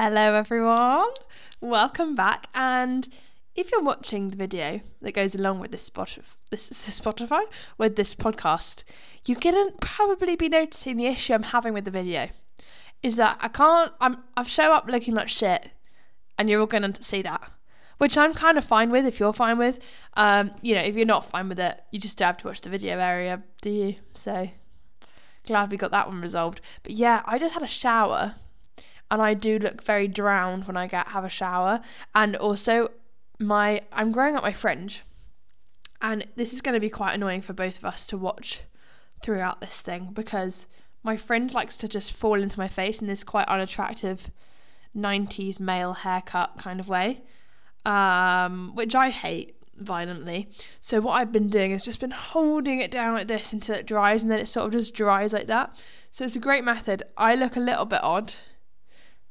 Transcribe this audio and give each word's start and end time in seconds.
Hello, 0.00 0.34
everyone. 0.34 1.08
Welcome 1.60 2.14
back. 2.14 2.46
And 2.54 3.08
if 3.56 3.72
you're 3.72 3.82
watching 3.82 4.30
the 4.30 4.36
video 4.36 4.80
that 5.02 5.10
goes 5.10 5.34
along 5.34 5.58
with 5.58 5.72
this 5.72 5.90
Spotify, 5.90 6.36
this 6.52 6.70
is 6.70 7.00
Spotify 7.00 7.42
with 7.78 7.96
this 7.96 8.14
podcast, 8.14 8.84
you 9.26 9.34
couldn't 9.34 9.80
probably 9.80 10.36
be 10.36 10.48
noticing 10.48 10.98
the 10.98 11.06
issue 11.06 11.34
I'm 11.34 11.42
having 11.42 11.74
with 11.74 11.84
the 11.84 11.90
video. 11.90 12.28
Is 13.02 13.16
that 13.16 13.38
I 13.40 13.48
can't. 13.48 13.90
I'm. 14.00 14.18
I've 14.36 14.48
show 14.48 14.72
up 14.72 14.86
looking 14.86 15.16
like 15.16 15.28
shit, 15.28 15.68
and 16.38 16.48
you're 16.48 16.60
all 16.60 16.66
going 16.66 16.92
to 16.92 17.02
see 17.02 17.22
that, 17.22 17.50
which 17.96 18.16
I'm 18.16 18.34
kind 18.34 18.56
of 18.56 18.64
fine 18.64 18.92
with. 18.92 19.04
If 19.04 19.18
you're 19.18 19.32
fine 19.32 19.58
with, 19.58 19.80
um, 20.14 20.52
you 20.62 20.76
know, 20.76 20.82
if 20.82 20.94
you're 20.94 21.06
not 21.06 21.24
fine 21.24 21.48
with 21.48 21.58
it, 21.58 21.76
you 21.90 21.98
just 21.98 22.20
have 22.20 22.36
to 22.36 22.46
watch 22.46 22.60
the 22.60 22.70
video 22.70 23.00
area, 23.00 23.42
do 23.62 23.70
you? 23.70 23.96
So 24.14 24.48
glad 25.44 25.72
we 25.72 25.76
got 25.76 25.90
that 25.90 26.06
one 26.06 26.20
resolved. 26.20 26.60
But 26.84 26.92
yeah, 26.92 27.24
I 27.26 27.40
just 27.40 27.54
had 27.54 27.64
a 27.64 27.66
shower 27.66 28.36
and 29.10 29.22
I 29.22 29.34
do 29.34 29.58
look 29.58 29.82
very 29.82 30.08
drowned 30.08 30.66
when 30.66 30.76
I 30.76 30.86
get 30.86 31.08
have 31.08 31.24
a 31.24 31.28
shower. 31.28 31.80
And 32.14 32.36
also 32.36 32.88
my 33.40 33.82
I'm 33.92 34.12
growing 34.12 34.36
up 34.36 34.42
my 34.42 34.52
fringe. 34.52 35.02
And 36.00 36.26
this 36.36 36.52
is 36.52 36.60
going 36.60 36.74
to 36.74 36.80
be 36.80 36.90
quite 36.90 37.14
annoying 37.14 37.40
for 37.40 37.52
both 37.52 37.78
of 37.78 37.84
us 37.84 38.06
to 38.08 38.18
watch 38.18 38.62
throughout 39.22 39.60
this 39.60 39.82
thing 39.82 40.10
because 40.12 40.68
my 41.02 41.16
fringe 41.16 41.52
likes 41.52 41.76
to 41.78 41.88
just 41.88 42.12
fall 42.12 42.40
into 42.40 42.58
my 42.58 42.68
face 42.68 43.00
in 43.00 43.08
this 43.08 43.24
quite 43.24 43.48
unattractive 43.48 44.30
90s 44.96 45.60
male 45.60 45.92
haircut 45.92 46.56
kind 46.58 46.80
of 46.80 46.88
way, 46.88 47.22
um, 47.84 48.74
which 48.74 48.94
I 48.94 49.10
hate 49.10 49.54
violently. 49.76 50.48
So 50.80 51.00
what 51.00 51.12
I've 51.12 51.32
been 51.32 51.48
doing 51.48 51.70
is 51.70 51.84
just 51.84 52.00
been 52.00 52.10
holding 52.10 52.80
it 52.80 52.90
down 52.90 53.14
like 53.14 53.28
this 53.28 53.52
until 53.52 53.76
it 53.76 53.86
dries 53.86 54.22
and 54.22 54.30
then 54.30 54.40
it 54.40 54.46
sort 54.46 54.66
of 54.66 54.72
just 54.72 54.94
dries 54.94 55.32
like 55.32 55.46
that. 55.46 55.84
So 56.10 56.24
it's 56.24 56.36
a 56.36 56.40
great 56.40 56.64
method. 56.64 57.02
I 57.16 57.34
look 57.34 57.56
a 57.56 57.60
little 57.60 57.84
bit 57.84 58.02
odd, 58.02 58.34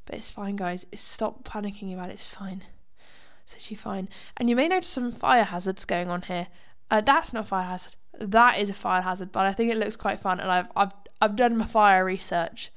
but 0.08 0.16
it's 0.16 0.32
fine 0.32 0.56
guys. 0.56 0.88
Stop 0.96 1.44
panicking 1.44 1.94
about 1.94 2.08
it. 2.08 2.14
It's 2.14 2.34
fine. 2.34 2.64
It's 3.44 3.54
actually 3.54 3.78
fine. 3.78 4.10
And 4.38 4.50
you 4.50 4.56
may 4.56 4.68
notice 4.68 4.90
some 4.90 5.12
fire 5.12 5.44
hazards 5.44 5.86
going 5.86 6.10
on 6.10 6.24
here. 6.24 6.48
Uh, 6.90 7.02
that's 7.02 7.34
not 7.34 7.44
a 7.44 7.48
fire 7.48 7.66
hazard. 7.66 7.96
That 8.20 8.58
is 8.58 8.70
a 8.70 8.74
fire 8.74 9.02
hazard, 9.02 9.32
but 9.32 9.46
I 9.46 9.52
think 9.52 9.72
it 9.72 9.78
looks 9.78 9.96
quite 9.96 10.20
fun 10.20 10.40
and 10.40 10.50
I've 10.50 10.72
I've 10.76 10.94
I've 11.22 11.36
done 11.36 11.58
my 11.58 11.66
fire 11.66 12.04
research 12.04 12.72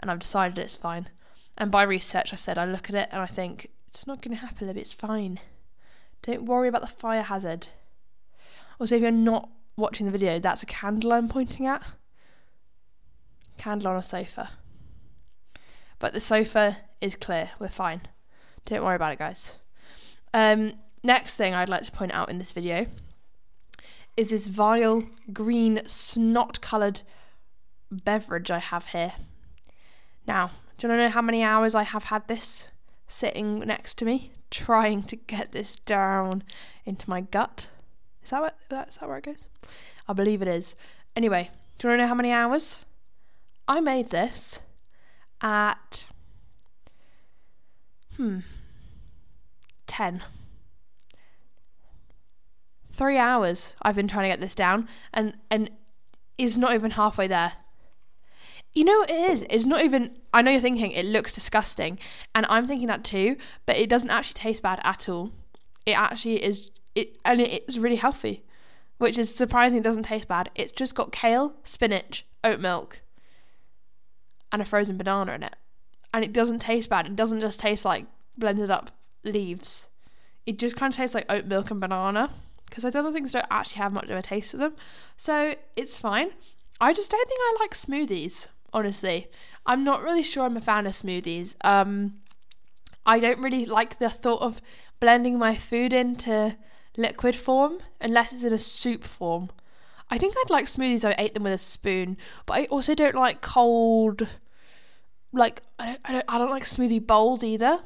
and 0.00 0.10
I've 0.10 0.20
decided 0.20 0.58
it's 0.58 0.76
fine. 0.76 1.08
And 1.58 1.70
by 1.70 1.82
research 1.82 2.32
I 2.32 2.36
said 2.36 2.56
I 2.56 2.64
look 2.64 2.88
at 2.88 2.94
it 2.94 3.08
and 3.12 3.20
I 3.20 3.26
think 3.26 3.70
it's 3.88 4.06
not 4.06 4.22
going 4.22 4.36
to 4.36 4.40
happen, 4.46 4.68
But 4.68 4.76
it's 4.76 4.94
fine. 4.94 5.40
Don't 6.22 6.44
worry 6.44 6.68
about 6.68 6.80
the 6.82 6.86
fire 6.86 7.22
hazard. 7.22 7.68
Also, 8.78 8.96
if 8.96 9.02
you're 9.02 9.10
not 9.10 9.48
watching 9.76 10.06
the 10.06 10.12
video, 10.12 10.38
that's 10.38 10.62
a 10.62 10.66
candle 10.66 11.12
I'm 11.12 11.28
pointing 11.28 11.66
at. 11.66 11.82
Candle 13.58 13.88
on 13.88 13.96
a 13.96 14.02
sofa. 14.02 14.50
But 15.98 16.12
the 16.12 16.20
sofa 16.20 16.76
is 17.00 17.16
clear. 17.16 17.50
We're 17.58 17.68
fine. 17.68 18.02
Don't 18.64 18.82
worry 18.82 18.96
about 18.96 19.12
it, 19.12 19.18
guys. 19.18 19.56
Um, 20.34 20.72
next 21.02 21.36
thing 21.36 21.54
I'd 21.54 21.68
like 21.68 21.82
to 21.82 21.92
point 21.92 22.12
out 22.12 22.30
in 22.30 22.38
this 22.38 22.52
video 22.52 22.86
is 24.16 24.30
this 24.30 24.46
vile 24.46 25.04
green 25.32 25.80
snot 25.86 26.60
coloured 26.60 27.02
beverage 27.90 28.50
I 28.50 28.58
have 28.58 28.88
here. 28.88 29.12
Now, 30.26 30.50
do 30.76 30.86
you 30.86 30.90
want 30.90 30.98
to 30.98 31.04
know 31.04 31.10
how 31.10 31.22
many 31.22 31.42
hours 31.42 31.74
I 31.74 31.84
have 31.84 32.04
had 32.04 32.26
this 32.26 32.68
sitting 33.06 33.60
next 33.60 33.98
to 33.98 34.04
me, 34.04 34.32
trying 34.50 35.02
to 35.04 35.16
get 35.16 35.52
this 35.52 35.76
down 35.76 36.42
into 36.84 37.08
my 37.08 37.20
gut? 37.20 37.68
Is 38.22 38.30
that 38.30 38.42
what 38.42 38.56
that's 38.68 38.96
that 38.98 39.08
where 39.08 39.18
it 39.18 39.24
goes? 39.24 39.48
I 40.08 40.12
believe 40.12 40.42
it 40.42 40.48
is. 40.48 40.74
Anyway, 41.14 41.50
do 41.78 41.86
you 41.86 41.90
want 41.90 42.00
to 42.00 42.04
know 42.04 42.08
how 42.08 42.14
many 42.14 42.32
hours? 42.32 42.84
I 43.68 43.80
made 43.80 44.10
this 44.10 44.60
at 45.42 46.08
hmm 48.16 48.38
10 49.86 50.22
three 52.96 53.18
hours 53.18 53.74
I've 53.82 53.94
been 53.94 54.08
trying 54.08 54.24
to 54.24 54.32
get 54.32 54.40
this 54.40 54.54
down 54.54 54.88
and 55.12 55.34
and 55.50 55.70
is 56.38 56.58
not 56.58 56.74
even 56.74 56.92
halfway 56.92 57.26
there. 57.26 57.52
You 58.74 58.84
know 58.84 58.98
what 58.98 59.10
it 59.10 59.30
is? 59.30 59.42
It's 59.48 59.64
not 59.64 59.82
even 59.82 60.16
I 60.32 60.42
know 60.42 60.50
you're 60.50 60.60
thinking 60.60 60.90
it 60.90 61.06
looks 61.06 61.32
disgusting 61.32 61.98
and 62.34 62.46
I'm 62.48 62.66
thinking 62.66 62.88
that 62.88 63.04
too, 63.04 63.36
but 63.64 63.76
it 63.76 63.88
doesn't 63.88 64.10
actually 64.10 64.34
taste 64.34 64.62
bad 64.62 64.80
at 64.84 65.08
all. 65.08 65.30
It 65.84 65.98
actually 65.98 66.42
is 66.44 66.70
it 66.94 67.18
and 67.24 67.40
it's 67.40 67.78
really 67.78 67.96
healthy, 67.96 68.44
which 68.98 69.18
is 69.18 69.34
surprising 69.34 69.78
it 69.78 69.84
doesn't 69.84 70.04
taste 70.04 70.28
bad. 70.28 70.50
It's 70.54 70.72
just 70.72 70.94
got 70.94 71.12
kale, 71.12 71.54
spinach, 71.64 72.26
oat 72.44 72.60
milk, 72.60 73.02
and 74.52 74.62
a 74.62 74.64
frozen 74.64 74.96
banana 74.96 75.32
in 75.34 75.42
it. 75.42 75.56
And 76.12 76.24
it 76.24 76.32
doesn't 76.32 76.60
taste 76.60 76.88
bad. 76.88 77.06
It 77.06 77.16
doesn't 77.16 77.40
just 77.40 77.60
taste 77.60 77.84
like 77.84 78.06
blended 78.36 78.70
up 78.70 78.90
leaves. 79.24 79.88
It 80.46 80.58
just 80.58 80.76
kind 80.76 80.92
of 80.92 80.96
tastes 80.96 81.14
like 81.14 81.30
oat 81.30 81.46
milk 81.46 81.70
and 81.70 81.80
banana 81.80 82.30
because 82.66 82.84
those 82.84 82.96
other 82.96 83.12
things 83.12 83.32
don't 83.32 83.46
actually 83.50 83.82
have 83.82 83.92
much 83.92 84.08
of 84.10 84.18
a 84.18 84.22
taste 84.22 84.52
to 84.52 84.56
them. 84.56 84.74
So 85.16 85.54
it's 85.76 85.98
fine. 85.98 86.30
I 86.80 86.92
just 86.92 87.10
don't 87.10 87.28
think 87.28 87.40
I 87.42 87.56
like 87.60 87.72
smoothies, 87.72 88.48
honestly. 88.72 89.28
I'm 89.64 89.84
not 89.84 90.02
really 90.02 90.22
sure 90.22 90.44
I'm 90.44 90.56
a 90.56 90.60
fan 90.60 90.86
of 90.86 90.92
smoothies. 90.92 91.56
Um, 91.64 92.20
I 93.04 93.18
don't 93.18 93.40
really 93.40 93.66
like 93.66 93.98
the 93.98 94.10
thought 94.10 94.42
of 94.42 94.60
blending 95.00 95.38
my 95.38 95.54
food 95.54 95.92
into 95.92 96.56
liquid 96.96 97.36
form 97.36 97.78
unless 98.00 98.32
it's 98.32 98.44
in 98.44 98.52
a 98.52 98.58
soup 98.58 99.04
form. 99.04 99.50
I 100.10 100.18
think 100.18 100.34
I'd 100.36 100.50
like 100.50 100.66
smoothies 100.66 101.04
I 101.04 101.14
ate 101.18 101.34
them 101.34 101.42
with 101.42 101.52
a 101.52 101.58
spoon, 101.58 102.16
but 102.46 102.54
I 102.54 102.64
also 102.66 102.94
don't 102.94 103.14
like 103.14 103.40
cold. 103.40 104.28
Like 105.32 105.62
I 105.78 105.86
don't, 105.86 106.00
I 106.04 106.12
don't, 106.12 106.24
I 106.28 106.38
don't 106.38 106.50
like 106.50 106.64
smoothie 106.64 107.04
bowls 107.04 107.42
either. 107.42 107.80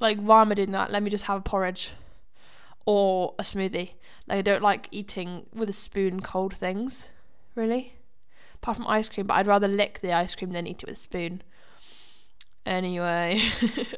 Like 0.00 0.18
why 0.18 0.42
am 0.42 0.52
I 0.52 0.54
doing 0.54 0.72
that? 0.72 0.90
Let 0.90 1.02
me 1.02 1.10
just 1.10 1.26
have 1.26 1.38
a 1.38 1.42
porridge 1.42 1.92
or 2.86 3.34
a 3.38 3.42
smoothie. 3.42 3.92
Like 4.26 4.38
I 4.38 4.42
don't 4.42 4.62
like 4.62 4.88
eating 4.90 5.46
with 5.52 5.68
a 5.68 5.74
spoon 5.74 6.20
cold 6.20 6.56
things, 6.56 7.12
really. 7.54 7.94
Apart 8.54 8.76
from 8.76 8.86
ice 8.88 9.08
cream, 9.08 9.26
but 9.26 9.34
I'd 9.34 9.46
rather 9.46 9.68
lick 9.68 10.00
the 10.00 10.12
ice 10.12 10.34
cream 10.34 10.50
than 10.50 10.66
eat 10.66 10.82
it 10.82 10.86
with 10.86 10.96
a 10.96 11.00
spoon. 11.00 11.42
Anyway, 12.68 13.40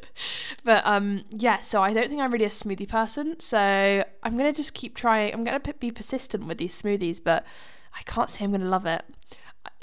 but 0.63 0.87
um, 0.87 1.23
yeah. 1.29 1.57
So 1.57 1.81
I 1.81 1.91
don't 1.91 2.07
think 2.07 2.21
I'm 2.21 2.31
really 2.31 2.45
a 2.45 2.47
smoothie 2.47 2.87
person. 2.87 3.37
So 3.41 3.59
I'm 3.59 4.37
gonna 4.37 4.53
just 4.53 4.73
keep 4.73 4.95
trying. 4.95 5.33
I'm 5.33 5.43
gonna 5.43 5.59
be 5.59 5.91
persistent 5.91 6.47
with 6.47 6.57
these 6.57 6.81
smoothies, 6.81 7.21
but 7.21 7.45
I 7.93 8.01
can't 8.03 8.29
say 8.29 8.45
I'm 8.45 8.51
gonna 8.53 8.69
love 8.69 8.85
it. 8.85 9.03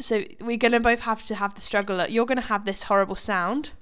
So 0.00 0.24
we're 0.40 0.56
gonna 0.56 0.80
both 0.80 1.00
have 1.00 1.22
to 1.24 1.34
have 1.34 1.52
the 1.52 1.60
struggle. 1.60 2.02
You're 2.08 2.24
gonna 2.24 2.40
have 2.40 2.64
this 2.64 2.84
horrible 2.84 3.14
sound. 3.14 3.72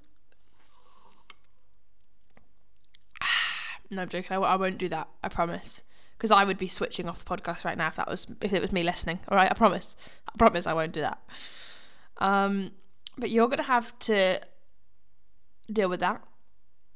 no, 3.93 4.03
I'm 4.03 4.09
joking. 4.09 4.37
I, 4.37 4.57
won't 4.57 4.79
do 4.79 4.89
that. 4.89 5.07
I 5.23 5.29
promise 5.29 5.85
because 6.19 6.33
I 6.33 6.43
would 6.43 6.59
be 6.59 6.67
switching 6.67 7.09
off 7.09 7.25
the 7.25 7.37
podcast 7.37 7.65
right 7.65 7.79
now 7.79 7.87
if 7.87 7.95
that 7.95 8.09
was 8.09 8.27
if 8.43 8.53
it 8.53 8.61
was 8.61 8.73
me 8.73 8.83
listening. 8.83 9.21
All 9.29 9.37
right, 9.37 9.49
I 9.49 9.55
promise. 9.55 9.95
I 10.29 10.33
promise 10.37 10.67
I 10.67 10.73
won't 10.73 10.91
do 10.91 11.03
that. 11.03 11.21
Um, 12.19 12.73
but 13.17 13.31
you're 13.31 13.47
gonna 13.47 13.63
have 13.63 13.97
to 14.01 14.41
deal 15.73 15.89
with 15.89 16.01
that. 16.01 16.23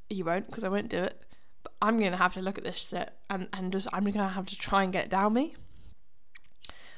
You 0.09 0.25
won't 0.25 0.47
because 0.47 0.65
I 0.65 0.69
won't 0.69 0.89
do 0.89 0.99
it. 0.99 1.25
But 1.63 1.73
I'm 1.83 1.99
gonna 1.99 2.17
have 2.17 2.35
to 2.35 2.43
look 2.43 2.59
at 2.59 2.65
this 2.65 2.89
shit 2.89 3.13
and 3.29 3.49
and 3.53 3.73
just 3.73 3.89
I'm 3.93 4.05
gonna 4.05 4.29
have 4.29 4.47
to 4.47 4.57
try 4.57 4.83
and 4.83 4.93
get 4.93 5.07
it 5.07 5.11
down 5.11 5.35
me. 5.35 5.55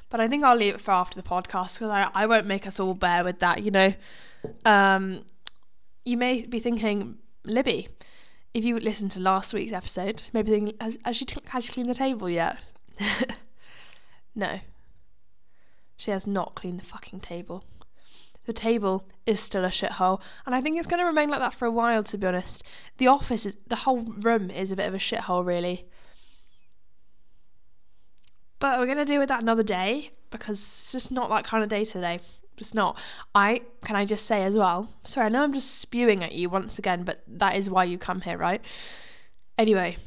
But 0.09 0.19
I 0.19 0.27
think 0.27 0.43
I'll 0.43 0.55
leave 0.55 0.75
it 0.75 0.81
for 0.81 0.91
after 0.91 1.19
the 1.19 1.27
podcast 1.27 1.79
because 1.79 1.89
I 1.89 2.09
I 2.13 2.25
won't 2.25 2.45
make 2.45 2.67
us 2.67 2.79
all 2.79 2.93
bear 2.93 3.23
with 3.23 3.39
that. 3.39 3.63
You 3.63 3.71
know, 3.71 3.93
um, 4.65 5.21
you 6.05 6.17
may 6.17 6.45
be 6.45 6.59
thinking, 6.59 7.17
Libby 7.45 7.87
if 8.53 8.63
you 8.63 8.79
listen 8.79 9.09
to 9.09 9.19
last 9.19 9.53
week's 9.53 9.73
episode, 9.73 10.23
maybe 10.31 10.51
thinking, 10.51 10.75
has, 10.79 10.97
has, 11.05 11.15
she, 11.15 11.25
has 11.47 11.65
she 11.65 11.71
cleaned 11.71 11.89
the 11.89 11.95
table 11.95 12.29
yet? 12.29 12.57
no. 14.35 14.59
She 15.97 16.11
has 16.11 16.27
not 16.27 16.53
cleaned 16.55 16.79
the 16.79 16.85
fucking 16.85 17.21
table. 17.21 17.63
The 18.45 18.53
table 18.53 19.07
is 19.25 19.39
still 19.39 19.63
a 19.63 19.69
shithole, 19.69 20.21
and 20.45 20.53
I 20.53 20.61
think 20.61 20.77
it's 20.77 20.87
going 20.87 20.99
to 20.99 21.05
remain 21.05 21.29
like 21.29 21.39
that 21.39 21.53
for 21.53 21.65
a 21.65 21.71
while, 21.71 22.03
to 22.03 22.17
be 22.17 22.27
honest. 22.27 22.63
The 22.97 23.07
office, 23.07 23.45
is, 23.45 23.57
the 23.67 23.77
whole 23.77 24.01
room 24.01 24.49
is 24.49 24.71
a 24.71 24.75
bit 24.75 24.87
of 24.87 24.93
a 24.93 24.97
shithole, 24.97 25.45
really. 25.45 25.85
But 28.59 28.79
we're 28.79 28.85
going 28.85 28.97
to 28.97 29.05
deal 29.05 29.19
with 29.19 29.29
that 29.29 29.41
another 29.41 29.63
day 29.63 30.11
because 30.29 30.57
it's 30.59 30.91
just 30.91 31.11
not 31.11 31.29
that 31.29 31.43
kind 31.43 31.63
of 31.63 31.69
day 31.69 31.85
today 31.85 32.19
It's 32.57 32.73
not. 32.73 32.99
I 33.35 33.61
can 33.85 33.95
I 33.95 34.05
just 34.05 34.25
say 34.25 34.43
as 34.43 34.57
well. 34.57 34.89
Sorry, 35.05 35.25
I 35.27 35.29
know 35.29 35.43
I'm 35.43 35.53
just 35.53 35.79
spewing 35.79 36.23
at 36.23 36.33
you 36.33 36.49
once 36.49 36.79
again, 36.79 37.03
but 37.03 37.21
that 37.27 37.55
is 37.55 37.69
why 37.69 37.83
you 37.85 37.97
come 37.97 38.21
here, 38.21 38.37
right? 38.37 38.61
Anyway, 39.57 39.97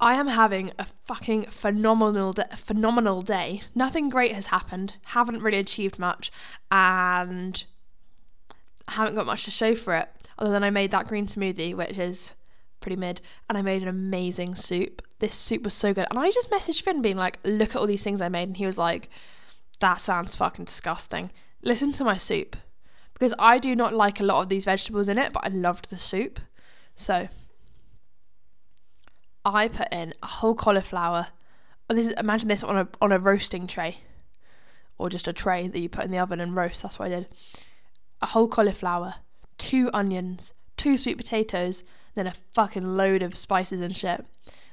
I 0.00 0.14
am 0.14 0.28
having 0.28 0.72
a 0.78 0.84
fucking 0.84 1.46
phenomenal 1.46 2.32
de- 2.32 2.56
phenomenal 2.56 3.20
day. 3.22 3.62
Nothing 3.74 4.08
great 4.08 4.32
has 4.32 4.48
happened. 4.48 4.96
Haven't 5.06 5.42
really 5.42 5.58
achieved 5.58 5.98
much, 5.98 6.30
and 6.70 7.64
haven't 8.88 9.14
got 9.14 9.26
much 9.26 9.44
to 9.44 9.50
show 9.50 9.74
for 9.74 9.94
it. 9.96 10.08
Other 10.38 10.50
than 10.50 10.64
I 10.64 10.70
made 10.70 10.90
that 10.90 11.06
green 11.06 11.26
smoothie, 11.26 11.74
which 11.74 11.98
is 11.98 12.34
pretty 12.80 12.96
mid, 12.96 13.20
and 13.48 13.56
I 13.56 13.62
made 13.62 13.82
an 13.82 13.88
amazing 13.88 14.54
soup. 14.54 15.02
This 15.18 15.34
soup 15.34 15.62
was 15.62 15.74
so 15.74 15.94
good, 15.94 16.06
and 16.10 16.18
I 16.18 16.30
just 16.30 16.50
messaged 16.50 16.82
Finn 16.82 17.02
being 17.02 17.16
like, 17.16 17.38
"Look 17.44 17.70
at 17.70 17.76
all 17.76 17.86
these 17.86 18.04
things 18.04 18.20
I 18.20 18.28
made," 18.28 18.48
and 18.48 18.56
he 18.56 18.66
was 18.66 18.78
like 18.78 19.08
that 19.80 20.00
sounds 20.00 20.36
fucking 20.36 20.64
disgusting. 20.64 21.30
Listen 21.62 21.92
to 21.92 22.04
my 22.04 22.16
soup. 22.16 22.56
because 23.14 23.34
I 23.38 23.56
do 23.58 23.74
not 23.74 23.94
like 23.94 24.20
a 24.20 24.24
lot 24.24 24.42
of 24.42 24.48
these 24.50 24.66
vegetables 24.66 25.08
in 25.08 25.16
it, 25.16 25.32
but 25.32 25.42
I 25.42 25.48
loved 25.48 25.88
the 25.88 25.98
soup. 25.98 26.38
So 26.94 27.28
I 29.46 29.68
put 29.68 29.92
in 29.92 30.12
a 30.22 30.26
whole 30.26 30.56
cauliflower. 30.56 31.28
Oh, 31.88 31.94
this 31.94 32.08
is, 32.08 32.14
imagine 32.14 32.48
this 32.48 32.64
on 32.64 32.76
a 32.76 32.88
on 33.00 33.12
a 33.12 33.18
roasting 33.18 33.68
tray, 33.68 33.98
or 34.98 35.08
just 35.08 35.28
a 35.28 35.32
tray 35.32 35.68
that 35.68 35.78
you 35.78 35.88
put 35.88 36.04
in 36.04 36.10
the 36.10 36.18
oven 36.18 36.40
and 36.40 36.56
roast. 36.56 36.82
That's 36.82 36.98
what 36.98 37.06
I 37.06 37.10
did. 37.10 37.28
A 38.20 38.26
whole 38.26 38.48
cauliflower, 38.48 39.14
two 39.56 39.88
onions, 39.94 40.52
two 40.76 40.96
sweet 40.96 41.16
potatoes, 41.16 41.84
then 42.14 42.26
a 42.26 42.32
fucking 42.32 42.96
load 42.96 43.22
of 43.22 43.36
spices 43.36 43.80
and 43.80 43.94
shit. 43.94 44.24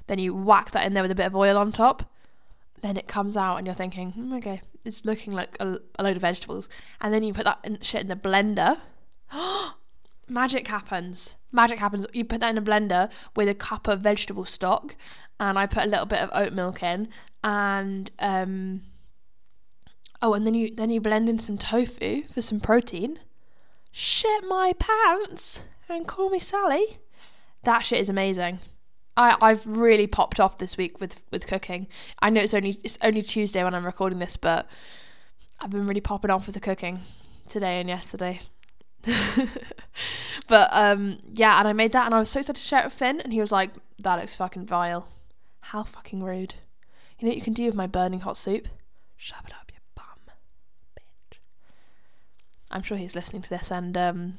Then 0.08 0.18
you 0.18 0.34
whack 0.34 0.72
that 0.72 0.86
in 0.86 0.94
there 0.94 1.04
with 1.04 1.12
a 1.12 1.16
bit 1.16 1.28
of 1.28 1.36
oil 1.36 1.58
on 1.58 1.72
top. 1.72 2.04
Then 2.82 2.98
it 2.98 3.08
comes 3.08 3.38
out 3.38 3.58
and 3.58 3.68
you're 3.68 3.76
thinking, 3.76 4.12
hmm, 4.12 4.34
okay, 4.34 4.62
it's 4.84 5.06
looking 5.06 5.34
like 5.34 5.56
a, 5.60 5.80
a 6.00 6.04
load 6.04 6.18
of 6.18 6.22
vegetables. 6.22 6.68
And 7.00 7.14
then 7.14 7.24
you 7.24 7.34
put 7.34 7.46
that 7.46 7.60
in, 7.64 7.80
shit 7.80 8.02
in 8.02 8.08
the 8.08 8.16
blender. 8.16 8.78
Magic 10.34 10.68
happens. 10.68 11.36
Magic 11.52 11.78
happens. 11.78 12.08
You 12.12 12.26
put 12.26 12.40
that 12.40 12.50
in 12.50 12.58
a 12.58 12.62
blender 12.62 13.12
with 13.36 13.48
a 13.48 13.54
cup 13.54 13.88
of 13.88 14.02
vegetable 14.02 14.46
stock, 14.46 14.96
and 15.40 15.60
I 15.60 15.68
put 15.68 15.84
a 15.86 15.88
little 15.88 16.08
bit 16.08 16.22
of 16.22 16.32
oat 16.34 16.54
milk 16.54 16.82
in, 16.82 17.10
and 17.44 18.10
um, 18.18 18.82
oh, 20.24 20.34
and 20.34 20.48
then 20.48 20.56
you 20.56 20.74
then 20.74 20.90
you 20.90 21.00
blend 21.00 21.30
in 21.30 21.38
some 21.38 21.60
tofu 21.60 22.24
for 22.24 22.42
some 22.42 22.60
protein. 22.60 23.20
Shit 23.92 24.44
my 24.48 24.74
pants 24.80 25.66
and 25.88 26.08
call 26.08 26.32
me 26.32 26.40
Sally. 26.40 26.98
That 27.62 27.86
shit 27.86 28.02
is 28.02 28.10
amazing. 28.10 28.58
I, 29.16 29.38
I've 29.40 29.68
really 29.68 30.08
popped 30.08 30.40
off 30.40 30.58
this 30.58 30.78
week 30.78 31.00
with, 31.00 31.24
with 31.32 31.46
cooking. 31.46 31.88
I 32.20 32.32
know 32.32 32.42
it's 32.42 32.56
only 32.56 32.76
it's 32.84 32.98
only 33.04 33.22
Tuesday 33.22 33.64
when 33.64 33.76
I'm 33.76 33.86
recording 33.86 34.18
this, 34.18 34.38
but 34.38 34.68
I've 35.62 35.70
been 35.70 35.86
really 35.86 36.02
popping 36.02 36.32
off 36.32 36.48
with 36.48 36.56
the 36.56 36.60
cooking 36.60 37.02
today 37.48 37.80
and 37.80 37.88
yesterday. 37.88 38.40
but 40.48 40.70
um, 40.72 41.18
yeah, 41.34 41.60
and 41.60 41.68
I 41.68 41.74
made 41.74 41.92
that, 41.92 42.06
and 42.06 42.16
I 42.16 42.20
was 42.20 42.30
so 42.30 42.40
excited 42.40 42.60
to 42.60 42.66
share 42.66 42.82
it 42.82 42.86
with 42.86 42.94
Finn, 42.94 43.22
and 43.22 43.34
he 43.34 43.40
was 43.40 43.52
like, 43.52 43.72
"That 44.00 44.20
looks 44.20 44.36
fucking 44.36 44.66
vile. 44.66 45.08
How 45.62 45.84
fucking 45.84 46.24
rude. 46.24 46.56
You 47.20 47.28
know 47.28 47.32
what 47.32 47.38
you 47.38 47.44
can 47.44 47.54
do 47.54 47.66
with 47.66 47.76
my 47.76 47.88
burning 47.88 48.22
hot 48.22 48.38
soup? 48.38 48.68
Shove 49.18 49.46
it 49.46 49.54
up 49.54 49.72
your 49.72 49.82
bum, 49.96 50.36
bitch." 50.98 51.38
I'm 52.72 52.82
sure 52.82 52.98
he's 52.98 53.16
listening 53.16 53.42
to 53.42 53.50
this, 53.50 53.72
and 53.72 53.98
um, 53.98 54.34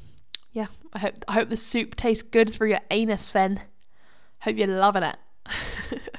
yeah, 0.52 0.66
I 0.92 1.00
hope 1.00 1.14
I 1.28 1.32
hope 1.34 1.48
the 1.48 1.56
soup 1.56 1.94
tastes 1.94 2.22
good 2.22 2.48
through 2.48 2.70
your 2.70 2.80
anus, 2.90 3.30
Finn. 3.30 3.60
Hope 4.40 4.56
you're 4.56 4.68
loving 4.68 5.02
it. 5.02 5.16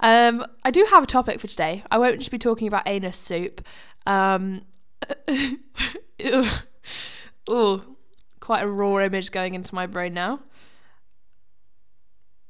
um, 0.00 0.44
I 0.64 0.70
do 0.70 0.86
have 0.90 1.02
a 1.02 1.06
topic 1.06 1.40
for 1.40 1.46
today. 1.46 1.82
I 1.90 1.98
won't 1.98 2.18
just 2.18 2.30
be 2.30 2.38
talking 2.38 2.68
about 2.68 2.86
anus 2.86 3.16
soup. 3.16 3.66
Oh, 7.48 7.82
quite 8.40 8.62
a 8.62 8.68
raw 8.68 8.98
image 8.98 9.30
going 9.30 9.54
into 9.54 9.74
my 9.74 9.86
brain 9.86 10.14
now. 10.14 10.40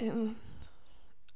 Um, 0.01 0.37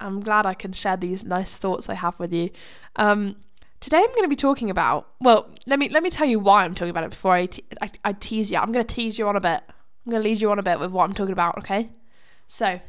I'm 0.00 0.20
glad 0.20 0.46
I 0.46 0.54
can 0.54 0.72
share 0.72 0.96
these 0.96 1.24
nice 1.24 1.56
thoughts 1.58 1.88
I 1.88 1.94
have 1.94 2.18
with 2.18 2.32
you. 2.32 2.50
Um, 2.96 3.36
today 3.80 3.98
I'm 3.98 4.10
going 4.10 4.22
to 4.22 4.28
be 4.28 4.36
talking 4.36 4.70
about. 4.70 5.08
Well, 5.20 5.48
let 5.66 5.78
me 5.78 5.88
let 5.88 6.02
me 6.02 6.10
tell 6.10 6.26
you 6.26 6.38
why 6.38 6.64
I'm 6.64 6.74
talking 6.74 6.90
about 6.90 7.04
it 7.04 7.10
before 7.10 7.32
I, 7.32 7.46
te- 7.46 7.64
I, 7.80 7.90
I 8.04 8.12
tease 8.12 8.50
you. 8.50 8.58
I'm 8.58 8.72
going 8.72 8.84
to 8.84 8.94
tease 8.94 9.18
you 9.18 9.28
on 9.28 9.36
a 9.36 9.40
bit. 9.40 9.60
I'm 10.06 10.10
going 10.10 10.22
to 10.22 10.28
lead 10.28 10.40
you 10.40 10.50
on 10.50 10.58
a 10.58 10.62
bit 10.62 10.80
with 10.80 10.90
what 10.90 11.04
I'm 11.04 11.14
talking 11.14 11.32
about. 11.32 11.58
Okay, 11.58 11.90
so 12.46 12.80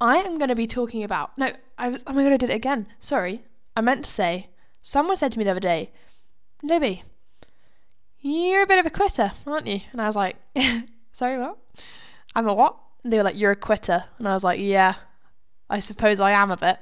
I 0.00 0.18
am 0.18 0.38
going 0.38 0.48
to 0.48 0.54
be 0.54 0.66
talking 0.66 1.02
about. 1.02 1.36
No, 1.38 1.50
I 1.78 1.88
was. 1.88 2.04
Oh 2.06 2.12
my 2.12 2.24
god, 2.24 2.32
I 2.32 2.36
did 2.36 2.50
it 2.50 2.56
again. 2.56 2.86
Sorry. 2.98 3.42
I 3.76 3.80
meant 3.80 4.04
to 4.04 4.10
say. 4.10 4.48
Someone 4.82 5.16
said 5.16 5.32
to 5.32 5.38
me 5.38 5.44
the 5.44 5.50
other 5.50 5.60
day, 5.60 5.90
Libby, 6.62 7.02
you're 8.24 8.62
a 8.62 8.66
bit 8.66 8.78
of 8.78 8.86
a 8.86 8.90
quitter, 8.90 9.32
aren't 9.46 9.66
you? 9.66 9.80
And 9.92 10.00
I 10.00 10.06
was 10.06 10.16
like, 10.16 10.36
sorry, 11.12 11.38
what? 11.38 11.58
I'm 12.34 12.48
a 12.48 12.54
what? 12.54 12.76
And 13.02 13.12
they 13.12 13.18
were 13.18 13.22
like, 13.22 13.38
you're 13.38 13.52
a 13.52 13.56
quitter. 13.56 14.04
And 14.18 14.26
I 14.26 14.32
was 14.32 14.42
like, 14.42 14.58
yeah, 14.60 14.94
I 15.68 15.78
suppose 15.78 16.20
I 16.20 16.30
am 16.30 16.50
a 16.50 16.56
bit. 16.56 16.78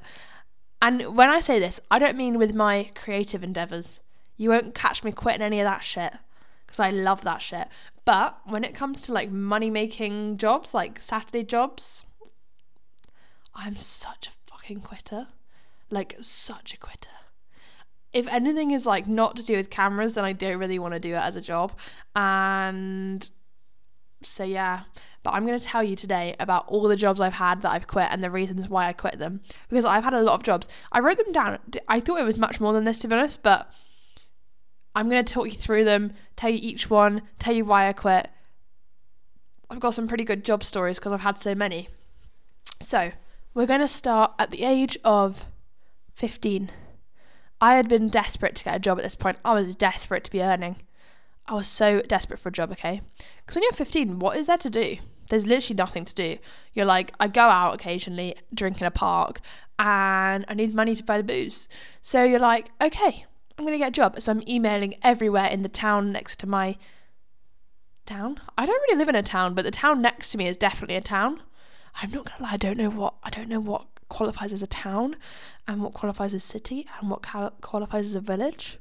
And 0.80 1.16
when 1.16 1.28
I 1.28 1.40
say 1.40 1.58
this, 1.58 1.80
I 1.90 1.98
don't 1.98 2.16
mean 2.16 2.38
with 2.38 2.54
my 2.54 2.90
creative 2.94 3.42
endeavours. 3.42 4.00
You 4.36 4.50
won't 4.50 4.74
catch 4.74 5.04
me 5.04 5.12
quitting 5.12 5.42
any 5.42 5.60
of 5.60 5.64
that 5.64 5.82
shit 5.82 6.12
because 6.64 6.80
I 6.80 6.90
love 6.90 7.22
that 7.22 7.42
shit. 7.42 7.68
But 8.04 8.38
when 8.46 8.64
it 8.64 8.74
comes 8.74 9.00
to 9.02 9.12
like 9.12 9.30
money 9.30 9.70
making 9.70 10.38
jobs, 10.38 10.74
like 10.74 10.98
Saturday 11.00 11.44
jobs, 11.44 12.04
I'm 13.54 13.76
such 13.76 14.28
a 14.28 14.50
fucking 14.50 14.80
quitter. 14.80 15.26
Like, 15.90 16.16
such 16.20 16.72
a 16.72 16.78
quitter. 16.78 17.10
If 18.12 18.26
anything 18.28 18.72
is 18.72 18.84
like 18.86 19.06
not 19.06 19.36
to 19.36 19.44
do 19.44 19.56
with 19.56 19.70
cameras, 19.70 20.14
then 20.14 20.24
I 20.24 20.32
don't 20.32 20.58
really 20.58 20.78
want 20.78 20.94
to 20.94 21.00
do 21.00 21.14
it 21.14 21.22
as 21.22 21.36
a 21.36 21.40
job. 21.40 21.72
And 22.14 23.28
so, 24.22 24.44
yeah. 24.44 24.80
But 25.22 25.34
I'm 25.34 25.46
going 25.46 25.58
to 25.58 25.64
tell 25.64 25.82
you 25.82 25.96
today 25.96 26.34
about 26.40 26.66
all 26.68 26.82
the 26.88 26.96
jobs 26.96 27.20
I've 27.20 27.34
had 27.34 27.62
that 27.62 27.72
I've 27.72 27.86
quit 27.86 28.08
and 28.10 28.22
the 28.22 28.30
reasons 28.30 28.68
why 28.68 28.86
I 28.86 28.92
quit 28.92 29.18
them. 29.18 29.40
Because 29.68 29.84
I've 29.84 30.04
had 30.04 30.14
a 30.14 30.22
lot 30.22 30.34
of 30.34 30.42
jobs. 30.42 30.68
I 30.90 31.00
wrote 31.00 31.16
them 31.16 31.32
down. 31.32 31.58
I 31.88 32.00
thought 32.00 32.20
it 32.20 32.24
was 32.24 32.38
much 32.38 32.60
more 32.60 32.72
than 32.72 32.84
this, 32.84 32.98
to 33.00 33.08
be 33.08 33.14
honest, 33.14 33.42
but 33.42 33.72
I'm 34.94 35.08
going 35.08 35.24
to 35.24 35.32
talk 35.32 35.46
you 35.46 35.52
through 35.52 35.84
them, 35.84 36.12
tell 36.36 36.50
you 36.50 36.58
each 36.60 36.90
one, 36.90 37.22
tell 37.38 37.54
you 37.54 37.64
why 37.64 37.88
I 37.88 37.92
quit. 37.92 38.28
I've 39.70 39.80
got 39.80 39.94
some 39.94 40.08
pretty 40.08 40.24
good 40.24 40.44
job 40.44 40.64
stories 40.64 40.98
because 40.98 41.12
I've 41.12 41.22
had 41.22 41.38
so 41.38 41.54
many. 41.54 41.88
So, 42.80 43.12
we're 43.54 43.66
going 43.66 43.80
to 43.80 43.88
start 43.88 44.34
at 44.38 44.50
the 44.50 44.64
age 44.64 44.98
of 45.04 45.46
15. 46.14 46.70
I 47.62 47.74
had 47.74 47.88
been 47.88 48.08
desperate 48.08 48.56
to 48.56 48.64
get 48.64 48.74
a 48.74 48.80
job 48.80 48.98
at 48.98 49.04
this 49.04 49.14
point. 49.14 49.38
I 49.44 49.54
was 49.54 49.76
desperate 49.76 50.24
to 50.24 50.32
be 50.32 50.42
earning. 50.42 50.76
I 51.48 51.54
was 51.54 51.68
so 51.68 52.00
desperate 52.00 52.40
for 52.40 52.48
a 52.48 52.52
job, 52.52 52.72
okay? 52.72 53.02
Because 53.36 53.54
when 53.54 53.62
you're 53.62 53.72
15, 53.72 54.18
what 54.18 54.36
is 54.36 54.48
there 54.48 54.58
to 54.58 54.68
do? 54.68 54.96
There's 55.28 55.46
literally 55.46 55.76
nothing 55.76 56.04
to 56.04 56.14
do. 56.14 56.38
You're 56.72 56.86
like, 56.86 57.12
I 57.20 57.28
go 57.28 57.42
out 57.42 57.74
occasionally, 57.74 58.34
drink 58.52 58.80
in 58.80 58.86
a 58.88 58.90
park, 58.90 59.40
and 59.78 60.44
I 60.48 60.54
need 60.54 60.74
money 60.74 60.96
to 60.96 61.04
buy 61.04 61.18
the 61.18 61.22
booze. 61.22 61.68
So 62.00 62.24
you're 62.24 62.40
like, 62.40 62.70
okay, 62.82 63.26
I'm 63.56 63.64
going 63.64 63.74
to 63.74 63.78
get 63.78 63.90
a 63.90 63.92
job. 63.92 64.20
So 64.20 64.32
I'm 64.32 64.42
emailing 64.48 64.94
everywhere 65.04 65.46
in 65.46 65.62
the 65.62 65.68
town 65.68 66.10
next 66.10 66.40
to 66.40 66.48
my 66.48 66.76
town. 68.06 68.40
I 68.58 68.66
don't 68.66 68.82
really 68.82 68.98
live 68.98 69.08
in 69.08 69.14
a 69.14 69.22
town, 69.22 69.54
but 69.54 69.64
the 69.64 69.70
town 69.70 70.02
next 70.02 70.32
to 70.32 70.38
me 70.38 70.48
is 70.48 70.56
definitely 70.56 70.96
a 70.96 71.00
town. 71.00 71.40
I'm 72.02 72.10
not 72.10 72.24
gonna 72.24 72.42
lie, 72.42 72.54
I 72.54 72.56
don't 72.56 72.78
know 72.78 72.90
what 72.90 73.14
I 73.22 73.30
don't 73.30 73.48
know 73.48 73.60
what 73.60 73.91
qualifies 74.12 74.52
as 74.52 74.62
a 74.62 74.66
town, 74.66 75.16
and 75.66 75.82
what 75.82 75.94
qualifies 75.94 76.34
as 76.34 76.44
a 76.44 76.46
city, 76.46 76.86
and 77.00 77.10
what 77.10 77.22
cal- 77.22 77.54
qualifies 77.62 78.06
as 78.06 78.14
a 78.14 78.20
village. 78.20 78.78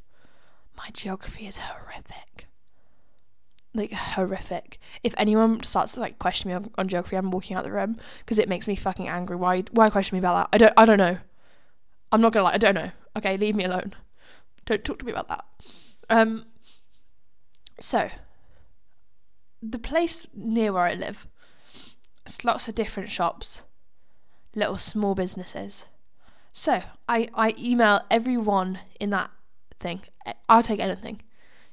My 0.78 0.89
geography 0.94 1.48
is 1.48 1.57
horrific. 1.57 2.48
Like 3.74 3.94
horrific. 3.94 4.80
If 5.04 5.16
anyone 5.18 5.63
starts 5.63 5.94
to 5.94 6.01
like 6.01 6.19
question 6.19 6.50
me 6.50 6.56
on, 6.56 6.69
on 6.78 6.88
geography, 6.88 7.16
I'm 7.16 7.31
walking 7.31 7.56
out 7.56 7.64
the 7.64 7.71
room 7.71 7.97
because 8.19 8.40
it 8.40 8.50
makes 8.50 8.68
me 8.68 8.76
fucking 8.76 9.07
angry. 9.07 9.38
Why? 9.38 9.64
Why 9.71 9.90
question 9.90 10.18
me 10.18 10.19
about 10.19 10.52
that? 10.52 10.56
I 10.56 10.57
don't. 10.57 10.73
I 10.76 10.85
don't 10.85 10.97
know. 10.97 11.18
I'm 12.11 12.21
not 12.21 12.33
gonna 12.33 12.44
lie. 12.44 12.54
I 12.54 12.57
don't 12.57 12.76
know. 12.76 12.92
Okay, 13.18 13.38
leave 13.38 13.56
me 13.56 13.64
alone. 13.64 13.94
Don't 14.66 14.83
talk 14.83 15.00
to 15.00 15.06
me 15.06 15.14
about 15.14 15.30
that. 15.30 15.45
Um. 16.09 16.45
So, 17.80 18.09
the 19.64 19.80
place 19.80 20.28
near 20.35 20.73
where 20.73 20.83
I 20.83 20.94
live 20.94 21.28
it's 22.26 22.45
lots 22.45 22.68
of 22.68 22.76
different 22.76 23.09
shops, 23.09 23.66
little 24.55 24.77
small 24.77 25.15
businesses. 25.15 25.85
So 26.51 26.81
I, 27.07 27.29
I 27.33 27.53
email 27.57 28.01
everyone 28.09 28.79
in 28.99 29.09
that 29.11 29.31
thing. 29.79 30.01
I'll 30.49 30.63
take 30.63 30.79
anything. 30.79 31.21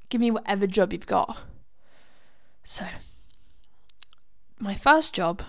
Give 0.08 0.20
me 0.20 0.30
whatever 0.30 0.66
job 0.66 0.92
you've 0.92 1.06
got. 1.06 1.42
So, 2.62 2.86
my 4.58 4.74
first 4.74 5.14
job, 5.14 5.42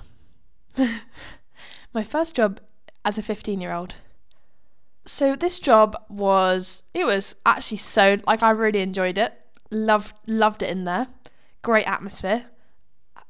my 1.94 2.04
first 2.04 2.36
job 2.36 2.60
as 3.06 3.18
a 3.18 3.22
15 3.22 3.62
year 3.62 3.74
old. 3.74 3.96
So, 5.06 5.36
this 5.36 5.60
job 5.60 5.96
was, 6.10 6.84
it 6.94 7.06
was 7.06 7.36
actually 7.46 7.78
so, 7.78 8.18
like, 8.28 8.44
I 8.44 8.52
really 8.52 8.82
enjoyed 8.82 9.18
it. 9.18 9.34
Loved, 9.72 10.14
loved 10.28 10.64
it 10.64 10.70
in 10.70 10.86
there. 10.86 11.08
Great 11.62 11.88
atmosphere 11.88 12.46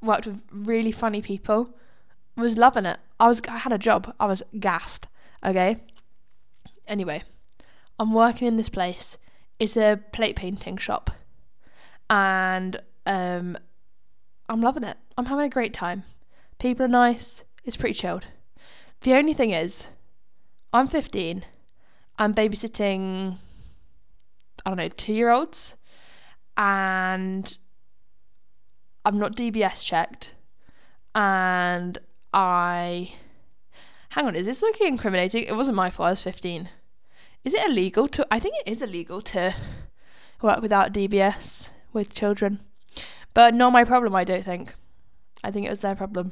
worked 0.01 0.27
with 0.27 0.43
really 0.51 0.91
funny 0.91 1.21
people. 1.21 1.75
Was 2.35 2.57
loving 2.57 2.85
it. 2.85 2.99
I 3.19 3.27
was 3.27 3.41
I 3.49 3.57
had 3.57 3.73
a 3.73 3.77
job. 3.77 4.13
I 4.19 4.25
was 4.25 4.43
gassed. 4.59 5.07
Okay. 5.45 5.77
Anyway, 6.88 7.23
I'm 7.99 8.13
working 8.13 8.47
in 8.47 8.55
this 8.55 8.69
place. 8.69 9.17
It's 9.59 9.77
a 9.77 9.99
plate 10.13 10.35
painting 10.35 10.77
shop, 10.77 11.11
and 12.09 12.77
um, 13.05 13.57
I'm 14.47 14.61
loving 14.61 14.83
it. 14.83 14.97
I'm 15.17 15.25
having 15.25 15.45
a 15.45 15.49
great 15.49 15.73
time. 15.73 16.03
People 16.59 16.85
are 16.85 16.89
nice. 16.89 17.43
It's 17.65 17.77
pretty 17.77 17.93
chilled. 17.93 18.27
The 19.01 19.13
only 19.13 19.33
thing 19.33 19.51
is, 19.51 19.88
I'm 20.73 20.88
15. 20.88 21.43
I'm 22.17 22.33
babysitting. 22.33 23.35
I 24.65 24.69
don't 24.69 24.77
know 24.77 24.88
two 24.89 25.13
year 25.13 25.29
olds, 25.29 25.77
and 26.57 27.57
I'm 29.05 29.19
not 29.19 29.35
DBS 29.35 29.85
checked, 29.85 30.33
and 31.13 31.97
I. 32.33 33.12
Hang 34.09 34.25
on, 34.25 34.36
is 34.36 34.45
this 34.45 34.62
looking 34.62 34.88
incriminating? 34.88 35.43
It 35.43 35.55
wasn't 35.55 35.77
my 35.77 35.89
fault. 35.89 36.07
I 36.07 36.12
was 36.12 36.24
15. 36.24 36.69
Is 37.43 37.53
it 37.53 37.67
illegal 37.67 38.07
to? 38.09 38.27
I 38.31 38.39
think 38.39 38.55
it 38.57 38.71
is 38.71 38.81
illegal 38.81 39.21
to 39.21 39.53
work 40.41 40.62
without 40.62 40.93
DBS 40.93 41.69
with 41.93 42.13
children. 42.13 42.59
But 43.33 43.53
not 43.53 43.71
my 43.71 43.83
problem, 43.83 44.15
I 44.15 44.24
don't 44.24 44.43
think. 44.43 44.74
I 45.43 45.51
think 45.51 45.65
it 45.65 45.69
was 45.69 45.81
their 45.81 45.95
problem. 45.95 46.31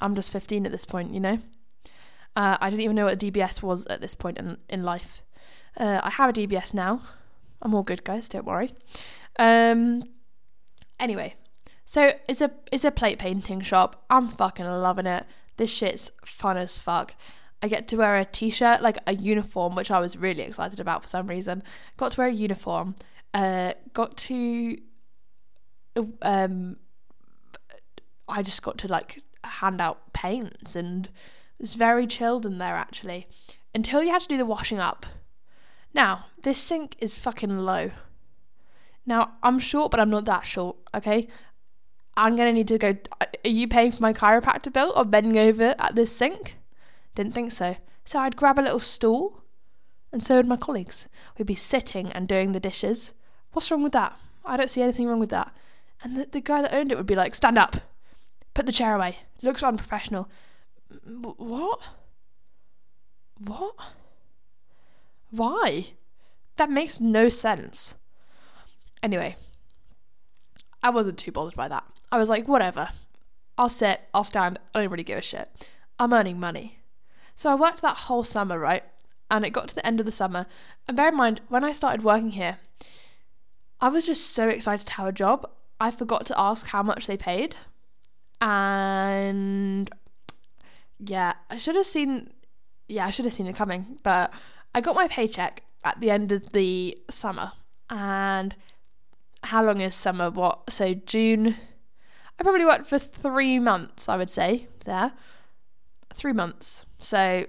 I'm 0.00 0.14
just 0.14 0.32
15 0.32 0.66
at 0.66 0.72
this 0.72 0.84
point, 0.84 1.12
you 1.12 1.20
know? 1.20 1.38
Uh, 2.34 2.56
I 2.60 2.70
didn't 2.70 2.82
even 2.82 2.96
know 2.96 3.04
what 3.04 3.22
a 3.22 3.30
DBS 3.30 3.62
was 3.62 3.86
at 3.86 4.00
this 4.00 4.14
point 4.14 4.38
in, 4.38 4.56
in 4.68 4.82
life. 4.82 5.22
Uh, 5.76 6.00
I 6.02 6.10
have 6.10 6.30
a 6.30 6.32
DBS 6.32 6.74
now. 6.74 7.00
I'm 7.60 7.74
all 7.74 7.82
good, 7.82 8.02
guys, 8.02 8.28
don't 8.28 8.46
worry. 8.46 8.72
Um, 9.38 10.02
anyway, 10.98 11.34
so 11.92 12.10
it's 12.26 12.40
a 12.40 12.50
it's 12.72 12.86
a 12.86 12.90
plate 12.90 13.18
painting 13.18 13.60
shop. 13.60 14.02
I'm 14.08 14.26
fucking 14.26 14.64
loving 14.64 15.04
it. 15.04 15.26
This 15.58 15.70
shit's 15.70 16.10
fun 16.24 16.56
as 16.56 16.78
fuck. 16.78 17.14
I 17.62 17.68
get 17.68 17.86
to 17.88 17.96
wear 17.96 18.16
a 18.16 18.24
t-shirt, 18.24 18.80
like 18.80 18.96
a 19.06 19.12
uniform, 19.12 19.74
which 19.74 19.90
I 19.90 20.00
was 20.00 20.16
really 20.16 20.42
excited 20.42 20.80
about 20.80 21.02
for 21.02 21.08
some 21.08 21.26
reason. 21.26 21.62
Got 21.98 22.12
to 22.12 22.22
wear 22.22 22.28
a 22.28 22.32
uniform. 22.32 22.94
Uh, 23.34 23.74
got 23.92 24.16
to 24.16 24.78
um, 26.22 26.78
I 28.26 28.42
just 28.42 28.62
got 28.62 28.78
to 28.78 28.88
like 28.88 29.20
hand 29.44 29.78
out 29.78 30.14
paints 30.14 30.74
and 30.74 31.08
it 31.08 31.12
was 31.60 31.74
very 31.74 32.06
chilled 32.06 32.46
in 32.46 32.56
there 32.56 32.74
actually 32.74 33.26
until 33.74 34.02
you 34.02 34.12
had 34.12 34.22
to 34.22 34.28
do 34.28 34.38
the 34.38 34.46
washing 34.46 34.78
up. 34.78 35.04
Now, 35.92 36.24
this 36.42 36.56
sink 36.56 36.96
is 37.00 37.22
fucking 37.22 37.58
low. 37.58 37.90
Now, 39.04 39.32
I'm 39.42 39.58
short, 39.58 39.90
but 39.90 40.00
I'm 40.00 40.08
not 40.08 40.24
that 40.24 40.46
short, 40.46 40.76
okay? 40.94 41.28
I'm 42.16 42.36
gonna 42.36 42.52
need 42.52 42.68
to 42.68 42.78
go. 42.78 42.96
Are 43.20 43.48
you 43.48 43.68
paying 43.68 43.92
for 43.92 44.02
my 44.02 44.12
chiropractor 44.12 44.72
bill 44.72 44.92
or 44.96 45.04
bending 45.04 45.38
over 45.38 45.74
at 45.78 45.94
this 45.94 46.14
sink? 46.14 46.56
Didn't 47.14 47.32
think 47.32 47.52
so. 47.52 47.76
So 48.04 48.18
I'd 48.18 48.36
grab 48.36 48.58
a 48.58 48.62
little 48.62 48.80
stool, 48.80 49.42
and 50.12 50.22
so 50.22 50.36
would 50.36 50.46
my 50.46 50.56
colleagues. 50.56 51.08
We'd 51.38 51.46
be 51.46 51.54
sitting 51.54 52.10
and 52.12 52.28
doing 52.28 52.52
the 52.52 52.60
dishes. 52.60 53.14
What's 53.52 53.70
wrong 53.70 53.82
with 53.82 53.92
that? 53.92 54.16
I 54.44 54.56
don't 54.56 54.70
see 54.70 54.82
anything 54.82 55.06
wrong 55.08 55.20
with 55.20 55.30
that. 55.30 55.54
And 56.02 56.16
the, 56.16 56.26
the 56.26 56.40
guy 56.40 56.62
that 56.62 56.74
owned 56.74 56.90
it 56.90 56.98
would 56.98 57.06
be 57.06 57.14
like, 57.14 57.34
stand 57.34 57.58
up, 57.58 57.76
put 58.54 58.66
the 58.66 58.72
chair 58.72 58.94
away. 58.94 59.18
Looks 59.42 59.62
unprofessional. 59.62 60.28
What? 61.06 61.80
What? 63.38 63.74
Why? 65.30 65.84
That 66.56 66.70
makes 66.70 67.00
no 67.00 67.28
sense. 67.28 67.94
Anyway, 69.02 69.36
I 70.82 70.90
wasn't 70.90 71.18
too 71.18 71.32
bothered 71.32 71.56
by 71.56 71.68
that. 71.68 71.84
I 72.12 72.18
was 72.18 72.28
like, 72.28 72.46
whatever. 72.46 72.90
I'll 73.58 73.68
sit, 73.68 74.02
I'll 74.14 74.24
stand, 74.24 74.58
I 74.74 74.80
don't 74.80 74.90
really 74.90 75.02
give 75.02 75.18
a 75.18 75.22
shit. 75.22 75.48
I'm 75.98 76.12
earning 76.12 76.38
money. 76.38 76.78
So 77.34 77.50
I 77.50 77.54
worked 77.54 77.82
that 77.82 77.96
whole 77.96 78.22
summer, 78.22 78.58
right? 78.58 78.84
And 79.30 79.44
it 79.44 79.50
got 79.50 79.68
to 79.68 79.74
the 79.74 79.86
end 79.86 79.98
of 79.98 80.06
the 80.06 80.12
summer. 80.12 80.46
And 80.86 80.96
bear 80.96 81.08
in 81.08 81.16
mind, 81.16 81.40
when 81.48 81.64
I 81.64 81.72
started 81.72 82.04
working 82.04 82.30
here, 82.30 82.58
I 83.80 83.88
was 83.88 84.06
just 84.06 84.30
so 84.30 84.48
excited 84.48 84.86
to 84.86 84.92
have 84.94 85.08
a 85.08 85.12
job. 85.12 85.48
I 85.80 85.90
forgot 85.90 86.26
to 86.26 86.38
ask 86.38 86.68
how 86.68 86.82
much 86.82 87.06
they 87.06 87.16
paid. 87.16 87.56
And 88.40 89.90
yeah, 90.98 91.32
I 91.50 91.56
should 91.56 91.76
have 91.76 91.86
seen 91.86 92.30
yeah, 92.92 93.06
I 93.06 93.10
should 93.10 93.24
have 93.24 93.34
seen 93.34 93.46
it 93.46 93.56
coming, 93.56 93.98
but 94.02 94.32
I 94.74 94.80
got 94.80 94.94
my 94.94 95.08
paycheck 95.08 95.62
at 95.84 96.00
the 96.00 96.10
end 96.10 96.30
of 96.32 96.52
the 96.52 96.96
summer. 97.10 97.52
And 97.90 98.54
how 99.44 99.64
long 99.64 99.80
is 99.80 99.94
summer? 99.94 100.30
What? 100.30 100.70
So 100.70 100.94
June 100.94 101.56
I 102.42 102.44
probably 102.44 102.64
worked 102.64 102.88
for 102.88 102.98
3 102.98 103.60
months, 103.60 104.08
I 104.08 104.16
would 104.16 104.28
say, 104.28 104.66
there. 104.84 105.12
3 106.12 106.32
months. 106.32 106.86
So, 106.98 107.46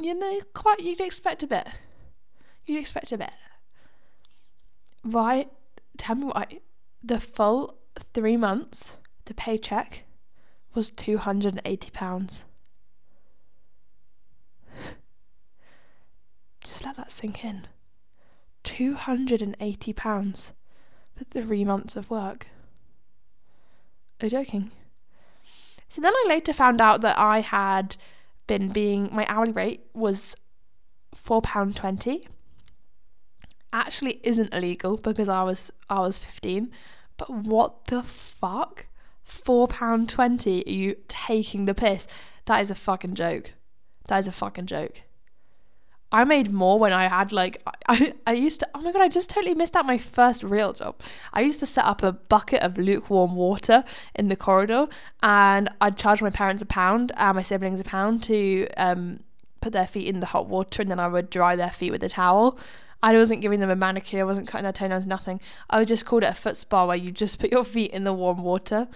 you 0.00 0.14
know, 0.18 0.40
quite 0.52 0.80
you'd 0.80 1.00
expect 1.00 1.44
a 1.44 1.46
bit. 1.46 1.68
You'd 2.64 2.80
expect 2.80 3.12
a 3.12 3.18
bit. 3.18 3.30
Why? 5.02 5.46
Tell 5.96 6.16
me 6.16 6.24
why 6.24 6.58
the 7.04 7.20
full 7.20 7.78
three 7.96 8.36
months, 8.36 8.96
the 9.26 9.34
paycheck 9.34 10.02
was 10.74 10.90
£280. 10.90 12.44
Just 16.64 16.84
let 16.84 16.96
that 16.96 17.12
sink 17.12 17.44
in. 17.44 17.68
£280 18.64 20.52
for 21.14 21.24
three 21.30 21.64
months 21.64 21.94
of 21.94 22.10
work. 22.10 22.48
Are 24.22 24.28
joking? 24.28 24.70
So 25.88 26.00
then 26.00 26.12
I 26.14 26.24
later 26.28 26.52
found 26.52 26.80
out 26.80 27.00
that 27.02 27.18
I 27.18 27.40
had 27.40 27.96
been 28.46 28.70
being, 28.70 29.08
my 29.12 29.26
hourly 29.28 29.52
rate 29.52 29.82
was 29.94 30.36
£4.20 31.14 32.24
actually 33.72 34.20
isn't 34.22 34.54
illegal 34.54 34.96
because 34.96 35.28
I 35.28 35.42
was 35.42 35.70
I 35.90 36.00
was 36.00 36.16
15 36.16 36.70
but 37.16 37.30
what 37.30 37.86
the 37.86 38.02
fuck? 38.02 38.86
Four 39.22 39.66
pound 39.68 40.08
twenty? 40.08 40.62
Are 40.66 40.70
you 40.70 40.96
taking 41.08 41.64
the 41.64 41.74
piss? 41.74 42.06
That 42.44 42.60
is 42.60 42.70
a 42.70 42.74
fucking 42.74 43.14
joke. 43.14 43.54
That 44.06 44.18
is 44.18 44.28
a 44.28 44.32
fucking 44.32 44.66
joke. 44.66 45.02
I 46.12 46.24
made 46.24 46.52
more 46.52 46.78
when 46.78 46.92
I 46.92 47.04
had 47.08 47.32
like 47.32 47.62
I, 47.88 48.14
I 48.26 48.32
used 48.32 48.60
to 48.60 48.68
oh 48.74 48.80
my 48.80 48.92
god 48.92 49.02
I 49.02 49.08
just 49.08 49.30
totally 49.30 49.54
missed 49.54 49.76
out 49.76 49.86
my 49.86 49.98
first 49.98 50.42
real 50.42 50.72
job. 50.72 50.96
I 51.32 51.40
used 51.40 51.60
to 51.60 51.66
set 51.66 51.84
up 51.84 52.02
a 52.02 52.12
bucket 52.12 52.62
of 52.62 52.78
lukewarm 52.78 53.34
water 53.34 53.84
in 54.14 54.28
the 54.28 54.36
corridor 54.36 54.88
and 55.22 55.68
I'd 55.80 55.96
charge 55.96 56.22
my 56.22 56.30
parents 56.30 56.62
a 56.62 56.66
pound 56.66 57.12
and 57.16 57.36
my 57.36 57.42
siblings 57.42 57.80
a 57.80 57.84
pound 57.84 58.22
to 58.24 58.66
um, 58.76 59.18
put 59.60 59.72
their 59.72 59.86
feet 59.86 60.08
in 60.08 60.20
the 60.20 60.26
hot 60.26 60.46
water 60.46 60.82
and 60.82 60.90
then 60.90 61.00
I 61.00 61.08
would 61.08 61.28
dry 61.28 61.56
their 61.56 61.70
feet 61.70 61.90
with 61.90 62.02
a 62.04 62.08
towel 62.08 62.58
I 63.02 63.16
wasn't 63.16 63.42
giving 63.42 63.60
them 63.60 63.70
a 63.70 63.76
manicure, 63.76 64.20
I 64.20 64.24
wasn't 64.24 64.48
cutting 64.48 64.64
their 64.64 64.72
toenails, 64.72 65.06
nothing. 65.06 65.40
I 65.70 65.78
would 65.78 65.88
just 65.88 66.06
called 66.06 66.22
it 66.22 66.30
a 66.30 66.34
foot 66.34 66.56
spa 66.56 66.86
where 66.86 66.96
you 66.96 67.12
just 67.12 67.38
put 67.38 67.52
your 67.52 67.64
feet 67.74 67.92
in 67.92 68.04
the 68.04 68.12
warm 68.12 68.42
water 68.42 68.88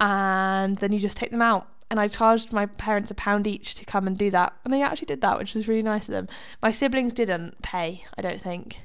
and 0.00 0.76
then 0.78 0.92
you 0.92 0.98
just 0.98 1.16
take 1.16 1.30
them 1.30 1.42
out. 1.42 1.68
And 1.90 2.00
I 2.00 2.08
charged 2.08 2.52
my 2.52 2.66
parents 2.66 3.10
a 3.10 3.14
pound 3.14 3.46
each 3.46 3.74
to 3.76 3.84
come 3.84 4.06
and 4.06 4.18
do 4.18 4.30
that. 4.30 4.54
And 4.64 4.72
they 4.72 4.82
actually 4.82 5.06
did 5.06 5.20
that, 5.20 5.38
which 5.38 5.54
was 5.54 5.68
really 5.68 5.82
nice 5.82 6.08
of 6.08 6.14
them. 6.14 6.28
My 6.62 6.72
siblings 6.72 7.12
didn't 7.12 7.62
pay, 7.62 8.04
I 8.18 8.22
don't 8.22 8.40
think. 8.40 8.80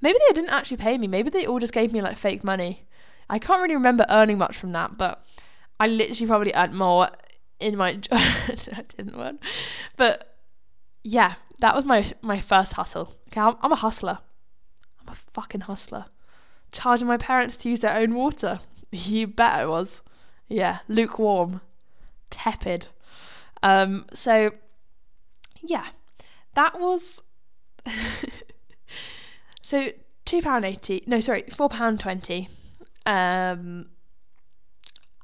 Maybe 0.00 0.18
they 0.28 0.34
didn't 0.34 0.50
actually 0.54 0.78
pay 0.78 0.98
me. 0.98 1.06
Maybe 1.06 1.30
they 1.30 1.46
all 1.46 1.58
just 1.58 1.72
gave 1.72 1.92
me 1.92 2.00
like 2.00 2.16
fake 2.16 2.44
money. 2.44 2.86
I 3.28 3.38
can't 3.38 3.62
really 3.62 3.74
remember 3.74 4.04
earning 4.08 4.38
much 4.38 4.56
from 4.56 4.72
that, 4.72 4.96
but 4.98 5.24
I 5.80 5.86
literally 5.86 6.26
probably 6.26 6.52
earned 6.54 6.74
more 6.74 7.08
in 7.60 7.76
my 7.76 7.92
job. 7.94 8.12
I 8.12 8.82
didn't 8.96 9.16
win. 9.16 9.38
But 9.96 10.36
yeah, 11.02 11.34
that 11.60 11.74
was 11.74 11.84
my 11.84 12.04
my 12.22 12.40
first 12.40 12.74
hustle. 12.74 13.12
Okay, 13.28 13.40
I'm, 13.40 13.54
I'm 13.62 13.72
a 13.72 13.76
hustler. 13.76 14.18
I'm 15.00 15.12
a 15.12 15.16
fucking 15.16 15.62
hustler. 15.62 16.06
Charging 16.72 17.06
my 17.06 17.16
parents 17.16 17.56
to 17.58 17.68
use 17.70 17.80
their 17.80 17.96
own 17.96 18.14
water. 18.14 18.60
You 18.96 19.26
bet 19.26 19.54
I 19.54 19.66
was. 19.66 20.02
Yeah, 20.46 20.78
lukewarm, 20.86 21.62
tepid. 22.34 22.88
Um, 23.62 24.06
so 24.12 24.50
yeah, 25.62 25.86
that 26.54 26.80
was. 26.80 27.22
so 29.62 29.90
two 30.24 30.42
pound 30.42 30.64
eighty. 30.64 31.02
No, 31.06 31.20
sorry, 31.20 31.44
four 31.54 31.68
pound 31.68 32.00
twenty. 32.00 32.48
Um, 33.06 33.86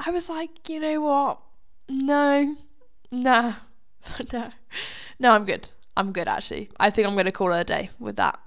I 0.04 0.10
was 0.10 0.28
like, 0.28 0.68
you 0.68 0.80
know 0.80 1.00
what? 1.00 1.40
No, 1.88 2.54
nah, 3.10 3.54
no, 4.32 4.50
no, 5.18 5.32
I'm 5.32 5.44
good. 5.44 5.70
I'm 5.96 6.12
good 6.12 6.28
actually. 6.28 6.70
I 6.78 6.90
think 6.90 7.08
I'm 7.08 7.16
gonna 7.16 7.32
call 7.32 7.52
it 7.52 7.60
a 7.60 7.64
day 7.64 7.90
with 7.98 8.16
that. 8.16 8.38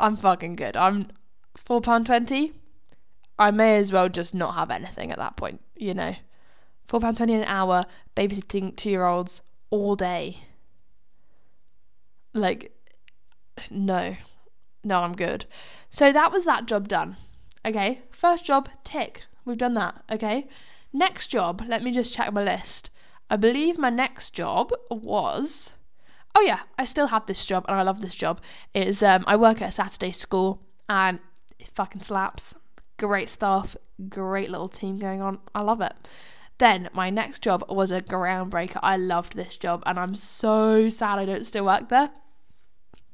I'm 0.00 0.16
fucking 0.16 0.54
good. 0.54 0.76
I'm 0.76 1.08
four 1.56 1.80
pound 1.80 2.06
twenty. 2.06 2.52
I 3.38 3.52
may 3.52 3.76
as 3.76 3.92
well 3.92 4.08
just 4.08 4.34
not 4.34 4.56
have 4.56 4.70
anything 4.70 5.12
at 5.12 5.18
that 5.18 5.36
point, 5.36 5.60
you 5.76 5.94
know. 5.94 6.14
Four 6.88 7.00
pound 7.00 7.16
twenty 7.16 7.34
an 7.34 7.44
hour, 7.44 7.86
babysitting 8.16 8.74
two 8.74 8.90
year 8.90 9.04
olds 9.04 9.42
all 9.70 9.94
day. 9.94 10.38
Like, 12.34 12.72
no, 13.70 14.16
no, 14.82 15.02
I'm 15.02 15.14
good. 15.14 15.46
So 15.90 16.12
that 16.12 16.32
was 16.32 16.44
that 16.44 16.66
job 16.66 16.88
done. 16.88 17.16
Okay, 17.64 18.00
first 18.10 18.44
job 18.44 18.68
tick. 18.82 19.26
We've 19.44 19.58
done 19.58 19.74
that. 19.74 20.02
Okay, 20.10 20.48
next 20.92 21.28
job. 21.28 21.62
Let 21.68 21.82
me 21.82 21.92
just 21.92 22.14
check 22.14 22.32
my 22.32 22.42
list. 22.42 22.90
I 23.30 23.36
believe 23.36 23.78
my 23.78 23.90
next 23.90 24.30
job 24.30 24.72
was 24.90 25.76
oh 26.34 26.40
yeah, 26.40 26.60
I 26.78 26.84
still 26.84 27.08
have 27.08 27.26
this 27.26 27.44
job 27.44 27.64
and 27.68 27.76
I 27.76 27.82
love 27.82 28.00
this 28.00 28.14
job. 28.14 28.40
Is 28.74 29.02
um, 29.02 29.24
I 29.26 29.36
work 29.36 29.60
at 29.60 29.70
a 29.70 29.72
Saturday 29.72 30.12
school 30.12 30.62
and 30.88 31.18
it 31.58 31.68
fucking 31.68 32.02
slaps. 32.02 32.54
Great 32.96 33.28
stuff, 33.28 33.76
great 34.08 34.50
little 34.50 34.68
team 34.68 34.98
going 34.98 35.20
on. 35.20 35.38
I 35.54 35.62
love 35.62 35.80
it. 35.80 35.92
Then 36.58 36.88
my 36.92 37.08
next 37.08 37.42
job 37.42 37.64
was 37.68 37.90
a 37.90 38.00
groundbreaker. 38.00 38.80
I 38.82 38.96
loved 38.96 39.34
this 39.34 39.56
job 39.56 39.82
and 39.86 39.98
I'm 39.98 40.14
so 40.14 40.88
sad 40.88 41.18
I 41.18 41.24
don't 41.24 41.46
still 41.46 41.64
work 41.64 41.88
there. 41.88 42.10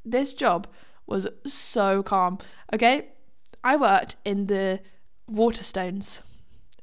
This 0.05 0.35
job 0.35 0.67
was 1.07 1.29
so 1.47 2.03
calm. 2.03 2.39
Okay, 2.73 3.09
I 3.63 3.77
worked 3.77 4.17
in 4.25 4.47
the 4.47 4.81
Waterstones. 5.31 6.21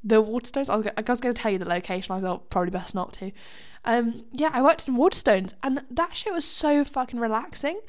The 0.03 0.21
Waterstones. 0.21 0.69
I 0.69 0.75
was, 0.77 0.87
I 0.97 1.03
was 1.07 1.21
going 1.21 1.33
to 1.33 1.41
tell 1.41 1.51
you 1.51 1.57
the 1.57 1.65
location. 1.65 2.15
I 2.15 2.21
thought 2.21 2.49
probably 2.49 2.71
best 2.71 2.95
not 2.95 3.13
to. 3.13 3.31
Um, 3.85 4.25
yeah, 4.31 4.49
I 4.53 4.61
worked 4.61 4.87
in 4.87 4.95
Waterstones, 4.95 5.53
and 5.63 5.81
that 5.89 6.15
shit 6.15 6.33
was 6.33 6.45
so 6.45 6.83
fucking 6.83 7.19
relaxing. 7.19 7.79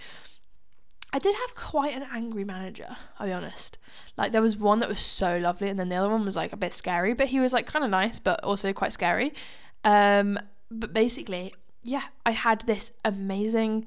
I 1.13 1.19
did 1.19 1.35
have 1.35 1.55
quite 1.55 1.95
an 1.95 2.07
angry 2.13 2.45
manager, 2.45 2.89
I'll 3.19 3.27
be 3.27 3.33
honest. 3.33 3.79
Like 4.17 4.33
there 4.33 4.41
was 4.41 4.57
one 4.57 4.79
that 4.79 4.89
was 4.89 4.99
so 5.01 5.39
lovely 5.39 5.69
and 5.69 5.79
then 5.79 5.89
the 5.91 5.97
other 5.97 6.09
one 6.09 6.25
was 6.25 6.37
like 6.37 6.53
a 6.53 6.57
bit 6.57 6.73
scary, 6.73 7.13
but 7.13 7.29
he 7.29 7.39
was 7.39 7.53
like 7.53 7.67
kind 7.67 7.85
of 7.85 7.91
nice 7.91 8.19
but 8.19 8.43
also 8.43 8.73
quite 8.73 8.93
scary. 8.93 9.33
Um 9.85 10.39
but 10.71 10.95
basically, 10.95 11.55
yeah, 11.83 12.05
I 12.25 12.31
had 12.31 12.63
this 12.63 12.93
amazing 13.05 13.87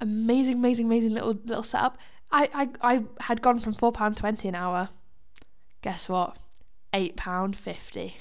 amazing 0.00 0.54
amazing 0.54 0.86
amazing 0.86 1.14
little 1.14 1.38
little 1.44 1.62
setup. 1.62 1.98
I 2.32 2.48
I, 2.52 2.94
I 2.94 3.04
had 3.20 3.40
gone 3.40 3.60
from 3.60 3.74
£4.20 3.74 4.44
an 4.48 4.54
hour. 4.56 4.88
Guess 5.82 6.08
what? 6.08 6.36
£8.50. 6.92 8.14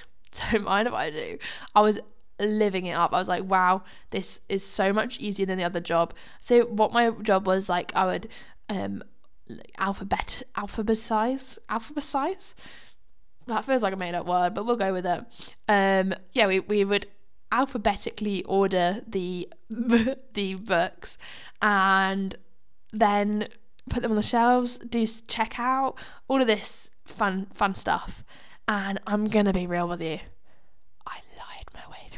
Don't 0.52 0.64
mind 0.66 0.88
if 0.88 0.94
I 0.94 1.10
do. 1.10 1.38
I 1.74 1.82
was 1.82 2.00
living 2.40 2.86
it 2.86 2.94
up. 2.94 3.14
I 3.14 3.20
was 3.20 3.30
like, 3.30 3.44
wow, 3.44 3.84
this 4.10 4.42
is 4.50 4.66
so 4.66 4.92
much 4.94 5.20
easier 5.20 5.46
than 5.46 5.58
the 5.58 5.64
other 5.64 5.80
job. 5.80 6.14
So 6.40 6.66
what 6.66 6.92
my 6.92 7.12
job 7.22 7.48
was 7.48 7.70
like, 7.70 7.96
I 7.96 8.06
would 8.06 8.28
um 8.70 9.04
alphabet 9.78 10.44
alphabetize 10.56 11.60
alphabetize. 11.70 12.56
That 13.48 13.66
feels 13.66 13.84
like 13.84 13.94
a 13.94 13.98
made 13.98 14.16
up 14.16 14.26
word, 14.26 14.54
but 14.54 14.66
we'll 14.66 14.78
go 14.78 14.94
with 14.94 15.06
it. 15.06 15.54
Um, 15.68 16.14
yeah, 16.32 16.48
we 16.48 16.60
we 16.60 16.86
would 16.86 17.08
alphabetically 17.52 18.44
order 18.46 19.02
the 19.08 19.50
the 19.70 20.56
books 20.56 21.18
and 21.62 22.36
then 22.92 23.48
put 23.90 24.02
them 24.02 24.12
on 24.12 24.16
the 24.16 24.24
shelves, 24.24 24.78
do 24.78 25.04
checkout, 25.04 25.98
all 26.28 26.42
of 26.42 26.48
this 26.48 26.90
fun 27.06 27.48
fun 27.54 27.76
stuff. 27.76 28.24
And 28.68 29.00
I'm 29.08 29.28
gonna 29.28 29.54
be 29.54 29.68
real 29.68 29.88
with 29.88 30.02
you. 30.02 30.20
I 31.06 31.20
way 31.38 31.53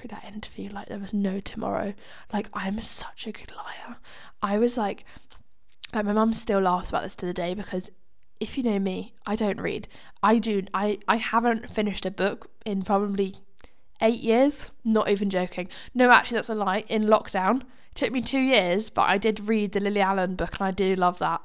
through 0.06 0.18
that 0.20 0.34
interview 0.34 0.70
like 0.70 0.88
there 0.88 1.00
was 1.00 1.14
no 1.14 1.40
tomorrow. 1.40 1.94
Like 2.32 2.50
I'm 2.54 2.82
such 2.82 3.28
a 3.28 3.32
good 3.32 3.52
liar. 3.56 3.98
I 4.42 4.58
was 4.58 4.78
like 4.78 5.06
like 5.94 6.06
my 6.06 6.14
mum 6.14 6.34
still 6.34 6.60
laughs 6.60 6.90
about 6.90 7.04
this 7.04 7.16
to 7.18 7.26
the 7.26 7.34
day 7.34 7.54
because 7.54 7.90
if 8.40 8.58
you 8.58 8.64
know 8.64 8.80
me, 8.80 9.14
I 9.26 9.36
don't 9.36 9.62
read. 9.62 9.88
I 10.22 10.40
do 10.40 10.64
I, 10.74 10.98
I 11.08 11.18
haven't 11.18 11.70
finished 11.70 12.06
a 12.06 12.12
book 12.12 12.52
in 12.66 12.84
probably 12.84 13.36
eight 14.02 14.20
years. 14.20 14.72
Not 14.84 15.10
even 15.10 15.30
joking. 15.30 15.70
No, 15.94 16.12
actually 16.12 16.36
that's 16.36 16.50
a 16.50 16.56
lie. 16.56 16.84
In 16.90 17.06
lockdown. 17.06 17.62
It 17.62 17.96
took 17.96 18.12
me 18.12 18.22
two 18.22 18.40
years, 18.40 18.90
but 18.90 19.10
I 19.10 19.18
did 19.18 19.48
read 19.48 19.72
the 19.72 19.80
Lily 19.80 20.02
Allen 20.02 20.36
book 20.36 20.58
and 20.60 20.68
I 20.68 20.72
do 20.72 20.96
love 20.96 21.20
that. 21.20 21.42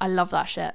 I 0.00 0.08
love 0.08 0.30
that 0.30 0.48
shit. 0.48 0.74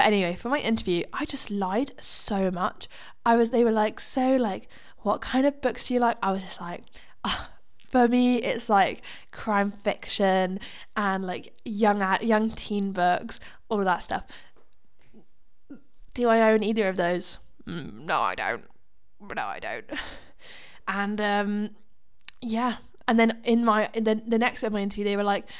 But 0.00 0.06
anyway, 0.06 0.34
for 0.34 0.48
my 0.48 0.60
interview, 0.60 1.02
I 1.12 1.26
just 1.26 1.50
lied 1.50 1.92
so 2.02 2.50
much. 2.50 2.88
I 3.26 3.36
was, 3.36 3.50
they 3.50 3.64
were 3.64 3.70
like, 3.70 4.00
so 4.00 4.36
like, 4.36 4.66
what 5.00 5.20
kind 5.20 5.44
of 5.44 5.60
books 5.60 5.88
do 5.88 5.92
you 5.92 6.00
like? 6.00 6.16
I 6.22 6.32
was 6.32 6.40
just 6.40 6.58
like, 6.58 6.84
oh, 7.22 7.50
for 7.86 8.08
me, 8.08 8.38
it's 8.38 8.70
like 8.70 9.02
crime 9.30 9.70
fiction 9.70 10.58
and 10.96 11.26
like 11.26 11.52
young 11.66 12.02
young 12.22 12.48
teen 12.48 12.92
books, 12.92 13.40
all 13.68 13.78
of 13.78 13.84
that 13.84 14.02
stuff. 14.02 14.24
Do 16.14 16.30
I 16.30 16.50
own 16.50 16.62
either 16.62 16.88
of 16.88 16.96
those? 16.96 17.38
Mm, 17.66 18.06
no, 18.06 18.20
I 18.20 18.34
don't. 18.34 18.64
No, 19.20 19.44
I 19.44 19.58
don't. 19.58 19.84
And 20.88 21.20
um, 21.20 21.70
yeah, 22.40 22.76
and 23.06 23.20
then 23.20 23.38
in 23.44 23.66
my 23.66 23.90
in 23.92 24.04
the 24.04 24.14
the 24.26 24.38
next 24.38 24.62
bit 24.62 24.68
of 24.68 24.72
my 24.72 24.80
interview, 24.80 25.04
they 25.04 25.18
were 25.18 25.24
like, 25.24 25.50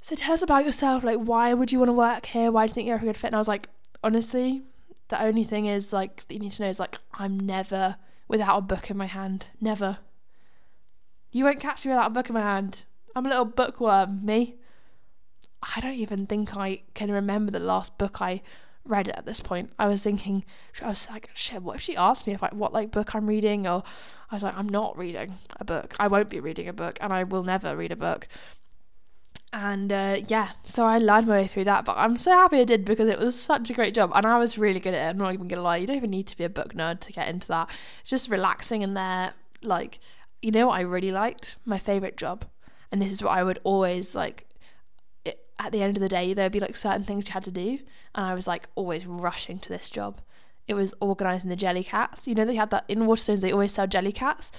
so 0.00 0.14
tell 0.14 0.34
us 0.34 0.42
about 0.42 0.64
yourself. 0.64 1.04
Like, 1.04 1.18
why 1.18 1.52
would 1.54 1.72
you 1.72 1.78
want 1.78 1.88
to 1.88 1.94
work 1.94 2.26
here? 2.26 2.50
Why 2.50 2.66
do 2.66 2.70
you 2.70 2.74
think 2.74 2.88
you're 2.88 2.96
a 2.96 3.00
good 3.00 3.16
fit? 3.16 3.28
And 3.28 3.36
I 3.36 3.38
was 3.38 3.48
like, 3.48 3.68
honestly, 4.02 4.62
the 5.08 5.22
only 5.22 5.44
thing 5.44 5.66
is 5.66 5.92
like 5.92 6.26
that 6.26 6.34
you 6.34 6.40
need 6.40 6.52
to 6.52 6.62
know 6.62 6.68
is 6.68 6.80
like 6.80 6.98
I'm 7.14 7.38
never 7.38 7.96
without 8.28 8.58
a 8.58 8.62
book 8.62 8.90
in 8.90 8.96
my 8.96 9.06
hand. 9.06 9.50
Never. 9.60 9.98
You 11.30 11.44
won't 11.44 11.60
catch 11.60 11.84
me 11.84 11.90
without 11.90 12.10
a 12.10 12.14
book 12.14 12.28
in 12.28 12.34
my 12.34 12.42
hand. 12.42 12.84
I'm 13.16 13.26
a 13.26 13.28
little 13.28 13.44
bookworm, 13.44 14.24
me. 14.24 14.56
I 15.62 15.80
don't 15.80 15.94
even 15.94 16.26
think 16.26 16.56
I 16.56 16.82
can 16.94 17.10
remember 17.10 17.50
the 17.50 17.58
last 17.58 17.98
book 17.98 18.22
I 18.22 18.42
read 18.84 19.08
at 19.08 19.26
this 19.26 19.40
point. 19.40 19.72
I 19.78 19.86
was 19.86 20.02
thinking, 20.02 20.44
I 20.82 20.88
was 20.88 21.08
like, 21.10 21.28
shit, 21.34 21.62
what 21.62 21.76
if 21.76 21.80
she 21.82 21.96
asked 21.96 22.26
me 22.26 22.32
if 22.32 22.42
I, 22.42 22.48
what 22.52 22.72
like 22.72 22.90
book 22.90 23.14
I'm 23.14 23.26
reading? 23.26 23.66
Or 23.66 23.82
I 24.30 24.34
was 24.34 24.42
like, 24.42 24.56
I'm 24.56 24.68
not 24.68 24.96
reading 24.96 25.34
a 25.58 25.64
book. 25.64 25.94
I 25.98 26.08
won't 26.08 26.30
be 26.30 26.40
reading 26.40 26.68
a 26.68 26.72
book 26.72 26.98
and 27.00 27.12
I 27.12 27.24
will 27.24 27.42
never 27.42 27.76
read 27.76 27.92
a 27.92 27.96
book 27.96 28.28
and 29.52 29.92
uh, 29.92 30.16
yeah, 30.26 30.50
so 30.64 30.84
I 30.84 30.98
learned 30.98 31.26
my 31.26 31.36
way 31.36 31.46
through 31.46 31.64
that. 31.64 31.84
But 31.84 31.96
I'm 31.96 32.16
so 32.16 32.30
happy 32.30 32.60
I 32.60 32.64
did 32.64 32.84
because 32.84 33.08
it 33.08 33.18
was 33.18 33.38
such 33.38 33.70
a 33.70 33.72
great 33.72 33.94
job, 33.94 34.12
and 34.14 34.26
I 34.26 34.38
was 34.38 34.58
really 34.58 34.80
good 34.80 34.94
at 34.94 35.06
it. 35.06 35.10
I'm 35.10 35.18
not 35.18 35.32
even 35.32 35.48
gonna 35.48 35.62
lie, 35.62 35.78
you 35.78 35.86
don't 35.86 35.96
even 35.96 36.10
need 36.10 36.26
to 36.28 36.36
be 36.36 36.44
a 36.44 36.48
book 36.48 36.74
nerd 36.74 37.00
to 37.00 37.12
get 37.12 37.28
into 37.28 37.48
that. 37.48 37.70
It's 38.00 38.10
just 38.10 38.30
relaxing 38.30 38.82
in 38.82 38.94
there. 38.94 39.32
Like, 39.62 40.00
you 40.42 40.50
know 40.50 40.68
what 40.68 40.78
I 40.78 40.82
really 40.82 41.12
liked? 41.12 41.56
My 41.64 41.78
favorite 41.78 42.16
job, 42.16 42.44
and 42.92 43.00
this 43.00 43.12
is 43.12 43.22
what 43.22 43.32
I 43.32 43.42
would 43.42 43.58
always 43.64 44.14
like. 44.14 44.46
It, 45.24 45.40
at 45.58 45.72
the 45.72 45.82
end 45.82 45.96
of 45.96 46.02
the 46.02 46.08
day, 46.08 46.34
there'd 46.34 46.52
be 46.52 46.60
like 46.60 46.76
certain 46.76 47.02
things 47.02 47.28
you 47.28 47.32
had 47.32 47.44
to 47.44 47.50
do, 47.50 47.78
and 48.14 48.26
I 48.26 48.34
was 48.34 48.46
like 48.46 48.68
always 48.74 49.06
rushing 49.06 49.58
to 49.60 49.68
this 49.68 49.88
job. 49.88 50.20
It 50.66 50.74
was 50.74 50.94
organising 51.00 51.48
the 51.48 51.56
jelly 51.56 51.84
cats. 51.84 52.28
You 52.28 52.34
know, 52.34 52.44
they 52.44 52.54
had 52.54 52.70
that 52.70 52.84
in 52.88 53.00
Waterstones. 53.00 53.40
They 53.40 53.52
always 53.52 53.72
sell 53.72 53.86
Jellycats 53.86 54.52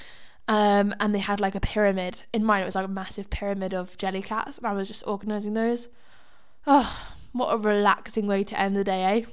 um, 0.50 0.96
and 1.00 1.14
they 1.14 1.20
had 1.20 1.40
like 1.40 1.54
a 1.54 1.60
pyramid. 1.60 2.24
In 2.34 2.44
mine, 2.44 2.64
it 2.64 2.66
was 2.66 2.74
like 2.76 2.86
a 2.86 2.90
massive 2.90 3.30
pyramid 3.30 3.74
of 3.74 3.96
jelly 3.98 4.24
cats, 4.24 4.58
and 4.58 4.66
I 4.66 4.74
was 4.74 4.88
just 4.88 5.08
organising 5.08 5.54
those. 5.54 5.90
Oh, 6.66 7.08
what 7.34 7.54
a 7.54 7.58
relaxing 7.58 8.26
way 8.26 8.44
to 8.44 8.60
end 8.60 8.76
the 8.76 8.84
day, 8.84 9.04
eh? 9.04 9.26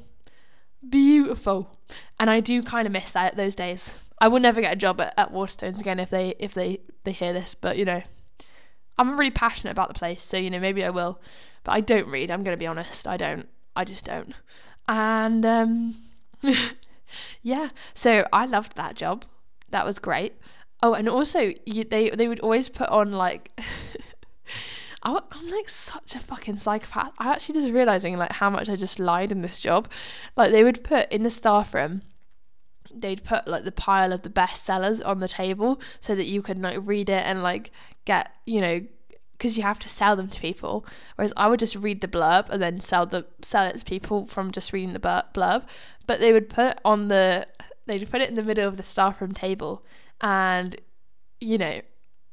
Beautiful. 0.89 1.79
And 2.21 2.29
I 2.29 2.41
do 2.41 2.63
kind 2.63 2.87
of 2.87 2.93
miss 2.93 3.13
that 3.13 3.35
those 3.35 3.55
days. 3.55 3.99
I 4.21 4.29
will 4.29 4.41
never 4.41 4.61
get 4.61 4.75
a 4.75 4.77
job 4.77 5.01
at, 5.01 5.15
at 5.17 5.33
Waterstones 5.33 5.81
again 5.81 5.99
if 5.99 6.11
they 6.11 6.35
if 6.39 6.53
they 6.53 6.79
they 7.05 7.13
hear 7.13 7.33
this, 7.33 7.55
but 7.55 7.79
you 7.79 7.87
know, 7.87 8.03
I'm 8.99 9.19
really 9.19 9.31
passionate 9.31 9.73
about 9.73 9.89
the 9.89 9.95
place, 9.95 10.23
so 10.23 10.37
you 10.37 10.51
know 10.51 10.61
maybe 10.61 10.85
I 10.85 10.91
will. 10.91 11.19
But 11.65 11.73
I 11.73 11.81
don't 11.81 12.09
read. 12.09 12.31
I'm 12.31 12.45
gonna 12.45 12.59
be 12.59 12.67
honest. 12.67 13.09
I 13.09 13.17
don't. 13.17 13.49
I 13.75 13.85
just 13.85 14.05
don't. 14.05 14.35
And 14.87 15.47
um, 15.47 15.95
yeah. 17.43 17.71
So 17.95 18.27
I 18.35 18.45
loved 18.45 18.77
that 18.77 18.97
job. 18.97 19.25
That 19.71 19.87
was 19.87 19.99
great. 19.99 20.35
Oh, 20.83 20.95
and 20.95 21.09
also 21.09 21.53
you, 21.65 21.85
they 21.85 22.11
they 22.11 22.29
would 22.29 22.41
always 22.41 22.69
put 22.69 22.89
on 22.89 23.13
like. 23.13 23.51
I'm 25.03 25.51
like 25.51 25.69
such 25.69 26.17
a 26.17 26.19
fucking 26.19 26.57
psychopath. 26.57 27.13
I 27.19 27.31
actually 27.31 27.61
just 27.61 27.73
realizing 27.73 28.17
like 28.17 28.33
how 28.33 28.51
much 28.51 28.69
I 28.69 28.75
just 28.75 28.99
lied 28.99 29.31
in 29.31 29.41
this 29.41 29.61
job. 29.61 29.89
Like 30.37 30.51
they 30.51 30.65
would 30.65 30.83
put 30.83 31.13
in 31.13 31.23
the 31.23 31.31
staff 31.31 31.75
room, 31.75 32.03
they'd 32.93 33.23
put 33.23 33.47
like 33.47 33.65
the 33.65 33.73
pile 33.73 34.13
of 34.13 34.23
the 34.23 34.31
best 34.31 34.65
sellers 34.65 35.01
on 35.01 35.21
the 35.21 35.29
table 35.29 35.81
so 36.01 36.15
that 36.15 36.27
you 36.27 36.43
could 36.43 36.59
like 36.59 36.79
read 36.83 37.09
it 37.09 37.25
and 37.25 37.43
like 37.43 37.71
get 38.05 38.33
you 38.47 38.61
know 38.61 38.81
because 39.33 39.57
you 39.57 39.63
have 39.63 39.79
to 39.79 39.89
sell 39.89 40.17
them 40.17 40.29
to 40.29 40.41
people. 40.41 40.87
Whereas 41.17 41.33
I 41.37 41.49
would 41.49 41.61
just 41.61 41.77
read 41.77 42.01
the 42.01 42.09
blurb 42.09 42.49
and 42.49 42.61
then 42.61 42.81
sell 42.81 43.07
the 43.07 43.27
sell 43.43 43.67
it 43.67 43.77
to 43.79 43.85
people 43.85 44.27
from 44.27 44.51
just 44.51 44.73
reading 44.73 44.93
the 44.93 44.99
blurb. 45.35 45.67
But 46.07 46.21
they 46.21 46.33
would 46.33 46.49
put 46.49 46.81
on 46.85 47.09
the 47.09 47.47
they'd 47.87 48.11
put 48.11 48.21
it 48.21 48.29
in 48.29 48.35
the 48.35 48.43
middle 48.43 48.67
of 48.67 48.77
the 48.77 48.83
staff 48.83 49.21
room 49.21 49.33
table 49.33 49.85
and 50.21 50.77
you 51.41 51.59
know, 51.59 51.81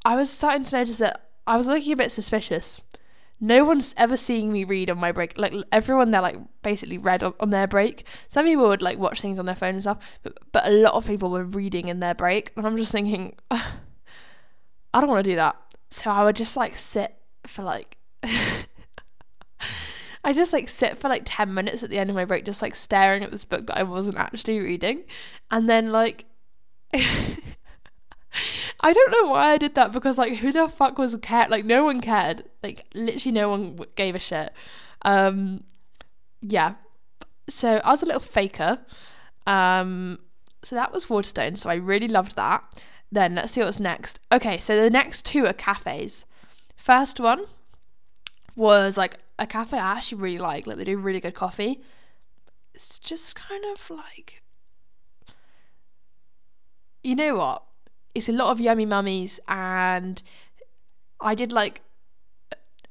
I 0.06 0.16
was 0.16 0.30
starting 0.30 0.64
to 0.66 0.78
notice 0.78 0.98
that 1.00 1.30
I 1.46 1.58
was 1.58 1.68
looking 1.68 1.94
a 1.94 1.98
bit 1.98 2.12
suspicious. 2.12 2.82
No 3.40 3.64
one's 3.66 3.94
ever 3.98 4.16
seeing 4.16 4.54
me 4.54 4.64
read 4.64 4.90
on 4.90 4.98
my 4.98 5.12
break. 5.12 5.38
Like 5.38 5.54
everyone 5.72 6.12
there, 6.12 6.22
like 6.22 6.38
basically 6.62 6.98
read 6.98 7.24
on, 7.24 7.34
on 7.40 7.50
their 7.50 7.68
break. 7.68 8.08
Some 8.30 8.46
people 8.46 8.68
would 8.70 8.82
like 8.82 8.98
watch 8.98 9.20
things 9.22 9.40
on 9.40 9.46
their 9.46 9.56
phone 9.56 9.74
and 9.74 9.82
stuff, 9.82 10.20
but, 10.24 10.38
but 10.52 10.66
a 10.68 10.72
lot 10.72 10.94
of 10.94 11.06
people 11.06 11.30
were 11.30 11.44
reading 11.44 11.90
in 11.90 12.00
their 12.00 12.16
break, 12.16 12.52
and 12.56 12.66
I'm 12.66 12.78
just 12.78 12.92
thinking, 12.92 13.36
I 13.52 13.62
don't 14.94 15.10
want 15.10 15.26
to 15.26 15.32
do 15.32 15.36
that. 15.36 15.58
So 15.90 16.10
I 16.10 16.24
would 16.24 16.36
just 16.36 16.56
like 16.56 16.76
sit 16.76 17.16
for 17.46 17.64
like. 17.64 17.98
I 20.24 20.34
just 20.34 20.54
like 20.54 20.70
sit 20.70 20.98
for 20.98 21.10
like 21.10 21.24
10 21.26 21.54
minutes 21.54 21.84
at 21.84 21.90
the 21.90 21.98
end 21.98 22.10
of 22.10 22.16
my 22.16 22.26
break, 22.26 22.46
just 22.46 22.62
like 22.62 22.76
staring 22.76 23.24
at 23.24 23.32
this 23.32 23.44
book 23.44 23.68
that 23.68 23.78
I 23.78 23.84
wasn't 23.84 24.18
actually 24.18 24.60
reading. 24.60 25.04
And 25.52 25.70
then, 25.70 25.92
like, 25.92 26.26
I 28.80 28.94
don't 28.94 29.12
know 29.12 29.32
why 29.32 29.52
I 29.52 29.58
did 29.58 29.76
that 29.76 29.92
because 29.92 30.18
like 30.18 30.36
who 30.36 30.52
the 30.52 30.68
fuck 30.68 30.98
was 30.98 31.16
cared? 31.22 31.50
Like 31.50 31.66
no 31.66 31.84
one 31.84 32.02
cared. 32.02 32.44
Like 32.62 32.86
literally 32.94 33.34
no 33.34 33.50
one 33.50 33.80
gave 33.96 34.16
a 34.16 34.20
shit. 34.20 34.54
Um, 35.04 35.64
yeah. 36.42 36.76
So 37.50 37.82
I 37.84 37.92
was 37.92 38.04
a 38.04 38.06
little 38.06 38.22
faker. 38.22 38.80
Um, 39.46 40.20
so 40.64 40.76
that 40.76 40.94
was 40.94 41.10
Waterstone. 41.10 41.56
So 41.56 41.70
I 41.70 41.76
really 41.76 42.08
loved 42.08 42.36
that. 42.36 42.86
Then 43.12 43.36
let's 43.36 43.54
see 43.54 43.62
what's 43.62 43.80
next. 43.80 44.20
Okay, 44.32 44.58
so 44.58 44.82
the 44.82 44.90
next 44.90 45.26
two 45.26 45.46
are 45.46 45.54
cafes. 45.54 46.26
First 46.76 47.20
one 47.20 47.46
was 48.56 48.98
like 48.98 49.18
a 49.40 49.48
cafe 49.48 49.78
I 49.78 49.98
actually 49.98 50.22
really 50.22 50.40
like. 50.40 50.68
Like 50.68 50.78
they 50.78 50.84
do 50.84 50.98
really 50.98 51.20
good 51.20 51.34
coffee. 51.34 51.82
It's 52.74 53.00
just 53.00 53.36
kind 53.36 53.64
of 53.74 53.90
like 53.90 54.42
you 57.04 57.16
know 57.16 57.36
what? 57.36 57.64
it's 58.16 58.30
a 58.30 58.32
lot 58.32 58.52
of 58.52 58.60
yummy 58.60 58.86
mummies 58.86 59.40
and 59.48 60.22
I 61.20 61.36
did 61.36 61.52
like 61.52 61.82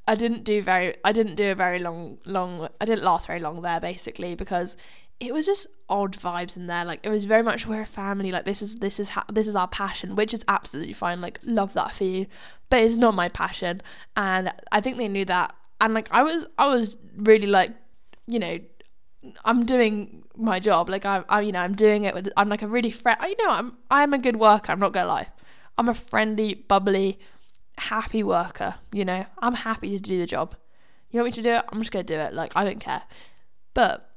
I 0.07 0.15
didn't 0.15 0.45
do 0.45 0.63
very 0.63 0.95
I 1.05 1.13
didn't 1.13 1.37
do 1.37 1.53
a 1.53 1.55
very 1.55 1.79
long 1.79 2.19
long 2.25 2.69
I 2.81 2.85
didn't 2.85 3.05
last 3.05 3.27
very 3.27 3.41
long 3.41 3.63
there 3.63 3.81
basically 3.81 4.35
because 4.35 4.77
it 5.21 5.33
was 5.33 5.47
just 5.47 5.69
odd 5.89 6.15
vibes 6.15 6.57
in 6.57 6.67
there. 6.67 6.85
Like 6.85 7.07
it 7.07 7.09
was 7.09 7.25
very 7.27 7.45
much 7.45 7.67
we're 7.67 7.83
a 7.83 7.87
family 7.87 8.33
like 8.33 8.45
this 8.45 8.61
is 8.61 8.77
this 8.77 8.99
is 8.99 9.13
this 9.33 9.47
is 9.47 9.55
our 9.55 9.69
passion 9.69 10.17
which 10.17 10.35
is 10.35 10.45
absolutely 10.49 10.95
fine 10.95 11.21
like 11.21 11.39
love 11.45 11.75
that 11.75 11.93
for 11.93 12.05
you 12.05 12.27
but 12.71 12.83
it's 12.83 12.97
not 12.97 13.15
my 13.15 13.29
passion. 13.29 13.81
And 14.17 14.53
I 14.73 14.81
think 14.81 14.97
they 14.97 15.09
knew 15.09 15.25
that. 15.27 15.55
And 15.81 15.95
like 15.95 16.09
I 16.11 16.25
was 16.25 16.49
I 16.59 16.69
was 16.69 16.97
really 17.17 17.47
like 17.47 17.71
you 18.27 18.41
know 18.41 18.59
I'm 19.45 19.65
doing 19.65 20.25
my 20.37 20.59
job 20.59 20.89
like 20.89 21.05
I, 21.05 21.23
I 21.29 21.43
you 21.43 21.53
know 21.53 21.61
I'm 21.61 21.75
doing 21.75 22.05
it 22.05 22.15
with 22.15 22.29
I'm 22.37 22.49
like 22.49 22.63
a 22.63 22.67
really 22.67 22.91
friend 22.91 23.19
you 23.23 23.37
know 23.37 23.51
I'm 23.51 23.77
I'm 23.91 24.13
a 24.13 24.19
good 24.19 24.37
worker 24.37 24.73
I'm 24.73 24.81
not 24.81 24.93
gonna 24.93 25.09
lie. 25.09 25.29
I'm 25.79 25.89
a 25.89 25.95
friendly 25.95 26.55
bubbly 26.55 27.21
happy 27.79 28.23
worker 28.23 28.75
you 28.93 29.05
know? 29.05 29.25
I'm 29.39 29.55
happy 29.55 29.97
to 29.97 30.03
do 30.03 30.19
the 30.19 30.27
job. 30.27 30.55
You 31.11 31.21
want 31.21 31.27
me 31.27 31.33
to 31.33 31.43
do 31.43 31.51
it? 31.51 31.65
I'm 31.73 31.79
just 31.79 31.93
gonna 31.93 32.05
do 32.05 32.15
it. 32.15 32.33
Like 32.35 32.53
I 32.57 32.65
don't 32.65 32.81
care. 32.81 33.03
But 33.75 34.11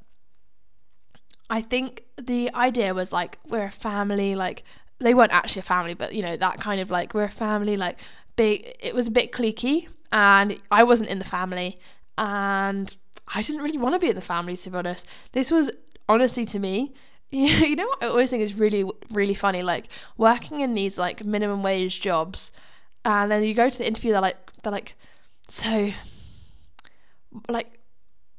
I 1.50 1.62
think 1.62 2.04
the 2.18 2.52
idea 2.54 2.94
was 2.94 3.12
like 3.14 3.38
we're 3.48 3.66
a 3.66 3.72
family 3.72 4.36
like 4.36 4.64
they 5.00 5.14
weren't 5.14 5.34
actually 5.34 5.60
a 5.60 5.64
family 5.64 5.94
but 5.94 6.14
you 6.14 6.22
know 6.22 6.36
that 6.38 6.60
kind 6.60 6.82
of 6.82 6.90
like 6.90 7.14
we're 7.14 7.26
a 7.26 7.30
family 7.30 7.76
like 7.76 8.00
big 8.36 8.74
it 8.80 8.96
was 8.96 9.08
a 9.08 9.12
bit 9.12 9.32
cliquey 9.32 9.88
and 10.12 10.58
I 10.72 10.84
wasn't 10.84 11.10
in 11.10 11.20
the 11.20 11.26
family 11.26 11.78
and 12.18 12.96
I 13.34 13.42
didn't 13.42 13.62
really 13.62 13.78
want 13.78 13.94
to 13.96 14.00
be 14.00 14.10
in 14.10 14.16
the 14.16 14.22
family 14.22 14.56
to 14.58 14.70
be 14.70 14.78
honest. 14.78 15.08
This 15.34 15.52
was 15.52 15.72
honestly 16.08 16.46
to 16.46 16.60
me 16.60 16.94
you 17.32 17.76
know 17.76 17.88
what 17.88 18.04
I 18.04 18.08
always 18.08 18.30
think 18.30 18.42
is 18.42 18.58
really 18.58 18.90
really 19.12 19.34
funny? 19.34 19.62
Like 19.62 19.88
working 20.18 20.62
in 20.62 20.74
these 20.74 20.98
like 20.98 21.24
minimum 21.24 21.62
wage 21.62 22.02
jobs 22.02 22.52
and 23.06 23.32
then 23.32 23.44
you 23.44 23.54
go 23.54 23.70
to 23.70 23.78
the 23.78 23.88
interview 23.88 24.12
they're 24.12 24.22
like 24.22 24.38
they're 24.64 24.72
like 24.72 24.96
so 25.48 25.92
like 27.50 27.80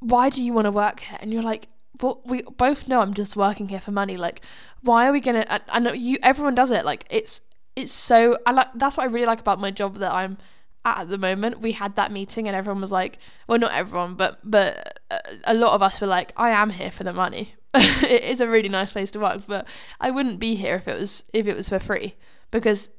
why 0.00 0.28
do 0.28 0.42
you 0.42 0.52
want 0.52 0.66
to 0.66 0.70
work 0.70 1.00
here? 1.00 1.18
And 1.20 1.32
you're 1.32 1.42
like 1.42 1.68
well, 2.02 2.20
we 2.26 2.42
both 2.42 2.88
know 2.88 3.00
I'm 3.00 3.14
just 3.14 3.36
working 3.36 3.68
here 3.68 3.80
for 3.80 3.90
money 3.90 4.16
like 4.16 4.42
why 4.82 5.08
are 5.08 5.12
we 5.12 5.20
gonna 5.20 5.46
I, 5.48 5.60
I 5.68 5.78
know 5.78 5.92
you 5.92 6.18
everyone 6.22 6.54
does 6.54 6.70
it 6.70 6.84
like 6.84 7.06
it's 7.10 7.40
it's 7.74 7.92
so 7.92 8.38
I 8.46 8.52
like 8.52 8.68
that's 8.74 8.96
what 8.96 9.04
I 9.04 9.06
really 9.06 9.26
like 9.26 9.40
about 9.40 9.60
my 9.60 9.70
job 9.70 9.96
that 9.96 10.12
I'm 10.12 10.36
at 10.84 11.08
the 11.08 11.18
moment. 11.18 11.60
We 11.60 11.72
had 11.72 11.96
that 11.96 12.12
meeting 12.12 12.46
and 12.46 12.56
everyone 12.56 12.80
was 12.80 12.92
like 12.92 13.18
well 13.46 13.58
not 13.58 13.72
everyone 13.72 14.14
but 14.14 14.38
but 14.44 15.00
uh, 15.10 15.18
a 15.44 15.54
lot 15.54 15.74
of 15.74 15.82
us 15.82 16.00
were 16.00 16.06
like 16.06 16.32
I 16.36 16.50
am 16.50 16.70
here 16.70 16.90
for 16.90 17.04
the 17.04 17.12
money. 17.12 17.54
It 17.74 18.24
is 18.24 18.40
a 18.40 18.48
really 18.48 18.68
nice 18.68 18.92
place 18.92 19.10
to 19.12 19.20
work 19.20 19.42
but 19.46 19.66
I 20.00 20.10
wouldn't 20.10 20.38
be 20.38 20.54
here 20.54 20.76
if 20.76 20.88
it 20.88 20.98
was 20.98 21.24
if 21.32 21.46
it 21.46 21.56
was 21.56 21.68
for 21.68 21.78
free 21.78 22.14
because 22.50 22.90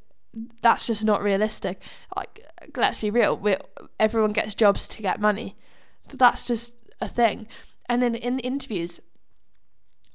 that's 0.61 0.87
just 0.87 1.05
not 1.05 1.23
realistic. 1.23 1.81
Like 2.15 2.45
let's 2.75 3.01
be 3.01 3.11
real 3.11 3.37
we 3.37 3.55
everyone 3.99 4.33
gets 4.33 4.55
jobs 4.55 4.87
to 4.89 5.01
get 5.01 5.19
money. 5.19 5.55
That's 6.09 6.45
just 6.45 6.73
a 7.01 7.07
thing. 7.07 7.47
And 7.89 8.01
then 8.01 8.15
in 8.15 8.37
the 8.37 8.43
interviews 8.43 8.99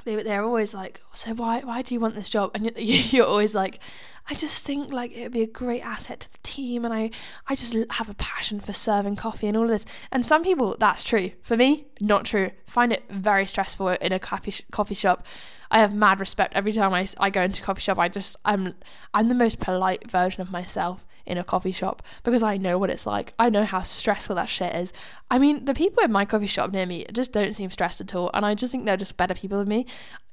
they 0.04 0.16
they're 0.22 0.42
always 0.42 0.74
like, 0.74 1.00
so 1.12 1.34
why 1.34 1.60
why 1.60 1.82
do 1.82 1.94
you 1.94 2.00
want 2.00 2.14
this 2.14 2.28
job? 2.28 2.50
And 2.54 2.64
you're, 2.64 2.72
you're 2.78 3.26
always 3.26 3.54
like, 3.54 3.80
I 4.28 4.34
just 4.34 4.64
think 4.64 4.92
like 4.92 5.12
it 5.16 5.24
would 5.24 5.32
be 5.32 5.42
a 5.42 5.46
great 5.46 5.82
asset 5.82 6.20
to 6.20 6.32
the 6.32 6.38
team, 6.42 6.84
and 6.84 6.94
I 6.94 7.10
I 7.48 7.54
just 7.54 7.74
have 7.92 8.08
a 8.08 8.14
passion 8.14 8.60
for 8.60 8.72
serving 8.72 9.16
coffee 9.16 9.48
and 9.48 9.56
all 9.56 9.64
of 9.64 9.70
this. 9.70 9.84
And 10.10 10.24
some 10.24 10.42
people 10.42 10.76
that's 10.78 11.04
true. 11.04 11.32
For 11.42 11.56
me, 11.56 11.86
not 12.00 12.24
true. 12.24 12.50
Find 12.66 12.92
it 12.92 13.04
very 13.10 13.46
stressful 13.46 13.88
in 13.88 14.12
a 14.12 14.18
coffee 14.18 14.64
coffee 14.70 14.94
shop. 14.94 15.26
I 15.70 15.78
have 15.78 15.94
mad 15.94 16.20
respect 16.20 16.54
every 16.54 16.72
time 16.72 16.92
I, 16.92 17.08
I 17.18 17.30
go 17.30 17.40
into 17.40 17.62
a 17.62 17.64
coffee 17.64 17.80
shop. 17.80 17.98
I 17.98 18.08
just 18.08 18.36
I'm 18.44 18.74
I'm 19.14 19.28
the 19.28 19.34
most 19.34 19.58
polite 19.58 20.10
version 20.10 20.42
of 20.42 20.50
myself 20.50 21.06
in 21.24 21.38
a 21.38 21.44
coffee 21.44 21.72
shop 21.72 22.02
because 22.24 22.42
I 22.42 22.56
know 22.56 22.78
what 22.78 22.90
it's 22.90 23.06
like. 23.06 23.32
I 23.38 23.48
know 23.48 23.64
how 23.64 23.82
stressful 23.82 24.36
that 24.36 24.48
shit 24.48 24.74
is. 24.74 24.92
I 25.30 25.38
mean, 25.38 25.64
the 25.64 25.74
people 25.74 26.02
in 26.02 26.12
my 26.12 26.24
coffee 26.24 26.46
shop 26.46 26.72
near 26.72 26.84
me 26.84 27.06
just 27.12 27.32
don't 27.32 27.54
seem 27.54 27.70
stressed 27.70 28.00
at 28.00 28.14
all, 28.14 28.30
and 28.34 28.44
I 28.44 28.54
just 28.54 28.72
think 28.72 28.84
they're 28.84 28.96
just 28.96 29.16
better 29.16 29.34
people 29.34 29.58
than 29.58 29.68
me. 29.68 29.86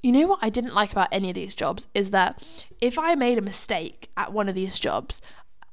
You 0.04 0.12
know 0.12 0.28
what 0.28 0.40
I 0.42 0.50
didn't 0.50 0.74
like 0.74 0.92
about 0.92 1.10
any 1.12 1.30
of 1.30 1.36
these 1.36 1.56
jobs 1.56 1.88
is 1.94 2.12
that 2.12 2.44
if 2.82 2.98
I 2.98 3.16
made 3.16 3.38
a 3.38 3.42
mistake 3.42 3.79
at 4.18 4.34
one 4.34 4.50
of 4.50 4.56
these 4.56 4.80
jobs, 4.80 5.22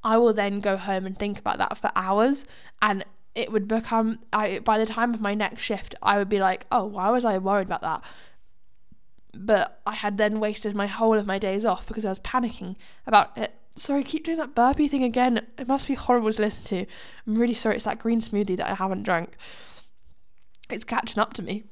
I 0.03 0.17
will 0.17 0.33
then 0.33 0.59
go 0.59 0.77
home 0.77 1.05
and 1.05 1.17
think 1.17 1.39
about 1.39 1.57
that 1.57 1.77
for 1.77 1.91
hours 1.95 2.45
and 2.81 3.03
it 3.35 3.51
would 3.51 3.67
become 3.67 4.17
I 4.33 4.59
by 4.59 4.79
the 4.79 4.85
time 4.85 5.13
of 5.13 5.21
my 5.21 5.35
next 5.35 5.61
shift 5.61 5.93
I 6.01 6.17
would 6.17 6.29
be 6.29 6.39
like, 6.39 6.65
"Oh, 6.71 6.85
why 6.85 7.09
was 7.11 7.23
I 7.23 7.37
worried 7.37 7.67
about 7.67 7.81
that?" 7.81 8.03
but 9.33 9.81
I 9.85 9.93
had 9.93 10.17
then 10.17 10.39
wasted 10.39 10.75
my 10.75 10.87
whole 10.87 11.17
of 11.17 11.27
my 11.27 11.37
days 11.37 11.65
off 11.65 11.87
because 11.87 12.05
I 12.05 12.09
was 12.09 12.19
panicking 12.19 12.77
about 13.05 13.37
it. 13.37 13.53
Sorry, 13.75 14.03
keep 14.03 14.23
doing 14.23 14.37
that 14.37 14.55
burpee 14.55 14.87
thing 14.87 15.03
again. 15.03 15.45
It 15.57 15.67
must 15.67 15.87
be 15.87 15.93
horrible 15.93 16.31
to 16.31 16.41
listen 16.41 16.65
to. 16.65 16.91
I'm 17.27 17.35
really 17.35 17.53
sorry. 17.53 17.75
It's 17.75 17.85
that 17.85 17.99
green 17.99 18.21
smoothie 18.21 18.57
that 18.57 18.69
I 18.69 18.73
haven't 18.73 19.03
drunk. 19.03 19.37
It's 20.69 20.83
catching 20.83 21.21
up 21.21 21.33
to 21.33 21.43
me. 21.43 21.65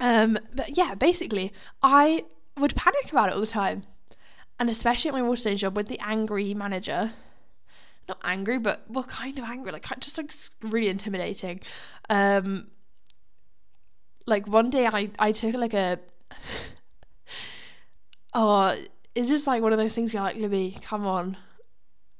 Um, 0.00 0.38
but 0.52 0.76
yeah, 0.76 0.94
basically, 0.94 1.52
I 1.82 2.24
would 2.56 2.74
panic 2.74 3.12
about 3.12 3.28
it 3.28 3.34
all 3.34 3.40
the 3.40 3.46
time, 3.46 3.84
and 4.58 4.70
especially 4.70 5.10
at 5.10 5.14
my 5.14 5.20
Waterstones 5.20 5.58
job 5.58 5.76
with 5.76 5.88
the 5.88 6.00
angry 6.00 6.54
manager. 6.54 7.12
Not 8.08 8.18
angry, 8.22 8.58
but 8.58 8.82
well, 8.88 9.04
kind 9.04 9.38
of 9.38 9.44
angry. 9.44 9.72
Like 9.72 9.86
just 9.98 10.18
like 10.18 10.32
really 10.62 10.88
intimidating. 10.88 11.60
Um, 12.10 12.68
like 14.26 14.46
one 14.46 14.70
day 14.70 14.86
I 14.86 15.10
I 15.18 15.32
took 15.32 15.54
like 15.54 15.74
a 15.74 15.98
oh, 18.34 18.76
it's 19.14 19.28
just 19.28 19.46
like 19.46 19.62
one 19.62 19.72
of 19.72 19.78
those 19.78 19.94
things 19.94 20.12
you're 20.12 20.22
like, 20.22 20.36
Libby, 20.36 20.76
come 20.82 21.06
on. 21.06 21.36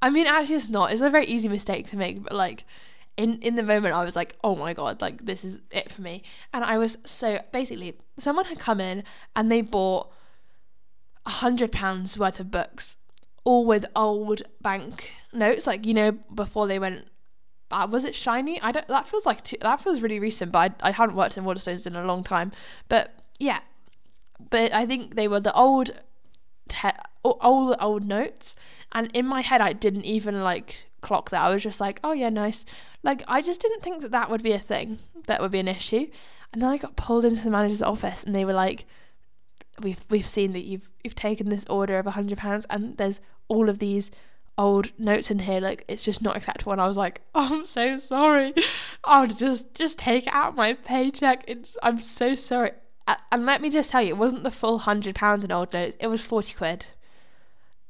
I 0.01 0.09
mean, 0.09 0.27
actually, 0.27 0.55
it's 0.55 0.69
not. 0.69 0.91
It's 0.91 1.01
a 1.01 1.09
very 1.09 1.25
easy 1.25 1.49
mistake 1.49 1.89
to 1.89 1.97
make, 1.97 2.23
but 2.23 2.33
like, 2.33 2.65
in 3.17 3.39
in 3.39 3.55
the 3.55 3.63
moment, 3.63 3.93
I 3.93 4.03
was 4.03 4.15
like, 4.15 4.35
oh 4.43 4.55
my 4.55 4.73
god, 4.73 5.01
like 5.01 5.25
this 5.25 5.43
is 5.43 5.61
it 5.71 5.91
for 5.91 6.01
me. 6.01 6.23
And 6.53 6.63
I 6.63 6.77
was 6.77 6.97
so 7.05 7.39
basically, 7.51 7.93
someone 8.17 8.45
had 8.45 8.59
come 8.59 8.81
in 8.81 9.03
and 9.35 9.51
they 9.51 9.61
bought 9.61 10.11
a 11.25 11.29
hundred 11.29 11.71
pounds 11.71 12.17
worth 12.19 12.39
of 12.39 12.51
books, 12.51 12.97
all 13.43 13.65
with 13.65 13.85
old 13.95 14.43
bank 14.61 15.11
notes, 15.33 15.67
like 15.67 15.85
you 15.85 15.93
know 15.93 16.11
before 16.11 16.67
they 16.67 16.79
went. 16.79 17.07
Uh, 17.71 17.87
was 17.89 18.05
it 18.05 18.15
shiny? 18.15 18.61
I 18.61 18.71
don't. 18.71 18.87
That 18.87 19.07
feels 19.07 19.25
like 19.25 19.41
too, 19.43 19.57
that 19.61 19.81
feels 19.81 20.01
really 20.01 20.19
recent, 20.19 20.51
but 20.51 20.73
I, 20.81 20.89
I 20.89 20.91
haven't 20.91 21.15
worked 21.15 21.37
in 21.37 21.43
Waterstones 21.43 21.87
in 21.87 21.95
a 21.95 22.05
long 22.05 22.23
time. 22.23 22.51
But 22.89 23.13
yeah, 23.39 23.59
but 24.49 24.71
I 24.71 24.85
think 24.85 25.15
they 25.15 25.27
were 25.27 25.39
the 25.39 25.53
old, 25.53 25.91
te- 26.69 26.89
old 27.23 27.75
old 27.79 28.05
notes, 28.05 28.55
and 28.91 29.09
in 29.13 29.25
my 29.25 29.41
head 29.41 29.61
I 29.61 29.73
didn't 29.73 30.05
even 30.05 30.43
like 30.43 30.87
clock 31.01 31.29
that. 31.31 31.41
I 31.41 31.49
was 31.49 31.63
just 31.63 31.81
like, 31.81 31.99
oh 32.03 32.11
yeah, 32.11 32.29
nice. 32.29 32.65
Like 33.03 33.23
I 33.27 33.41
just 33.41 33.61
didn't 33.61 33.81
think 33.81 34.01
that 34.01 34.11
that 34.11 34.29
would 34.29 34.43
be 34.43 34.53
a 34.53 34.59
thing, 34.59 34.99
that 35.25 35.41
would 35.41 35.51
be 35.51 35.59
an 35.59 35.67
issue. 35.67 36.07
And 36.53 36.61
then 36.61 36.69
I 36.69 36.77
got 36.77 36.95
pulled 36.95 37.25
into 37.25 37.43
the 37.43 37.49
manager's 37.49 37.81
office, 37.81 38.23
and 38.23 38.35
they 38.35 38.45
were 38.45 38.53
like, 38.53 38.85
we've 39.81 40.03
we've 40.09 40.25
seen 40.25 40.53
that 40.53 40.63
you've 40.63 40.91
you've 41.03 41.15
taken 41.15 41.49
this 41.49 41.65
order 41.69 41.99
of 41.99 42.07
a 42.07 42.11
hundred 42.11 42.37
pounds, 42.37 42.65
and 42.69 42.97
there's 42.97 43.21
all 43.47 43.69
of 43.69 43.79
these 43.79 44.11
old 44.57 44.97
notes 44.97 45.29
in 45.29 45.39
here 45.39 45.59
like 45.59 45.83
it's 45.89 46.05
just 46.05 46.21
not 46.21 46.37
acceptable 46.37 46.71
and 46.71 46.79
I 46.79 46.87
was 46.87 46.95
like 46.95 47.19
I'm 47.35 47.65
so 47.65 47.97
sorry 47.97 48.53
I'll 49.03 49.27
just 49.27 49.73
just 49.73 49.99
take 49.99 50.33
out 50.33 50.55
my 50.55 50.71
paycheck 50.71 51.43
it's 51.45 51.75
I'm 51.83 51.99
so 51.99 52.35
sorry 52.35 52.71
and 53.31 53.45
let 53.45 53.61
me 53.61 53.69
just 53.69 53.91
tell 53.91 54.01
you, 54.01 54.09
it 54.09 54.17
wasn't 54.17 54.43
the 54.43 54.51
full 54.51 54.79
hundred 54.79 55.15
pounds 55.15 55.45
in 55.45 55.51
old 55.51 55.73
notes. 55.73 55.97
It 55.99 56.07
was 56.07 56.21
forty 56.21 56.53
quid. 56.53 56.87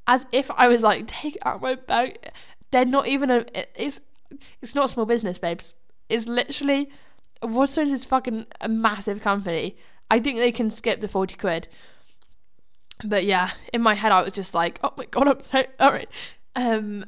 As 0.07 0.27
if 0.31 0.51
I 0.51 0.67
was 0.67 0.83
like, 0.83 1.07
take 1.07 1.37
out 1.45 1.61
my 1.61 1.75
bank. 1.75 2.17
They're 2.71 2.85
not 2.85 3.07
even 3.07 3.31
a. 3.31 3.45
It's 3.75 4.01
it's 4.61 4.75
not 4.75 4.89
small 4.89 5.05
business, 5.05 5.39
babes. 5.39 5.75
It's 6.09 6.27
literally 6.27 6.89
Waterstones 7.41 7.91
is 7.91 8.05
fucking 8.05 8.45
a 8.61 8.67
massive 8.67 9.21
company. 9.21 9.77
I 10.09 10.19
think 10.19 10.39
they 10.39 10.51
can 10.51 10.69
skip 10.69 11.01
the 11.01 11.07
forty 11.07 11.35
quid. 11.35 11.67
But 13.03 13.25
yeah, 13.25 13.51
in 13.73 13.81
my 13.81 13.95
head 13.95 14.11
I 14.11 14.21
was 14.21 14.33
just 14.33 14.53
like, 14.53 14.79
oh 14.83 14.93
my 14.97 15.05
god, 15.05 15.27
I'm 15.27 15.41
so 15.41 15.63
sorry. 15.79 16.05
Um, 16.55 17.05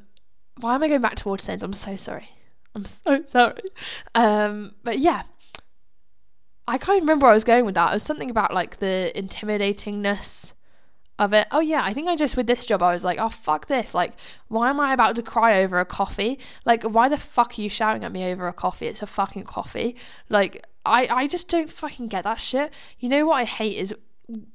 why 0.59 0.75
am 0.75 0.83
I 0.83 0.87
going 0.87 1.01
back 1.01 1.15
to 1.15 1.23
Waterstones? 1.25 1.63
I'm 1.63 1.73
so 1.73 1.95
sorry. 1.95 2.29
I'm 2.75 2.85
so 2.85 3.23
sorry. 3.25 3.61
Um, 4.13 4.73
but 4.83 4.99
yeah, 4.99 5.23
I 6.67 6.77
can't 6.77 6.97
even 6.97 7.07
remember 7.07 7.25
where 7.25 7.31
I 7.31 7.35
was 7.35 7.43
going 7.43 7.65
with 7.65 7.75
that. 7.75 7.91
It 7.91 7.93
was 7.93 8.03
something 8.03 8.29
about 8.29 8.53
like 8.53 8.77
the 8.77 9.11
intimidatingness 9.15 10.53
of 11.19 11.33
it. 11.33 11.47
Oh 11.51 11.59
yeah, 11.59 11.81
I 11.83 11.93
think 11.93 12.07
I 12.07 12.15
just 12.15 12.37
with 12.37 12.47
this 12.47 12.65
job 12.65 12.83
I 12.83 12.93
was 12.93 13.03
like, 13.03 13.19
oh 13.19 13.29
fuck 13.29 13.67
this. 13.67 13.93
Like, 13.93 14.13
why 14.47 14.69
am 14.69 14.79
I 14.79 14.93
about 14.93 15.15
to 15.15 15.23
cry 15.23 15.61
over 15.61 15.79
a 15.79 15.85
coffee? 15.85 16.39
Like, 16.65 16.83
why 16.83 17.09
the 17.09 17.17
fuck 17.17 17.57
are 17.57 17.61
you 17.61 17.69
shouting 17.69 18.03
at 18.03 18.11
me 18.11 18.31
over 18.31 18.47
a 18.47 18.53
coffee? 18.53 18.87
It's 18.87 19.01
a 19.01 19.07
fucking 19.07 19.43
coffee. 19.43 19.95
Like, 20.29 20.65
I 20.85 21.07
I 21.09 21.27
just 21.27 21.49
don't 21.49 21.69
fucking 21.69 22.07
get 22.07 22.23
that 22.23 22.41
shit. 22.41 22.73
You 22.99 23.09
know 23.09 23.25
what 23.25 23.35
I 23.35 23.43
hate 23.45 23.77
is 23.77 23.95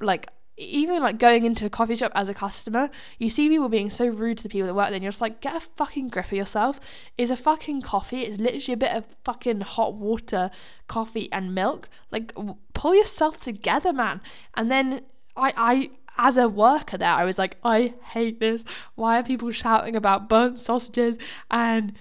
like 0.01 0.31
even 0.57 1.03
like 1.03 1.19
going 1.19 1.45
into 1.45 1.65
a 1.67 1.71
coffee 1.71 1.97
shop 1.97 2.13
as 2.15 2.29
a 2.29 2.35
customer, 2.35 2.91
you 3.19 3.31
see 3.31 3.49
people 3.49 3.69
being 3.69 3.91
so 3.91 4.07
rude 4.07 4.39
to 4.39 4.43
the 4.43 4.49
people 4.49 4.67
that 4.67 4.75
work 4.75 4.89
there, 4.89 4.95
and 4.95 5.03
you're 5.03 5.11
just 5.11 5.21
like, 5.21 5.41
get 5.41 5.57
a 5.57 5.61
fucking 5.61 6.09
grip 6.09 6.27
of 6.27 6.33
yourself. 6.33 6.79
It's 7.17 7.31
a 7.31 7.37
fucking 7.37 7.83
coffee. 7.83 8.21
It's 8.21 8.39
literally 8.39 8.75
a 8.75 8.77
bit 8.77 8.95
of 8.95 9.05
fucking 9.25 9.61
hot 9.63 9.95
water, 9.95 10.51
coffee, 10.87 11.31
and 11.33 11.55
milk. 11.55 11.89
Like, 12.11 12.33
pull 12.75 12.95
yourself 12.95 13.39
together, 13.39 13.93
man. 13.93 14.21
And 14.55 14.71
then 14.71 15.01
I, 15.37 15.53
I, 15.57 15.91
as 16.19 16.37
a 16.37 16.49
worker 16.49 16.99
there, 16.99 17.13
I 17.13 17.25
was 17.25 17.39
like, 17.39 17.57
I 17.65 17.95
hate 18.13 18.41
this. 18.41 18.65
Why 18.95 19.19
are 19.19 19.23
people 19.23 19.51
shouting 19.51 19.97
about 19.97 20.29
burnt 20.29 20.59
sausages 20.59 21.19
and 21.51 21.95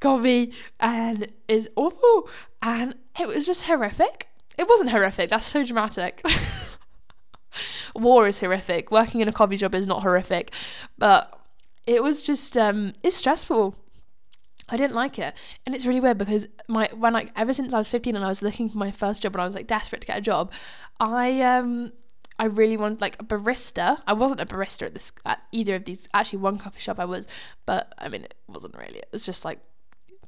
coffee? 0.00 0.52
And 0.80 1.32
it's 1.48 1.68
awful. 1.76 2.28
And 2.62 2.94
it 3.20 3.28
was 3.28 3.46
just 3.46 3.66
horrific. 3.66 4.28
It 4.56 4.68
wasn't 4.68 4.90
horrific. 4.90 5.30
That's 5.30 5.46
so 5.46 5.64
dramatic. 5.64 6.22
war 7.94 8.26
is 8.26 8.40
horrific. 8.40 8.90
Working 8.90 9.20
in 9.20 9.28
a 9.28 9.32
coffee 9.32 9.56
job 9.56 9.74
is 9.74 9.86
not 9.86 10.02
horrific, 10.02 10.52
but 10.96 11.38
it 11.86 12.02
was 12.02 12.24
just 12.24 12.56
um, 12.56 12.92
it's 13.02 13.16
stressful. 13.16 13.74
I 14.70 14.76
didn't 14.76 14.94
like 14.94 15.18
it. 15.18 15.34
And 15.64 15.74
it's 15.74 15.86
really 15.86 16.00
weird 16.00 16.18
because 16.18 16.46
my 16.68 16.88
when 16.94 17.12
like 17.12 17.32
ever 17.36 17.52
since 17.52 17.72
I 17.72 17.78
was 17.78 17.88
15 17.88 18.16
and 18.16 18.24
I 18.24 18.28
was 18.28 18.42
looking 18.42 18.68
for 18.68 18.78
my 18.78 18.90
first 18.90 19.22
job 19.22 19.34
and 19.34 19.42
I 19.42 19.44
was 19.44 19.54
like 19.54 19.66
desperate 19.66 20.02
to 20.02 20.06
get 20.06 20.18
a 20.18 20.22
job, 20.22 20.52
I 21.00 21.40
um 21.42 21.92
I 22.38 22.44
really 22.44 22.76
wanted 22.76 23.00
like 23.00 23.20
a 23.20 23.24
barista. 23.24 24.00
I 24.06 24.12
wasn't 24.12 24.40
a 24.40 24.46
barista 24.46 24.86
at 24.86 24.94
this 24.94 25.12
at 25.26 25.42
either 25.52 25.74
of 25.74 25.84
these. 25.84 26.08
Actually, 26.14 26.40
one 26.40 26.58
coffee 26.58 26.80
shop 26.80 26.98
I 26.98 27.04
was, 27.04 27.26
but 27.66 27.92
I 27.98 28.08
mean 28.08 28.22
it 28.22 28.34
wasn't 28.46 28.76
really. 28.76 28.98
It 28.98 29.08
was 29.12 29.26
just 29.26 29.44
like 29.44 29.58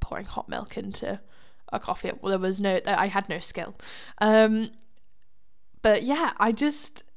pouring 0.01 0.27
hot 0.27 0.49
milk 0.49 0.77
into 0.77 1.21
a 1.73 1.79
coffee. 1.79 2.11
Well, 2.21 2.31
there 2.31 2.39
was 2.39 2.61
no. 2.61 2.81
I 2.87 3.07
had 3.07 3.29
no 3.29 3.39
skill. 3.39 3.75
Um, 4.21 4.71
but 5.83 6.03
yeah, 6.03 6.33
I 6.39 6.53
just. 6.53 7.03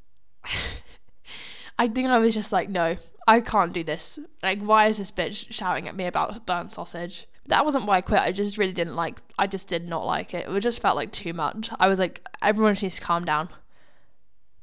I 1.80 1.88
think 1.88 2.08
I 2.08 2.20
was 2.20 2.36
just 2.36 2.52
like, 2.52 2.70
no, 2.70 2.98
I 3.28 3.42
can't 3.42 3.74
do 3.74 3.84
this. 3.84 4.20
Like, 4.44 4.62
why 4.62 4.86
is 4.86 5.00
this 5.00 5.12
bitch 5.12 5.52
shouting 5.52 5.88
at 5.88 5.96
me 5.96 6.06
about 6.06 6.46
burnt 6.46 6.72
sausage? 6.72 7.26
That 7.48 7.66
wasn't 7.66 7.88
why 7.88 7.98
I 7.98 8.02
quit. 8.02 8.22
I 8.22 8.32
just 8.32 8.60
really 8.60 8.74
didn't 8.74 8.96
like. 8.96 9.20
I 9.40 9.48
just 9.48 9.68
did 9.68 9.90
not 9.90 10.06
like 10.06 10.34
it. 10.34 10.48
It 10.48 10.60
just 10.62 10.82
felt 10.82 10.96
like 10.96 11.12
too 11.12 11.34
much. 11.34 11.72
I 11.80 11.88
was 11.88 12.00
like, 12.00 12.26
everyone 12.44 12.74
just 12.74 12.84
needs 12.84 12.96
to 12.98 13.02
calm 13.02 13.26
down. 13.26 13.50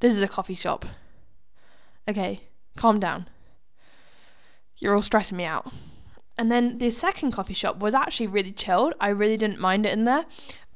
This 0.01 0.17
is 0.17 0.23
a 0.23 0.29
coffee 0.29 0.55
shop. 0.55 0.85
Okay, 2.09 2.41
calm 2.77 2.99
down. 2.99 3.29
You're 4.77 4.95
all 4.95 5.03
stressing 5.03 5.37
me 5.37 5.45
out. 5.45 5.73
And 6.39 6.51
then 6.51 6.79
the 6.79 6.91
second 6.91 7.33
coffee 7.33 7.55
shop 7.55 7.81
was 7.81 7.95
actually 7.95 8.27
really 8.27 8.53
chilled. 8.53 8.95
I 8.99 9.11
really 9.11 9.37
didn't 9.37 9.61
mind 9.61 9.85
it 9.85 9.93
in 9.93 10.05
there. 10.05 10.25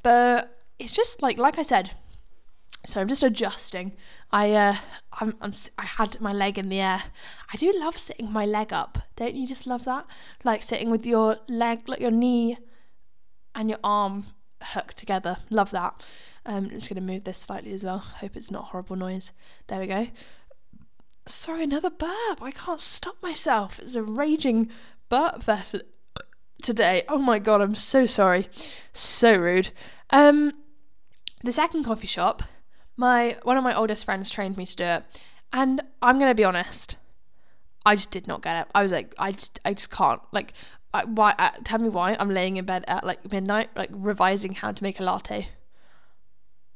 But 0.03 0.61
it's 0.79 0.95
just 0.95 1.23
like 1.23 1.39
like 1.39 1.59
I 1.59 1.63
said, 1.63 1.93
so 2.85 3.01
I'm 3.01 3.09
just 3.09 3.23
adjusting. 3.23 3.95
I 4.31 4.53
uh, 4.53 4.77
I'm, 5.21 5.35
I'm 5.41 5.53
I 5.79 5.85
had 5.85 6.21
my 6.21 6.33
leg 6.33 6.59
in 6.59 6.69
the 6.69 6.81
air. 6.81 7.03
I 7.53 7.57
do 7.57 7.73
love 7.77 7.97
sitting 7.97 8.31
my 8.31 8.45
leg 8.45 8.73
up. 8.73 8.99
Don't 9.17 9.35
you 9.35 9.47
just 9.47 9.67
love 9.67 9.87
that? 9.87 10.07
Like 10.45 10.63
sitting 10.63 10.91
with 10.91 11.07
your 11.07 11.39
leg, 11.49 11.89
like 11.89 12.01
your 12.01 12.11
knee, 12.11 12.59
and 13.55 13.71
your 13.71 13.79
arm 13.83 14.27
hooked 14.63 14.99
together. 14.99 15.39
Love 15.49 15.71
that. 15.71 16.07
Um, 16.46 16.64
I'm 16.64 16.70
just 16.70 16.88
gonna 16.88 17.00
move 17.00 17.24
this 17.24 17.38
slightly 17.38 17.72
as 17.72 17.85
well. 17.85 17.98
Hope 17.98 18.37
it's 18.37 18.50
not 18.50 18.66
horrible 18.66 18.96
noise. 18.96 19.33
There 19.66 19.80
we 19.80 19.87
go. 19.87 20.09
Sorry, 21.26 21.64
another 21.64 21.90
burp. 21.90 22.42
I 22.42 22.50
can't 22.50 22.80
stop 22.80 23.16
myself. 23.22 23.78
It's 23.78 23.96
a 23.96 24.02
raging 24.02 24.70
burp 25.09 25.42
fest 25.42 25.76
today. 26.62 27.02
Oh 27.09 27.18
my 27.18 27.38
god, 27.38 27.61
I'm 27.61 27.74
so 27.74 28.07
sorry. 28.07 28.46
So 28.92 29.37
rude. 29.37 29.72
Um, 30.11 30.52
the 31.42 31.52
second 31.52 31.85
coffee 31.85 32.07
shop 32.07 32.42
my 32.96 33.37
one 33.42 33.57
of 33.57 33.64
my 33.64 33.74
oldest 33.74 34.04
friends 34.04 34.30
trained 34.30 34.57
me 34.57 34.66
to 34.66 34.76
do 34.76 34.85
it, 34.85 35.22
and 35.52 35.80
I'm 36.02 36.18
gonna 36.18 36.35
be 36.35 36.44
honest, 36.44 36.96
I 37.85 37.96
just 37.96 38.11
did 38.11 38.26
not 38.26 38.42
get 38.42 38.57
it. 38.57 38.70
I 38.74 38.83
was 38.83 38.92
like, 38.92 39.14
I 39.18 39.33
just, 39.33 39.61
I 39.64 39.74
just 39.74 39.90
can't. 39.90 40.20
Like, 40.33 40.52
I, 40.92 41.04
why? 41.04 41.35
Uh, 41.38 41.50
tell 41.64 41.80
me 41.80 41.88
why 41.88 42.16
I'm 42.18 42.30
laying 42.30 42.57
in 42.57 42.64
bed 42.64 42.85
at 42.88 43.04
like 43.04 43.30
midnight, 43.30 43.70
like 43.76 43.90
revising 43.92 44.54
how 44.54 44.72
to 44.72 44.83
make 44.83 45.00
a 45.00 45.04
latte. 45.04 45.48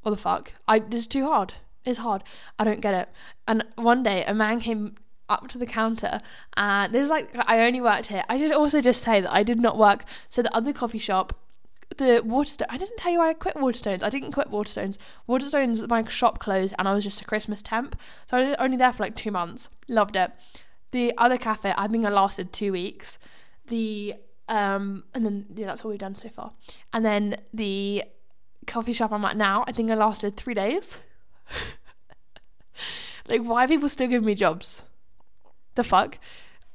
What 0.09 0.16
the 0.16 0.23
fuck? 0.23 0.55
I 0.66 0.79
this 0.79 1.01
is 1.01 1.07
too 1.07 1.27
hard. 1.27 1.53
It's 1.85 1.99
hard. 1.99 2.25
I 2.59 2.64
don't 2.64 2.81
get 2.81 2.94
it. 2.94 3.11
And 3.47 3.62
one 3.77 4.03
day, 4.03 4.25
a 4.25 4.33
man 4.33 4.59
came 4.59 4.94
up 5.29 5.49
to 5.49 5.59
the 5.59 5.66
counter 5.66 6.18
and 6.57 6.94
this 6.94 7.03
is 7.03 7.11
like 7.11 7.29
I 7.47 7.66
only 7.66 7.83
worked 7.83 8.07
here. 8.07 8.25
I 8.27 8.38
should 8.38 8.55
also 8.55 8.81
just 8.81 9.03
say 9.03 9.21
that 9.21 9.31
I 9.31 9.42
did 9.42 9.61
not 9.61 9.77
work 9.77 10.05
so 10.31 10.40
the 10.40 10.57
other 10.57 10.73
coffee 10.73 10.97
shop 10.97 11.35
the 11.99 12.23
Waterstone. 12.25 12.68
I 12.71 12.79
didn't 12.79 12.97
tell 12.97 13.12
you 13.12 13.21
I 13.21 13.35
quit 13.35 13.57
Waterstones. 13.57 14.03
I 14.03 14.09
didn't 14.09 14.33
quit 14.33 14.51
Waterstones. 14.51 14.97
Waterstones, 15.29 15.87
my 15.90 16.03
shop 16.05 16.38
closed, 16.38 16.75
and 16.79 16.88
I 16.88 16.94
was 16.94 17.05
just 17.05 17.21
a 17.21 17.27
Christmas 17.27 17.61
temp. 17.61 18.01
So 18.29 18.38
I 18.38 18.44
was 18.44 18.57
only 18.59 18.79
there 18.79 18.94
for 18.94 19.03
like 19.03 19.14
two 19.14 19.31
months. 19.31 19.68
Loved 19.90 20.16
it. 20.16 20.33
The 20.92 21.12
other 21.18 21.37
cafe, 21.37 21.75
I 21.77 21.87
think 21.87 22.07
I 22.07 22.09
lasted 22.09 22.55
two 22.55 22.73
weeks. 22.73 23.18
The 23.66 24.14
um, 24.49 25.05
and 25.14 25.27
then 25.27 25.44
yeah, 25.55 25.66
that's 25.66 25.85
all 25.85 25.90
we've 25.90 26.01
done 26.01 26.14
so 26.14 26.31
far. 26.31 26.53
And 26.94 27.05
then 27.05 27.37
the 27.53 28.05
coffee 28.68 28.92
shop 28.92 29.12
I'm 29.12 29.24
at 29.24 29.37
now, 29.37 29.64
I 29.66 29.72
think 29.72 29.90
I 29.90 29.94
lasted 29.94 30.37
three 30.37 30.54
days. 30.54 31.00
like, 33.28 33.42
why 33.42 33.66
people 33.66 33.88
still 33.88 34.09
give 34.09 34.24
me 34.24 34.35
jobs? 34.35 34.85
The 35.74 35.83
fuck. 35.83 36.18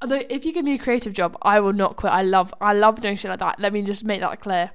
Although, 0.01 0.21
if 0.29 0.43
you 0.43 0.51
give 0.51 0.65
me 0.65 0.73
a 0.73 0.77
creative 0.77 1.13
job, 1.13 1.37
I 1.41 1.61
will 1.61 1.71
not 1.71 1.95
quit. 1.95 2.11
I 2.11 2.23
love, 2.23 2.53
I 2.59 2.73
love 2.73 2.99
doing 2.99 3.15
shit 3.15 3.29
like 3.29 3.39
that. 3.39 3.59
Let 3.59 3.71
me 3.71 3.83
just 3.83 4.03
make 4.03 4.19
that 4.19 4.41
clear. 4.41 4.71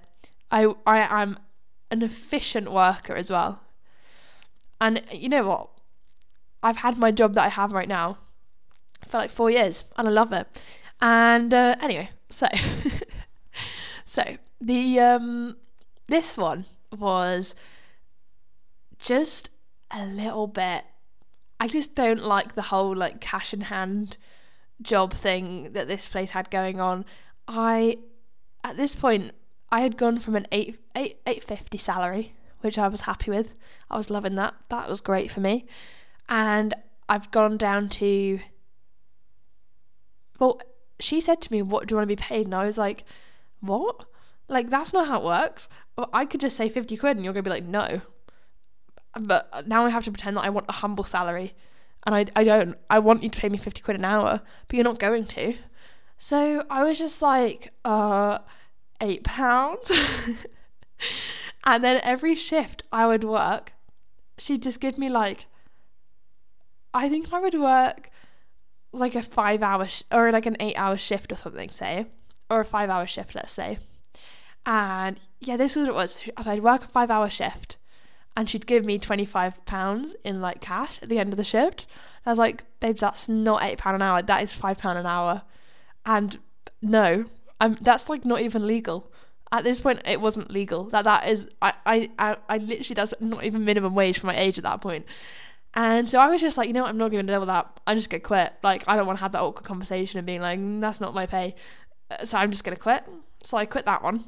I 0.50 0.72
I 0.86 1.22
am 1.22 1.36
an 1.90 2.02
efficient 2.02 2.72
worker 2.72 3.14
as 3.14 3.30
well. 3.30 3.60
And 4.80 5.02
you 5.12 5.28
know 5.28 5.46
what? 5.46 5.70
I've 6.62 6.78
had 6.78 6.98
my 6.98 7.10
job 7.10 7.34
that 7.34 7.44
I 7.44 7.48
have 7.48 7.72
right 7.72 7.88
now 7.88 8.18
for 9.06 9.18
like 9.18 9.30
four 9.30 9.50
years, 9.50 9.84
and 9.96 10.08
I 10.08 10.10
love 10.10 10.32
it. 10.32 10.46
And 11.00 11.52
uh, 11.52 11.76
anyway, 11.80 12.10
so 12.28 12.46
so 14.04 14.22
the 14.60 15.00
um 15.00 15.56
this 16.06 16.36
one 16.36 16.64
was 16.96 17.54
just 18.98 19.50
a 19.90 20.04
little 20.04 20.46
bit. 20.46 20.84
I 21.60 21.68
just 21.68 21.94
don't 21.94 22.22
like 22.22 22.54
the 22.54 22.62
whole 22.62 22.94
like 22.94 23.20
cash 23.20 23.52
in 23.52 23.62
hand 23.62 24.16
job 24.80 25.12
thing 25.12 25.72
that 25.72 25.88
this 25.88 26.08
place 26.08 26.30
had 26.30 26.50
going 26.50 26.80
on. 26.80 27.04
I 27.46 27.98
at 28.64 28.76
this 28.76 28.94
point 28.94 29.32
I 29.70 29.80
had 29.80 29.96
gone 29.96 30.18
from 30.18 30.34
an 30.36 30.46
8, 30.50 30.78
8, 30.96 31.16
850 31.26 31.78
salary, 31.78 32.34
which 32.60 32.78
I 32.78 32.88
was 32.88 33.02
happy 33.02 33.30
with. 33.30 33.54
I 33.90 33.96
was 33.96 34.08
loving 34.08 34.34
that. 34.36 34.54
That 34.70 34.88
was 34.88 35.00
great 35.00 35.30
for 35.30 35.40
me. 35.40 35.66
And 36.28 36.74
I've 37.08 37.30
gone 37.30 37.56
down 37.56 37.88
to. 37.90 38.38
Well, 40.38 40.60
she 41.00 41.20
said 41.20 41.40
to 41.42 41.52
me, 41.52 41.62
What 41.62 41.86
do 41.86 41.92
you 41.92 41.96
want 41.96 42.08
to 42.08 42.16
be 42.16 42.20
paid? 42.20 42.46
And 42.46 42.54
I 42.54 42.64
was 42.64 42.78
like, 42.78 43.04
What? 43.60 44.06
Like, 44.48 44.70
that's 44.70 44.92
not 44.92 45.08
how 45.08 45.18
it 45.18 45.24
works. 45.24 45.68
I 46.12 46.24
could 46.24 46.40
just 46.40 46.56
say 46.56 46.68
50 46.68 46.96
quid 46.96 47.16
and 47.16 47.24
you're 47.24 47.34
going 47.34 47.44
to 47.44 47.50
be 47.50 47.54
like, 47.54 47.64
No. 47.64 48.00
But 49.18 49.66
now 49.66 49.84
I 49.84 49.90
have 49.90 50.04
to 50.04 50.10
pretend 50.10 50.36
that 50.36 50.44
I 50.44 50.50
want 50.50 50.66
a 50.68 50.72
humble 50.72 51.04
salary. 51.04 51.52
And 52.06 52.14
I, 52.14 52.26
I 52.36 52.44
don't. 52.44 52.76
I 52.88 53.00
want 53.00 53.22
you 53.22 53.28
to 53.28 53.40
pay 53.40 53.48
me 53.48 53.58
50 53.58 53.82
quid 53.82 53.96
an 53.96 54.04
hour, 54.04 54.40
but 54.66 54.76
you're 54.76 54.84
not 54.84 54.98
going 54.98 55.24
to. 55.24 55.54
So 56.18 56.64
I 56.70 56.84
was 56.84 56.98
just 56.98 57.20
like, 57.20 57.72
uh, 57.84 58.38
eight 59.00 59.24
pounds. 59.24 59.90
and 61.66 61.82
then 61.84 62.00
every 62.02 62.34
shift 62.34 62.82
I 62.92 63.06
would 63.06 63.24
work, 63.24 63.72
she'd 64.38 64.62
just 64.62 64.80
give 64.80 64.98
me 64.98 65.08
like, 65.08 65.46
I 66.94 67.08
think 67.08 67.32
I 67.32 67.40
would 67.40 67.54
work 67.54 68.10
like 68.92 69.14
a 69.14 69.22
five 69.22 69.62
hour 69.62 69.86
sh- 69.86 70.02
or 70.10 70.32
like 70.32 70.46
an 70.46 70.56
eight 70.60 70.78
hour 70.78 70.96
shift 70.96 71.32
or 71.32 71.36
something, 71.36 71.68
say, 71.68 72.06
or 72.50 72.60
a 72.60 72.64
five 72.64 72.90
hour 72.90 73.06
shift, 73.06 73.34
let's 73.34 73.52
say. 73.52 73.78
And 74.68 75.18
yeah, 75.40 75.56
this 75.56 75.78
is 75.78 75.88
what 75.88 75.88
it 75.88 75.94
was. 75.94 76.30
I'd 76.46 76.62
work 76.62 76.84
a 76.84 76.86
five 76.86 77.10
hour 77.10 77.30
shift 77.30 77.78
and 78.36 78.48
she'd 78.48 78.66
give 78.66 78.84
me 78.84 78.98
£25 78.98 80.14
in 80.24 80.42
like 80.42 80.60
cash 80.60 81.02
at 81.02 81.08
the 81.08 81.18
end 81.18 81.32
of 81.32 81.38
the 81.38 81.44
shift. 81.44 81.86
I 82.26 82.30
was 82.30 82.38
like, 82.38 82.64
babes, 82.78 83.00
that's 83.00 83.30
not 83.30 83.62
£8 83.62 83.94
an 83.94 84.02
hour, 84.02 84.20
that 84.20 84.42
is 84.42 84.56
£5 84.58 84.94
an 84.94 85.06
hour. 85.06 85.40
And 86.04 86.38
no, 86.82 87.24
I'm 87.58 87.76
that's 87.80 88.10
like 88.10 88.26
not 88.26 88.42
even 88.42 88.66
legal. 88.66 89.10
At 89.50 89.64
this 89.64 89.80
point, 89.80 90.02
it 90.04 90.20
wasn't 90.20 90.50
legal. 90.50 90.84
That 90.84 91.04
that 91.04 91.26
is, 91.26 91.48
I, 91.62 91.72
I, 91.86 92.10
I, 92.18 92.36
I 92.50 92.58
literally 92.58 92.94
that's 92.94 93.14
not 93.20 93.44
even 93.44 93.64
minimum 93.64 93.94
wage 93.94 94.18
for 94.18 94.26
my 94.26 94.36
age 94.36 94.58
at 94.58 94.64
that 94.64 94.82
point. 94.82 95.06
And 95.72 96.06
so 96.06 96.20
I 96.20 96.28
was 96.28 96.42
just 96.42 96.58
like, 96.58 96.68
you 96.68 96.74
know 96.74 96.82
what, 96.82 96.90
I'm 96.90 96.98
not 96.98 97.10
going 97.10 97.26
to 97.26 97.32
deal 97.32 97.40
with 97.40 97.48
that. 97.48 97.80
I'm 97.86 97.96
just 97.96 98.10
going 98.10 98.20
to 98.20 98.26
quit. 98.26 98.52
Like, 98.62 98.84
I 98.86 98.96
don't 98.96 99.06
want 99.06 99.18
to 99.18 99.22
have 99.22 99.32
that 99.32 99.40
awkward 99.40 99.64
conversation 99.64 100.18
and 100.18 100.26
being 100.26 100.42
like, 100.42 100.58
mm, 100.58 100.80
that's 100.80 101.00
not 101.00 101.14
my 101.14 101.24
pay. 101.24 101.54
Uh, 102.10 102.24
so 102.26 102.36
I'm 102.36 102.50
just 102.50 102.64
going 102.64 102.76
to 102.76 102.82
quit. 102.82 103.02
So 103.42 103.56
I 103.56 103.64
quit 103.64 103.86
that 103.86 104.02
one. 104.02 104.24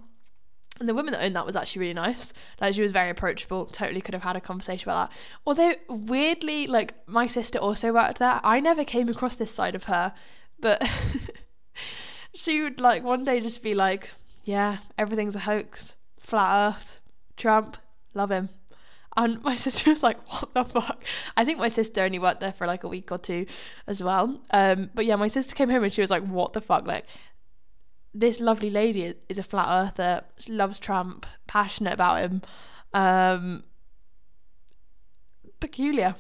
And 0.80 0.88
the 0.88 0.94
woman 0.94 1.12
that 1.12 1.22
owned 1.22 1.36
that 1.36 1.46
was 1.46 1.56
actually 1.56 1.80
really 1.80 1.94
nice. 1.94 2.32
Like, 2.60 2.74
she 2.74 2.80
was 2.82 2.90
very 2.90 3.10
approachable. 3.10 3.66
Totally 3.66 4.00
could 4.00 4.14
have 4.14 4.22
had 4.22 4.34
a 4.34 4.40
conversation 4.40 4.88
about 4.88 5.10
that. 5.10 5.18
Although, 5.46 5.74
weirdly, 5.88 6.66
like, 6.66 6.94
my 7.06 7.26
sister 7.26 7.58
also 7.58 7.92
worked 7.92 8.18
there. 8.18 8.40
I 8.42 8.60
never 8.60 8.82
came 8.82 9.10
across 9.10 9.36
this 9.36 9.52
side 9.52 9.74
of 9.74 9.84
her. 9.84 10.14
But 10.60 10.88
she 12.34 12.62
would 12.62 12.80
like 12.80 13.02
one 13.02 13.24
day 13.24 13.40
just 13.40 13.62
be 13.62 13.74
like, 13.74 14.10
"Yeah, 14.44 14.78
everything's 14.98 15.36
a 15.36 15.40
hoax. 15.40 15.96
Flat 16.18 16.74
Earth, 16.74 17.00
Trump, 17.36 17.76
love 18.14 18.30
him." 18.30 18.48
And 19.16 19.42
my 19.42 19.54
sister 19.56 19.90
was 19.90 20.02
like, 20.02 20.18
"What 20.28 20.54
the 20.54 20.64
fuck?" 20.64 21.02
I 21.36 21.44
think 21.44 21.58
my 21.58 21.68
sister 21.68 22.02
only 22.02 22.18
worked 22.18 22.40
there 22.40 22.52
for 22.52 22.66
like 22.66 22.84
a 22.84 22.88
week 22.88 23.10
or 23.10 23.18
two, 23.18 23.46
as 23.86 24.02
well. 24.02 24.40
Um, 24.50 24.90
but 24.94 25.06
yeah, 25.06 25.16
my 25.16 25.28
sister 25.28 25.54
came 25.54 25.70
home 25.70 25.84
and 25.84 25.92
she 25.92 26.00
was 26.00 26.10
like, 26.10 26.24
"What 26.24 26.52
the 26.52 26.60
fuck?" 26.60 26.86
Like, 26.86 27.06
this 28.12 28.40
lovely 28.40 28.70
lady 28.70 29.14
is 29.28 29.38
a 29.38 29.42
flat 29.42 29.68
earther, 29.68 30.24
loves 30.48 30.78
Trump, 30.78 31.26
passionate 31.46 31.94
about 31.94 32.20
him. 32.20 32.42
Um, 32.92 33.64
peculiar, 35.60 36.16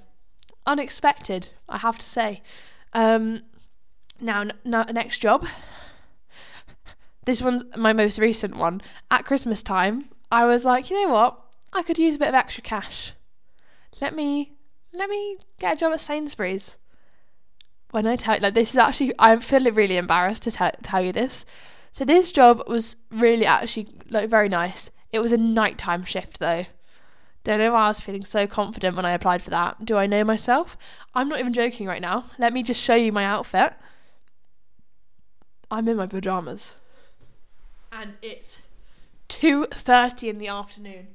unexpected, 0.66 1.48
I 1.68 1.78
have 1.78 1.98
to 1.98 2.06
say. 2.06 2.42
Um, 2.92 3.42
now, 4.20 4.40
n- 4.40 4.52
next 4.64 5.18
job 5.20 5.46
this 7.30 7.42
one's 7.42 7.64
my 7.76 7.92
most 7.92 8.18
recent 8.18 8.56
one. 8.56 8.80
At 9.10 9.24
Christmas 9.24 9.62
time, 9.62 10.06
I 10.32 10.46
was 10.46 10.64
like, 10.64 10.90
you 10.90 11.00
know 11.00 11.12
what? 11.12 11.38
I 11.72 11.82
could 11.82 11.98
use 11.98 12.16
a 12.16 12.18
bit 12.18 12.28
of 12.28 12.34
extra 12.34 12.62
cash. 12.62 13.12
Let 14.00 14.14
me 14.14 14.52
let 14.92 15.08
me 15.08 15.38
get 15.60 15.76
a 15.76 15.80
job 15.80 15.92
at 15.92 16.00
Sainsbury's. 16.00 16.76
When 17.92 18.06
I 18.06 18.16
tell 18.16 18.36
you, 18.36 18.40
like 18.40 18.54
this 18.54 18.70
is 18.70 18.78
actually, 18.78 19.12
I'm 19.18 19.40
feeling 19.40 19.74
really 19.74 19.96
embarrassed 19.96 20.42
to 20.44 20.50
tell 20.50 20.70
tell 20.82 21.00
you 21.00 21.12
this. 21.12 21.44
So 21.92 22.04
this 22.04 22.32
job 22.32 22.62
was 22.68 22.96
really 23.10 23.46
actually 23.46 23.88
like 24.10 24.28
very 24.28 24.48
nice. 24.48 24.90
It 25.12 25.20
was 25.20 25.32
a 25.32 25.38
nighttime 25.38 26.04
shift 26.04 26.38
though. 26.38 26.66
Don't 27.42 27.58
know 27.58 27.72
why 27.72 27.84
I 27.84 27.88
was 27.88 28.00
feeling 28.00 28.24
so 28.24 28.46
confident 28.46 28.96
when 28.96 29.06
I 29.06 29.12
applied 29.12 29.42
for 29.42 29.50
that. 29.50 29.84
Do 29.84 29.96
I 29.96 30.06
know 30.06 30.24
myself? 30.24 30.76
I'm 31.14 31.28
not 31.28 31.40
even 31.40 31.52
joking 31.52 31.86
right 31.86 32.02
now. 32.02 32.24
Let 32.38 32.52
me 32.52 32.62
just 32.62 32.82
show 32.82 32.94
you 32.94 33.12
my 33.12 33.24
outfit. 33.24 33.72
I'm 35.70 35.88
in 35.88 35.96
my 35.96 36.06
pajamas. 36.06 36.74
And 37.90 38.14
it's 38.22 38.58
2:30 39.28 40.28
in 40.28 40.38
the 40.38 40.48
afternoon. 40.48 41.08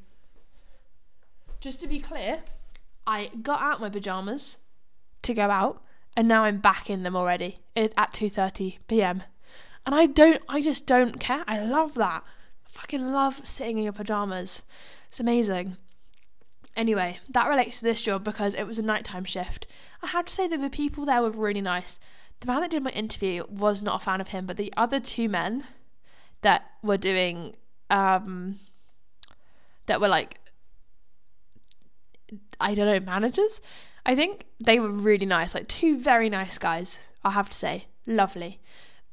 Just 1.59 1.81
to 1.81 1.87
be 1.87 1.99
clear, 1.99 2.43
I 3.07 3.29
got 3.41 3.61
out 3.61 3.81
my 3.81 3.89
pajamas 3.89 4.57
to 5.21 5.33
go 5.33 5.49
out 5.49 5.81
and 6.17 6.27
now 6.27 6.43
I'm 6.43 6.57
back 6.57 6.89
in 6.89 7.03
them 7.03 7.15
already 7.15 7.59
at 7.75 8.13
2:30 8.13 8.79
p.m. 8.87 9.23
And 9.85 9.93
I 9.93 10.05
don't 10.07 10.41
I 10.49 10.61
just 10.61 10.85
don't 10.85 11.19
care. 11.19 11.43
I 11.47 11.63
love 11.63 11.93
that. 11.95 12.23
I 12.65 12.69
fucking 12.69 13.11
love 13.11 13.45
sitting 13.45 13.77
in 13.77 13.83
your 13.83 13.93
pajamas. 13.93 14.63
It's 15.07 15.19
amazing. 15.19 15.77
Anyway, 16.75 17.19
that 17.29 17.47
relates 17.47 17.79
to 17.79 17.85
this 17.85 18.01
job 18.01 18.23
because 18.23 18.53
it 18.53 18.67
was 18.67 18.79
a 18.79 18.83
nighttime 18.83 19.23
shift. 19.23 19.65
I 20.03 20.07
have 20.07 20.25
to 20.25 20.33
say 20.33 20.47
that 20.47 20.59
the 20.59 20.69
people 20.69 21.05
there 21.05 21.21
were 21.21 21.29
really 21.29 21.61
nice. 21.61 21.99
The 22.41 22.47
man 22.47 22.61
that 22.61 22.71
did 22.71 22.83
my 22.83 22.89
interview 22.89 23.45
was 23.49 23.81
not 23.81 24.01
a 24.01 24.03
fan 24.03 24.19
of 24.19 24.29
him, 24.29 24.45
but 24.45 24.57
the 24.57 24.73
other 24.75 24.99
two 24.99 25.29
men 25.29 25.63
that 26.41 26.65
were 26.83 26.97
doing 26.97 27.55
um 27.89 28.57
that 29.85 30.01
were 30.01 30.07
like 30.07 30.39
I 32.59 32.73
don't 32.75 32.87
know, 32.87 32.99
managers. 32.99 33.61
I 34.05 34.15
think 34.15 34.45
they 34.59 34.79
were 34.79 34.89
really 34.89 35.25
nice, 35.25 35.55
like 35.55 35.67
two 35.67 35.97
very 35.97 36.29
nice 36.29 36.57
guys, 36.57 37.07
I 37.23 37.31
have 37.31 37.49
to 37.49 37.57
say. 37.57 37.85
Lovely. 38.05 38.59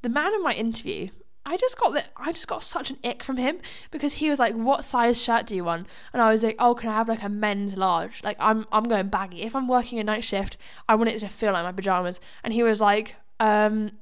The 0.03 0.09
man 0.09 0.35
in 0.35 0.43
my 0.43 0.53
interview, 0.53 1.09
I 1.45 1.57
just 1.57 1.79
got 1.79 1.95
that 1.95 2.11
I 2.17 2.33
just 2.33 2.47
got 2.47 2.63
such 2.63 2.91
an 2.91 2.99
ick 3.05 3.23
from 3.23 3.37
him 3.37 3.59
because 3.91 4.15
he 4.15 4.31
was 4.31 4.39
like, 4.39 4.55
"What 4.55 4.85
size 4.85 5.23
shirt 5.23 5.47
do 5.47 5.55
you 5.55 5.65
want?" 5.65 5.89
And 6.13 6.23
I 6.23 6.31
was 6.31 6.43
like, 6.45 6.57
"Oh, 6.59 6.75
can 6.75 6.91
I 6.91 6.95
have 6.95 7.09
like 7.09 7.23
a 7.23 7.29
men's 7.29 7.77
large? 7.77 8.23
Like 8.23 8.37
I'm 8.39 8.67
I'm 8.73 8.85
going 8.85 9.09
baggy. 9.09 9.43
If 9.43 9.57
I'm 9.57 9.69
working 9.69 9.99
a 9.99 10.05
night 10.05 10.25
shift, 10.25 10.57
I 10.89 10.95
want 10.95 11.11
it 11.11 11.19
to 11.21 11.29
feel 11.29 11.53
like 11.53 11.65
my 11.65 11.73
pajamas." 11.73 12.21
And 12.45 12.53
he 12.53 12.63
was 12.63 12.81
like, 12.81 13.17
um 13.41 13.93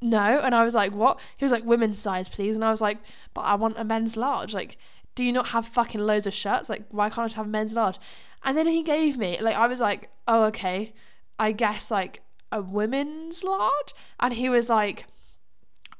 no, 0.00 0.40
and 0.40 0.54
I 0.54 0.64
was 0.64 0.74
like, 0.74 0.92
"What?" 0.92 1.20
He 1.38 1.44
was 1.44 1.52
like, 1.52 1.64
"Women's 1.64 1.98
size, 1.98 2.28
please." 2.28 2.56
And 2.56 2.64
I 2.64 2.70
was 2.70 2.80
like, 2.80 2.98
"But 3.34 3.42
I 3.42 3.54
want 3.54 3.78
a 3.78 3.84
men's 3.84 4.16
large." 4.16 4.52
Like, 4.54 4.76
do 5.14 5.24
you 5.24 5.32
not 5.32 5.48
have 5.48 5.66
fucking 5.66 6.00
loads 6.00 6.26
of 6.26 6.34
shirts? 6.34 6.68
Like, 6.68 6.84
why 6.90 7.08
can't 7.08 7.20
I 7.20 7.26
just 7.26 7.36
have 7.36 7.46
a 7.46 7.50
men's 7.50 7.74
large? 7.74 7.98
And 8.44 8.56
then 8.56 8.66
he 8.66 8.82
gave 8.82 9.16
me 9.16 9.38
like 9.40 9.56
I 9.56 9.66
was 9.68 9.80
like, 9.80 10.10
"Oh, 10.26 10.44
okay. 10.44 10.92
I 11.38 11.52
guess 11.52 11.90
like 11.90 12.22
a 12.52 12.62
women's 12.62 13.42
large." 13.42 13.94
And 14.20 14.34
he 14.34 14.48
was 14.48 14.68
like, 14.68 15.06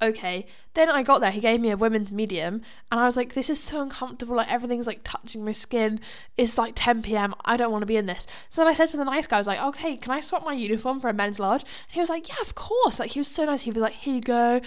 okay. 0.03 0.45
Then 0.75 0.91
I 0.91 1.03
got 1.03 1.21
there, 1.21 1.31
he 1.31 1.41
gave 1.41 1.61
me 1.61 1.71
a 1.71 1.77
women's 1.77 2.13
medium, 2.13 2.63
and 2.91 3.01
I 3.01 3.05
was 3.05 3.17
like, 3.17 3.35
this 3.35 3.49
is 3.49 3.61
so 3.61 3.81
uncomfortable. 3.81 4.37
Like 4.37 4.51
everything's 4.51 4.87
like 4.87 5.01
touching 5.05 5.45
my 5.45 5.53
skin. 5.53 6.01
It's 6.37 6.59
like 6.59 6.73
10 6.75 7.03
p.m. 7.03 7.35
I 7.45 7.57
don't 7.57 7.71
want 7.71 7.83
to 7.83 7.87
be 7.87 7.97
in 7.97 8.07
this. 8.07 8.27
So 8.49 8.61
then 8.63 8.69
I 8.69 8.75
said 8.75 8.89
to 8.91 8.97
the 8.97 9.05
nice 9.05 9.27
guy, 9.27 9.37
I 9.37 9.41
was 9.41 9.47
like, 9.47 9.63
okay, 9.63 9.97
can 9.97 10.13
I 10.13 10.21
swap 10.21 10.45
my 10.45 10.53
uniform 10.53 11.01
for 11.01 11.09
a 11.09 11.15
men's 11.15 11.39
large? 11.39 11.63
And 11.63 11.93
he 11.93 12.01
was 12.01 12.11
like, 12.11 12.29
yeah, 12.29 12.43
of 12.43 12.55
course. 12.55 12.99
Like 12.99 13.11
he 13.11 13.21
was 13.21 13.29
so 13.29 13.45
nice. 13.45 13.63
He 13.63 13.71
was 13.71 13.83
like, 13.83 13.95
here 13.95 14.15
you 14.17 14.21
go. 14.21 14.61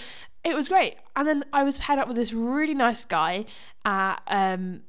It 0.44 0.56
was 0.56 0.70
great. 0.70 0.96
And 1.16 1.28
then 1.28 1.44
I 1.52 1.64
was 1.64 1.78
paired 1.78 2.00
up 2.00 2.08
with 2.08 2.18
this 2.18 2.34
really 2.34 2.76
nice 2.76 3.04
guy 3.06 3.46
at 3.84 4.22
um 4.28 4.84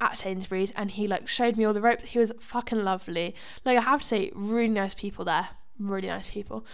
at 0.00 0.18
Sainsbury's 0.18 0.72
and 0.72 0.90
he 0.90 1.06
like 1.06 1.28
showed 1.28 1.56
me 1.56 1.64
all 1.64 1.72
the 1.72 1.80
ropes. 1.80 2.04
He 2.04 2.18
was 2.18 2.32
fucking 2.40 2.82
lovely. 2.82 3.34
Like 3.64 3.78
I 3.78 3.82
have 3.82 4.02
to 4.02 4.06
say, 4.06 4.30
really 4.34 4.68
nice 4.68 4.94
people 4.94 5.24
there. 5.24 5.48
Really 5.78 6.08
nice 6.08 6.30
people. 6.30 6.64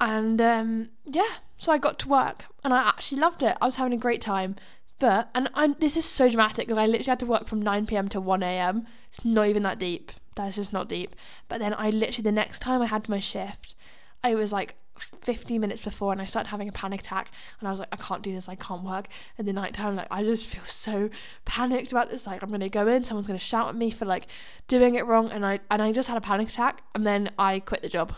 And 0.00 0.40
um, 0.40 0.90
yeah, 1.04 1.34
so 1.56 1.72
I 1.72 1.78
got 1.78 1.98
to 2.00 2.08
work 2.08 2.46
and 2.64 2.72
I 2.72 2.88
actually 2.88 3.20
loved 3.20 3.42
it. 3.42 3.56
I 3.60 3.66
was 3.66 3.76
having 3.76 3.92
a 3.92 3.98
great 3.98 4.20
time. 4.20 4.56
But, 4.98 5.30
and 5.34 5.48
I'm, 5.54 5.72
this 5.74 5.96
is 5.96 6.04
so 6.04 6.28
dramatic 6.28 6.66
because 6.66 6.78
I 6.78 6.86
literally 6.86 7.08
had 7.08 7.20
to 7.20 7.26
work 7.26 7.46
from 7.46 7.62
9 7.62 7.86
pm 7.86 8.08
to 8.10 8.20
1 8.20 8.42
am. 8.42 8.86
It's 9.08 9.24
not 9.24 9.46
even 9.46 9.62
that 9.62 9.78
deep. 9.78 10.12
That's 10.36 10.56
just 10.56 10.72
not 10.72 10.88
deep. 10.88 11.12
But 11.48 11.58
then 11.58 11.74
I 11.76 11.90
literally, 11.90 12.22
the 12.22 12.32
next 12.32 12.60
time 12.60 12.82
I 12.82 12.86
had 12.86 13.08
my 13.08 13.18
shift, 13.18 13.74
I 14.22 14.34
was 14.34 14.52
like 14.52 14.76
15 15.00 15.60
minutes 15.60 15.82
before 15.82 16.12
and 16.12 16.20
I 16.20 16.24
started 16.24 16.48
having 16.48 16.68
a 16.68 16.72
panic 16.72 17.00
attack 17.00 17.30
and 17.58 17.68
I 17.68 17.70
was 17.70 17.80
like, 17.80 17.88
I 17.92 17.96
can't 17.96 18.22
do 18.22 18.32
this, 18.32 18.48
I 18.48 18.54
can't 18.54 18.82
work. 18.82 19.08
In 19.38 19.46
the 19.46 19.52
night 19.52 19.74
time, 19.74 19.96
like 19.96 20.08
I 20.10 20.22
just 20.22 20.46
feel 20.46 20.64
so 20.64 21.10
panicked 21.44 21.92
about 21.92 22.10
this. 22.10 22.26
Like 22.26 22.42
I'm 22.42 22.50
gonna 22.50 22.68
go 22.68 22.86
in, 22.86 23.04
someone's 23.04 23.26
gonna 23.26 23.38
shout 23.38 23.68
at 23.68 23.74
me 23.74 23.90
for 23.90 24.04
like 24.04 24.26
doing 24.68 24.94
it 24.94 25.06
wrong 25.06 25.30
and 25.30 25.44
I 25.44 25.60
and 25.70 25.80
I 25.82 25.92
just 25.92 26.08
had 26.08 26.16
a 26.16 26.20
panic 26.20 26.48
attack 26.48 26.82
and 26.94 27.06
then 27.06 27.30
I 27.38 27.60
quit 27.60 27.82
the 27.82 27.88
job 27.88 28.14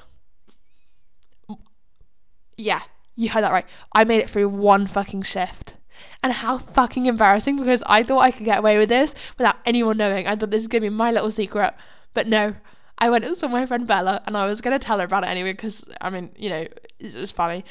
yeah, 2.57 2.81
you 3.17 3.29
heard 3.29 3.43
that 3.43 3.53
right. 3.53 3.67
I 3.93 4.05
made 4.05 4.19
it 4.19 4.31
through 4.31 4.49
one 4.49 4.87
fucking 4.87 5.23
shift. 5.23 5.75
And 6.23 6.33
how 6.33 6.59
fucking 6.59 7.07
embarrassing 7.07 7.59
because 7.59 7.83
I 7.87 8.03
thought 8.03 8.21
I 8.21 8.31
could 8.31 8.45
get 8.45 8.59
away 8.59 8.79
with 8.79 8.89
this 8.89 9.15
without 9.39 9.57
anyone 9.65 9.97
knowing. 9.97 10.27
I 10.27 10.35
thought 10.35 10.51
this 10.51 10.67
going 10.67 10.83
to 10.83 10.91
be 10.91 10.95
my 10.95 11.11
little 11.11 11.31
secret. 11.31 11.75
But 12.15 12.27
no, 12.27 12.57
I 12.99 13.11
went 13.11 13.25
and 13.25 13.37
saw 13.37 13.49
my 13.49 13.67
friend 13.67 13.87
Bella 13.87 14.23
and 14.27 14.37
I 14.37 14.47
was 14.47 14.61
going 14.61 14.79
to 14.79 14.85
tell 14.85 14.99
her 14.99 15.05
about 15.05 15.25
it 15.25 15.29
anyway 15.29 15.53
because, 15.53 15.85
I 16.01 16.11
mean, 16.11 16.31
you 16.37 16.49
know, 16.49 16.67
it 16.99 17.17
was 17.17 17.33
funny. 17.33 17.65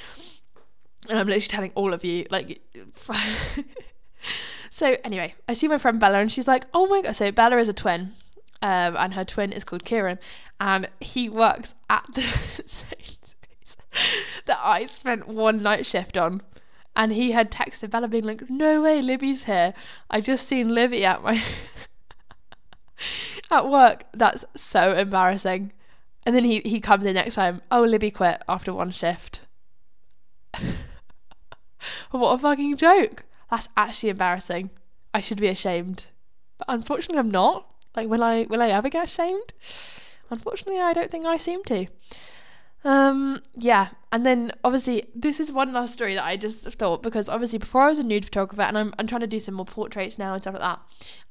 And 1.10 1.18
I'm 1.18 1.28
literally 1.28 1.42
telling 1.42 1.72
all 1.76 1.94
of 1.94 2.04
you, 2.04 2.26
like. 2.30 2.62
so, 4.70 4.98
anyway, 5.04 5.34
I 5.48 5.54
see 5.54 5.68
my 5.68 5.78
friend 5.78 6.00
Bella 6.00 6.20
and 6.20 6.32
she's 6.32 6.48
like, 6.48 6.66
oh 6.74 6.88
my 6.88 7.02
God. 7.02 7.16
So, 7.16 7.32
Bella 7.32 7.58
is 7.58 7.70
a 7.70 7.74
twin. 7.74 8.12
Um, 8.64 8.96
and 8.98 9.16
her 9.16 9.26
twin 9.26 9.52
is 9.52 9.64
called 9.64 9.86
Kieran. 9.86 10.20
And 10.60 10.90
he 11.00 11.30
works 11.30 11.74
at 11.90 12.06
the 12.14 12.22
that 14.46 14.60
I 14.62 14.86
spent 14.86 15.28
one 15.28 15.64
night 15.64 15.86
shift 15.86 16.18
on. 16.18 16.42
And 16.96 17.14
he 17.14 17.32
had 17.32 17.52
texted 17.52 17.90
Bella 17.90 18.08
being 18.08 18.26
like, 18.26 18.50
No 18.50 18.82
way, 18.84 19.02
Libby's 19.02 19.46
here. 19.46 19.74
I 20.10 20.20
just 20.20 20.48
seen 20.48 20.76
Libby 20.76 21.06
at 21.06 21.24
my 21.24 21.42
at 23.52 23.70
work. 23.70 24.06
That's 24.14 24.46
so 24.56 24.94
embarrassing. 24.94 25.74
And 26.26 26.36
then 26.36 26.46
he, 26.46 26.62
he 26.64 26.80
comes 26.80 27.06
in 27.06 27.16
next 27.16 27.36
time. 27.36 27.62
Oh, 27.70 27.84
Libby 27.84 28.12
quit 28.12 28.42
after 28.48 28.74
one 28.74 28.92
shift. 28.92 29.42
what 32.12 32.34
a 32.34 32.38
fucking 32.38 32.78
joke. 32.78 33.26
That's 33.50 33.70
actually 33.76 34.10
embarrassing. 34.10 34.70
I 35.14 35.20
should 35.20 35.42
be 35.42 35.48
ashamed. 35.48 36.06
But 36.58 36.68
unfortunately 36.70 37.20
I'm 37.20 37.32
not. 37.32 37.68
Like 37.96 38.08
will 38.08 38.24
I 38.24 38.44
will 38.50 38.62
I 38.62 38.70
ever 38.70 38.90
get 38.90 39.06
ashamed? 39.06 39.54
Unfortunately 40.30 40.80
I 40.80 40.94
don't 40.94 41.12
think 41.12 41.26
I 41.26 41.38
seem 41.38 41.64
to. 41.66 41.88
Um, 42.84 43.42
yeah, 43.54 43.90
and 44.12 44.26
then 44.26 44.52
obviously 44.64 45.04
this 45.14 45.40
is 45.40 45.52
one 45.52 45.72
last 45.72 45.94
story 45.94 46.16
that 46.16 46.26
I 46.26 46.36
just 46.36 46.64
thought 46.74 47.04
because 47.04 47.30
obviously 47.30 47.60
before 47.60 47.84
I 47.84 47.90
was 47.90 48.00
a 48.00 48.04
nude 48.04 48.26
photographer 48.26 48.64
and 48.64 48.78
I'm 48.78 48.94
I'm 48.98 49.06
trying 49.06 49.22
to 49.22 49.28
do 49.28 49.40
some 49.40 49.54
more 49.54 49.66
portraits 49.66 50.18
now 50.18 50.34
and 50.34 50.42
stuff 50.42 50.56
like 50.56 50.64
that. 50.64 50.80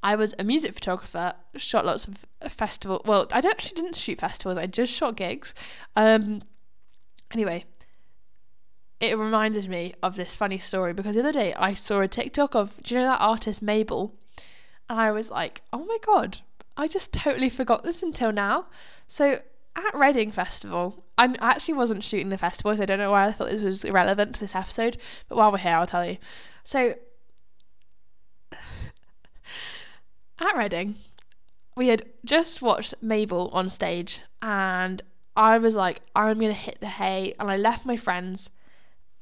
I 0.02 0.14
was 0.14 0.34
a 0.38 0.44
music 0.44 0.74
photographer, 0.74 1.34
shot 1.56 1.84
lots 1.84 2.06
of 2.06 2.24
festival. 2.52 3.02
Well, 3.04 3.26
I 3.32 3.40
don't 3.40 3.50
actually 3.50 3.82
didn't 3.82 3.96
shoot 3.96 4.18
festivals. 4.18 4.58
I 4.58 4.66
just 4.66 4.94
shot 4.94 5.16
gigs. 5.16 5.54
Um, 5.96 6.42
anyway, 7.32 7.64
it 9.00 9.18
reminded 9.18 9.68
me 9.68 9.94
of 10.02 10.14
this 10.14 10.36
funny 10.36 10.58
story 10.58 10.92
because 10.92 11.16
the 11.16 11.20
other 11.22 11.32
day 11.32 11.52
I 11.54 11.74
saw 11.74 12.00
a 12.00 12.08
TikTok 12.08 12.54
of 12.54 12.80
do 12.84 12.94
you 12.94 13.00
know 13.00 13.08
that 13.08 13.20
artist 13.20 13.60
Mabel, 13.60 14.14
and 14.88 15.00
I 15.00 15.10
was 15.10 15.32
like, 15.32 15.62
oh 15.72 15.84
my 15.84 15.98
god, 16.06 16.38
I 16.76 16.86
just 16.86 17.12
totally 17.12 17.48
forgot 17.48 17.82
this 17.82 18.04
until 18.04 18.30
now. 18.30 18.66
So 19.08 19.40
at 19.76 19.94
Reading 19.94 20.30
Festival, 20.30 21.04
I 21.20 21.34
actually 21.40 21.74
wasn't 21.74 22.02
shooting 22.02 22.30
the 22.30 22.38
festival, 22.38 22.74
so 22.74 22.82
I 22.82 22.86
don't 22.86 22.98
know 22.98 23.10
why 23.10 23.26
I 23.26 23.32
thought 23.32 23.50
this 23.50 23.60
was 23.60 23.84
irrelevant 23.84 24.34
to 24.34 24.40
this 24.40 24.54
episode. 24.56 24.96
But 25.28 25.36
while 25.36 25.52
we're 25.52 25.58
here, 25.58 25.74
I'll 25.74 25.86
tell 25.86 26.06
you. 26.06 26.16
So, 26.64 26.94
at 30.40 30.56
Reading, 30.56 30.94
we 31.76 31.88
had 31.88 32.06
just 32.24 32.62
watched 32.62 32.94
Mabel 33.02 33.50
on 33.52 33.68
stage, 33.68 34.22
and 34.40 35.02
I 35.36 35.58
was 35.58 35.76
like, 35.76 36.00
I'm 36.16 36.38
gonna 36.38 36.54
hit 36.54 36.80
the 36.80 36.86
hay, 36.86 37.34
and 37.38 37.50
I 37.50 37.58
left 37.58 37.84
my 37.84 37.96
friends. 37.98 38.48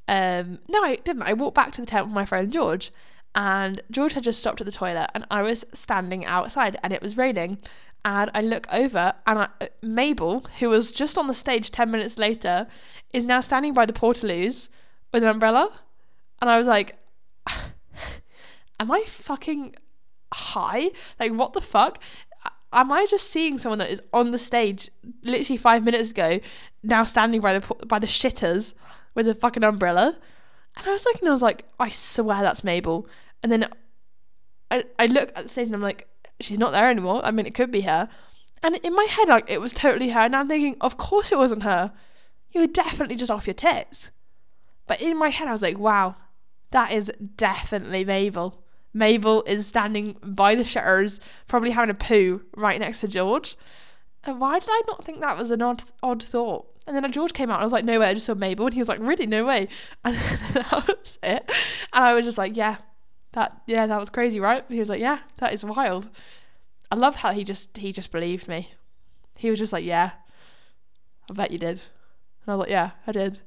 Um, 0.06 0.61
no, 0.68 0.84
I 0.84 0.96
didn't. 1.02 1.24
I 1.24 1.32
walked 1.32 1.56
back 1.56 1.72
to 1.72 1.80
the 1.80 1.87
tent 1.87 2.06
with 2.06 2.14
my 2.14 2.24
friend 2.24 2.52
George, 2.52 2.92
and 3.34 3.82
George 3.90 4.12
had 4.12 4.22
just 4.22 4.38
stopped 4.38 4.61
at 4.61 4.66
the 4.66 4.72
toilet, 4.72 5.11
and 5.16 5.26
I 5.32 5.42
was 5.42 5.64
standing 5.74 6.24
outside, 6.24 6.77
and 6.85 6.92
it 6.92 7.02
was 7.02 7.16
raining 7.16 7.58
and 8.05 8.31
I 8.35 8.40
look 8.40 8.67
over, 8.73 9.13
and 9.27 9.40
I, 9.40 9.49
Mabel, 9.83 10.40
who 10.59 10.69
was 10.71 10.92
just 10.92 11.19
on 11.19 11.27
the 11.27 11.35
stage 11.35 11.71
10 11.71 11.90
minutes 11.90 12.19
later, 12.19 12.67
is 13.13 13.27
now 13.27 13.40
standing 13.40 13.75
by 13.75 13.87
the 13.87 13.92
portaloos 13.92 14.69
with 15.13 15.23
an 15.23 15.29
umbrella. 15.29 15.73
And 16.40 16.51
I 16.51 16.59
was 16.59 16.67
like, 16.67 16.96
Am 18.81 18.90
I 18.90 19.03
fucking 19.07 19.75
high? 20.33 20.90
Like, 21.19 21.33
what 21.33 21.53
the 21.53 21.61
fuck? 21.61 22.03
Am 22.73 22.92
I 22.92 23.07
just 23.07 23.31
seeing 23.31 23.59
someone 23.59 23.79
that 23.79 23.90
is 23.90 24.03
on 24.13 24.31
the 24.31 24.38
stage 24.38 24.90
literally 25.23 25.57
five 25.57 25.85
minutes 25.85 26.11
ago, 26.11 26.38
now 26.83 27.05
standing 27.05 27.40
by 27.40 27.59
the 27.59 27.75
by 27.87 27.99
the 27.99 28.07
shitters 28.07 28.75
with 29.15 29.27
a 29.27 29.35
fucking 29.35 29.65
umbrella? 29.65 30.19
And 30.77 30.87
I 30.87 30.92
was 30.92 31.05
looking, 31.07 31.29
I 31.29 31.33
was 31.33 31.42
like, 31.42 31.65
I 31.81 31.88
swear 31.90 32.42
that's 32.42 32.63
Mabel. 32.63 33.09
And 33.42 33.51
then 33.51 33.69
I, 34.71 34.85
I 34.99 35.07
look 35.07 35.31
at 35.31 35.44
the 35.44 35.49
stage 35.49 35.67
and 35.67 35.75
I'm 35.75 35.83
like, 35.83 36.07
she's 36.40 36.58
not 36.58 36.72
there 36.72 36.88
anymore. 36.90 37.20
I 37.24 37.30
mean, 37.30 37.46
it 37.46 37.54
could 37.54 37.70
be 37.70 37.82
her. 37.82 38.08
And 38.62 38.76
in 38.76 38.94
my 38.94 39.04
head, 39.04 39.28
like, 39.28 39.50
it 39.50 39.60
was 39.60 39.72
totally 39.72 40.10
her. 40.10 40.20
And 40.20 40.34
I'm 40.34 40.48
thinking, 40.48 40.76
of 40.80 40.96
course 40.96 41.32
it 41.32 41.38
wasn't 41.38 41.62
her. 41.62 41.92
You 42.52 42.62
were 42.62 42.66
definitely 42.66 43.16
just 43.16 43.30
off 43.30 43.46
your 43.46 43.54
tits. 43.54 44.10
But 44.86 45.00
in 45.00 45.18
my 45.18 45.28
head, 45.28 45.48
I 45.48 45.52
was 45.52 45.62
like, 45.62 45.78
wow, 45.78 46.16
that 46.70 46.92
is 46.92 47.12
definitely 47.36 48.04
Mabel. 48.04 48.62
Mabel 48.94 49.44
is 49.46 49.66
standing 49.66 50.16
by 50.22 50.54
the 50.54 50.64
shutters, 50.64 51.20
probably 51.46 51.70
having 51.70 51.90
a 51.90 51.94
poo 51.94 52.42
right 52.56 52.80
next 52.80 53.00
to 53.00 53.08
George. 53.08 53.56
And 54.24 54.40
why 54.40 54.58
did 54.58 54.68
I 54.70 54.82
not 54.88 55.04
think 55.04 55.20
that 55.20 55.36
was 55.36 55.50
an 55.50 55.62
odd, 55.62 55.82
odd 56.02 56.22
thought? 56.22 56.66
And 56.86 56.96
then 56.96 57.12
George 57.12 57.34
came 57.34 57.50
out 57.50 57.56
and 57.56 57.62
I 57.62 57.66
was 57.66 57.72
like, 57.72 57.84
no 57.84 58.00
way, 58.00 58.08
I 58.08 58.14
just 58.14 58.26
saw 58.26 58.34
Mabel. 58.34 58.66
And 58.66 58.74
he 58.74 58.80
was 58.80 58.88
like, 58.88 58.98
really? 59.00 59.26
No 59.26 59.44
way. 59.44 59.68
And 60.04 60.14
that 60.54 60.84
was 60.88 61.18
it. 61.22 61.50
And 61.92 62.04
I 62.04 62.14
was 62.14 62.24
just 62.24 62.38
like, 62.38 62.56
yeah, 62.56 62.78
that, 63.33 63.62
yeah, 63.66 63.87
that 63.87 64.00
was 64.00 64.10
crazy, 64.10 64.40
right? 64.40 64.64
And 64.64 64.74
he 64.74 64.81
was 64.81 64.88
like, 64.88 65.00
yeah, 65.00 65.18
that 65.38 65.52
is 65.52 65.64
wild. 65.64 66.10
I 66.90 66.96
love 66.96 67.16
how 67.16 67.33
he 67.33 67.44
just, 67.44 67.76
he 67.76 67.92
just 67.92 68.12
believed 68.12 68.48
me. 68.48 68.70
He 69.37 69.50
was 69.50 69.58
just 69.58 69.72
like, 69.72 69.85
yeah, 69.85 70.12
I 71.31 71.35
bet 71.35 71.50
you 71.50 71.58
did. 71.58 71.79
And 71.79 72.48
I 72.48 72.54
was 72.54 72.60
like, 72.60 72.70
yeah, 72.70 72.90
I 73.06 73.12
did. 73.12 73.40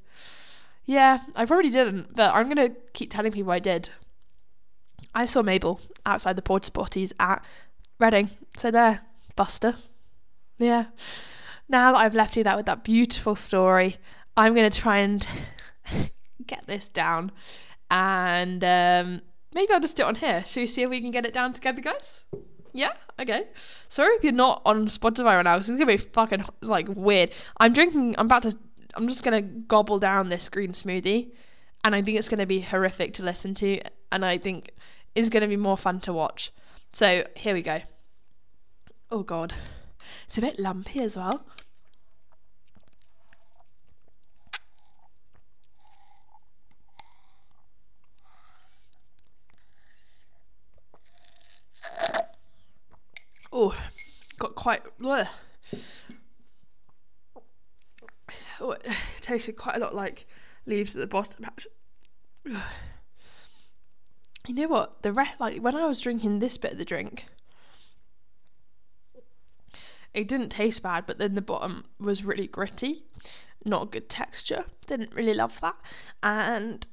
Yeah, 0.86 1.20
I 1.36 1.46
probably 1.46 1.70
didn't, 1.70 2.16
but 2.16 2.34
I'm 2.34 2.50
to 2.70 2.76
keep 2.94 3.12
telling 3.12 3.32
people 3.32 3.52
I 3.52 3.60
did. 3.60 3.90
I 5.14 5.26
saw 5.26 5.42
Mabel 5.42 5.80
outside 6.06 6.36
the 6.36 6.42
porta 6.42 6.72
potties 6.72 7.14
at 7.20 7.44
Reading. 8.00 8.30
So 8.56 8.72
there, 8.72 9.02
Buster. 9.36 9.76
Yeah. 10.58 10.86
Now 11.70 11.94
that 11.94 12.00
I've 12.00 12.16
left 12.16 12.36
you 12.36 12.44
that 12.44 12.56
with 12.56 12.66
that 12.66 12.84
beautiful 12.84 13.36
story, 13.36 13.98
I'm 14.36 14.56
to 14.70 14.80
try 14.80 14.98
and 14.98 15.26
get 16.48 16.66
this 16.68 16.90
down. 16.90 17.32
And 17.90 18.64
um, 18.64 19.22
maybe 19.54 19.74
I'll 19.74 19.80
just 19.80 19.96
do 19.98 20.04
it 20.04 20.08
on 20.08 20.16
here. 20.16 20.44
Should 20.46 20.62
we 20.62 20.68
see 20.68 20.84
if 20.84 20.90
we 20.90 21.02
can 21.02 21.12
get 21.12 21.26
it 21.26 21.34
down 21.34 21.54
together, 21.54 21.82
guys? 21.82 22.26
Yeah, 22.74 22.94
okay. 23.20 23.44
Sorry 23.90 24.14
if 24.16 24.24
you're 24.24 24.34
not 24.34 24.62
on 24.66 24.88
Spotify 24.88 25.36
right 25.36 25.44
now, 25.44 25.56
because 25.56 25.70
it's 25.70 25.80
gonna 25.80 25.92
be 25.92 25.98
fucking 25.98 26.44
like 26.62 26.88
weird. 26.90 27.32
I'm 27.60 27.74
drinking. 27.74 28.16
I'm 28.18 28.28
about 28.28 28.44
to. 28.44 28.58
I'm 28.96 29.08
just 29.08 29.24
gonna 29.24 29.42
gobble 29.42 30.00
down 30.00 30.30
this 30.30 30.50
green 30.50 30.72
smoothie, 30.72 31.34
and 31.84 31.96
I 31.96 32.02
think 32.02 32.18
it's 32.18 32.30
gonna 32.30 32.46
be 32.46 32.62
horrific 32.62 33.14
to 33.16 33.24
listen 33.24 33.54
to, 33.56 33.80
and 34.12 34.26
I 34.26 34.38
think 34.38 34.72
is 35.16 35.30
gonna 35.30 35.48
be 35.48 35.58
more 35.58 35.78
fun 35.78 36.00
to 36.02 36.14
watch. 36.14 36.52
So 36.94 37.24
here 37.36 37.54
we 37.54 37.62
go. 37.62 37.80
Oh 39.10 39.24
god, 39.24 39.54
it's 40.26 40.38
a 40.38 40.42
bit 40.42 40.60
lumpy 40.60 41.02
as 41.02 41.18
well. 41.18 41.46
Oh, 53.52 53.76
got 54.40 54.56
quite. 54.56 54.82
Bleh. 55.00 55.28
Oh, 58.60 58.72
it 58.72 58.86
tasted 59.22 59.58
quite 59.58 59.78
a 59.78 59.80
lot 59.80 59.96
like 59.96 60.26
leaves 60.66 60.96
at 60.96 61.02
the 61.02 61.08
bottom. 61.08 61.46
You 64.48 64.56
know 64.56 64.68
what? 64.70 65.04
The 65.04 65.14
rest, 65.14 65.40
like 65.40 65.60
when 65.60 65.76
I 65.76 65.86
was 65.86 66.02
drinking 66.02 66.40
this 66.40 66.58
bit 66.58 66.72
of 66.72 66.80
the 66.80 66.84
drink, 66.84 67.28
it 70.16 70.28
didn't 70.28 70.50
taste 70.50 70.82
bad, 70.82 71.06
but 71.06 71.20
then 71.20 71.36
the 71.36 71.44
bottom 71.44 71.86
was 72.00 72.26
really 72.26 72.48
gritty, 72.48 73.06
not 73.64 73.84
a 73.84 73.86
good 73.86 74.10
texture. 74.10 74.66
Didn't 74.88 75.14
really 75.14 75.36
love 75.36 75.62
that, 75.62 75.76
and 76.24 76.88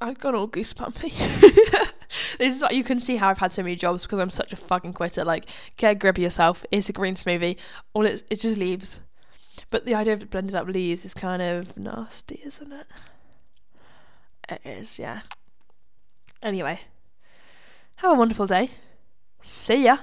I've 0.00 0.20
gone 0.20 0.36
all 0.36 0.46
goosebumpy. 0.48 1.92
this 2.38 2.56
is 2.56 2.62
what 2.62 2.74
you 2.74 2.84
can 2.84 2.98
see 2.98 3.16
how 3.16 3.28
I've 3.28 3.38
had 3.38 3.52
so 3.52 3.62
many 3.62 3.76
jobs 3.76 4.04
because 4.04 4.18
I'm 4.18 4.30
such 4.30 4.52
a 4.52 4.56
fucking 4.56 4.94
quitter. 4.94 5.24
Like, 5.24 5.48
get 5.76 5.92
a 5.92 5.94
grip 5.94 6.18
of 6.18 6.22
yourself. 6.22 6.64
It's 6.70 6.88
a 6.88 6.92
green 6.92 7.14
smoothie. 7.14 7.58
All 7.92 8.04
it's 8.04 8.24
it's 8.30 8.42
just 8.42 8.58
leaves. 8.58 9.00
But 9.70 9.84
the 9.84 9.94
idea 9.94 10.14
of 10.14 10.30
blended 10.30 10.54
up 10.54 10.66
leaves 10.66 11.04
is 11.04 11.14
kind 11.14 11.42
of 11.42 11.76
nasty, 11.76 12.40
isn't 12.44 12.72
it? 12.72 12.86
It 14.48 14.60
is, 14.64 14.98
yeah. 14.98 15.20
Anyway, 16.42 16.80
have 17.96 18.12
a 18.12 18.14
wonderful 18.14 18.46
day. 18.46 18.70
See 19.40 19.84
ya. 19.84 19.98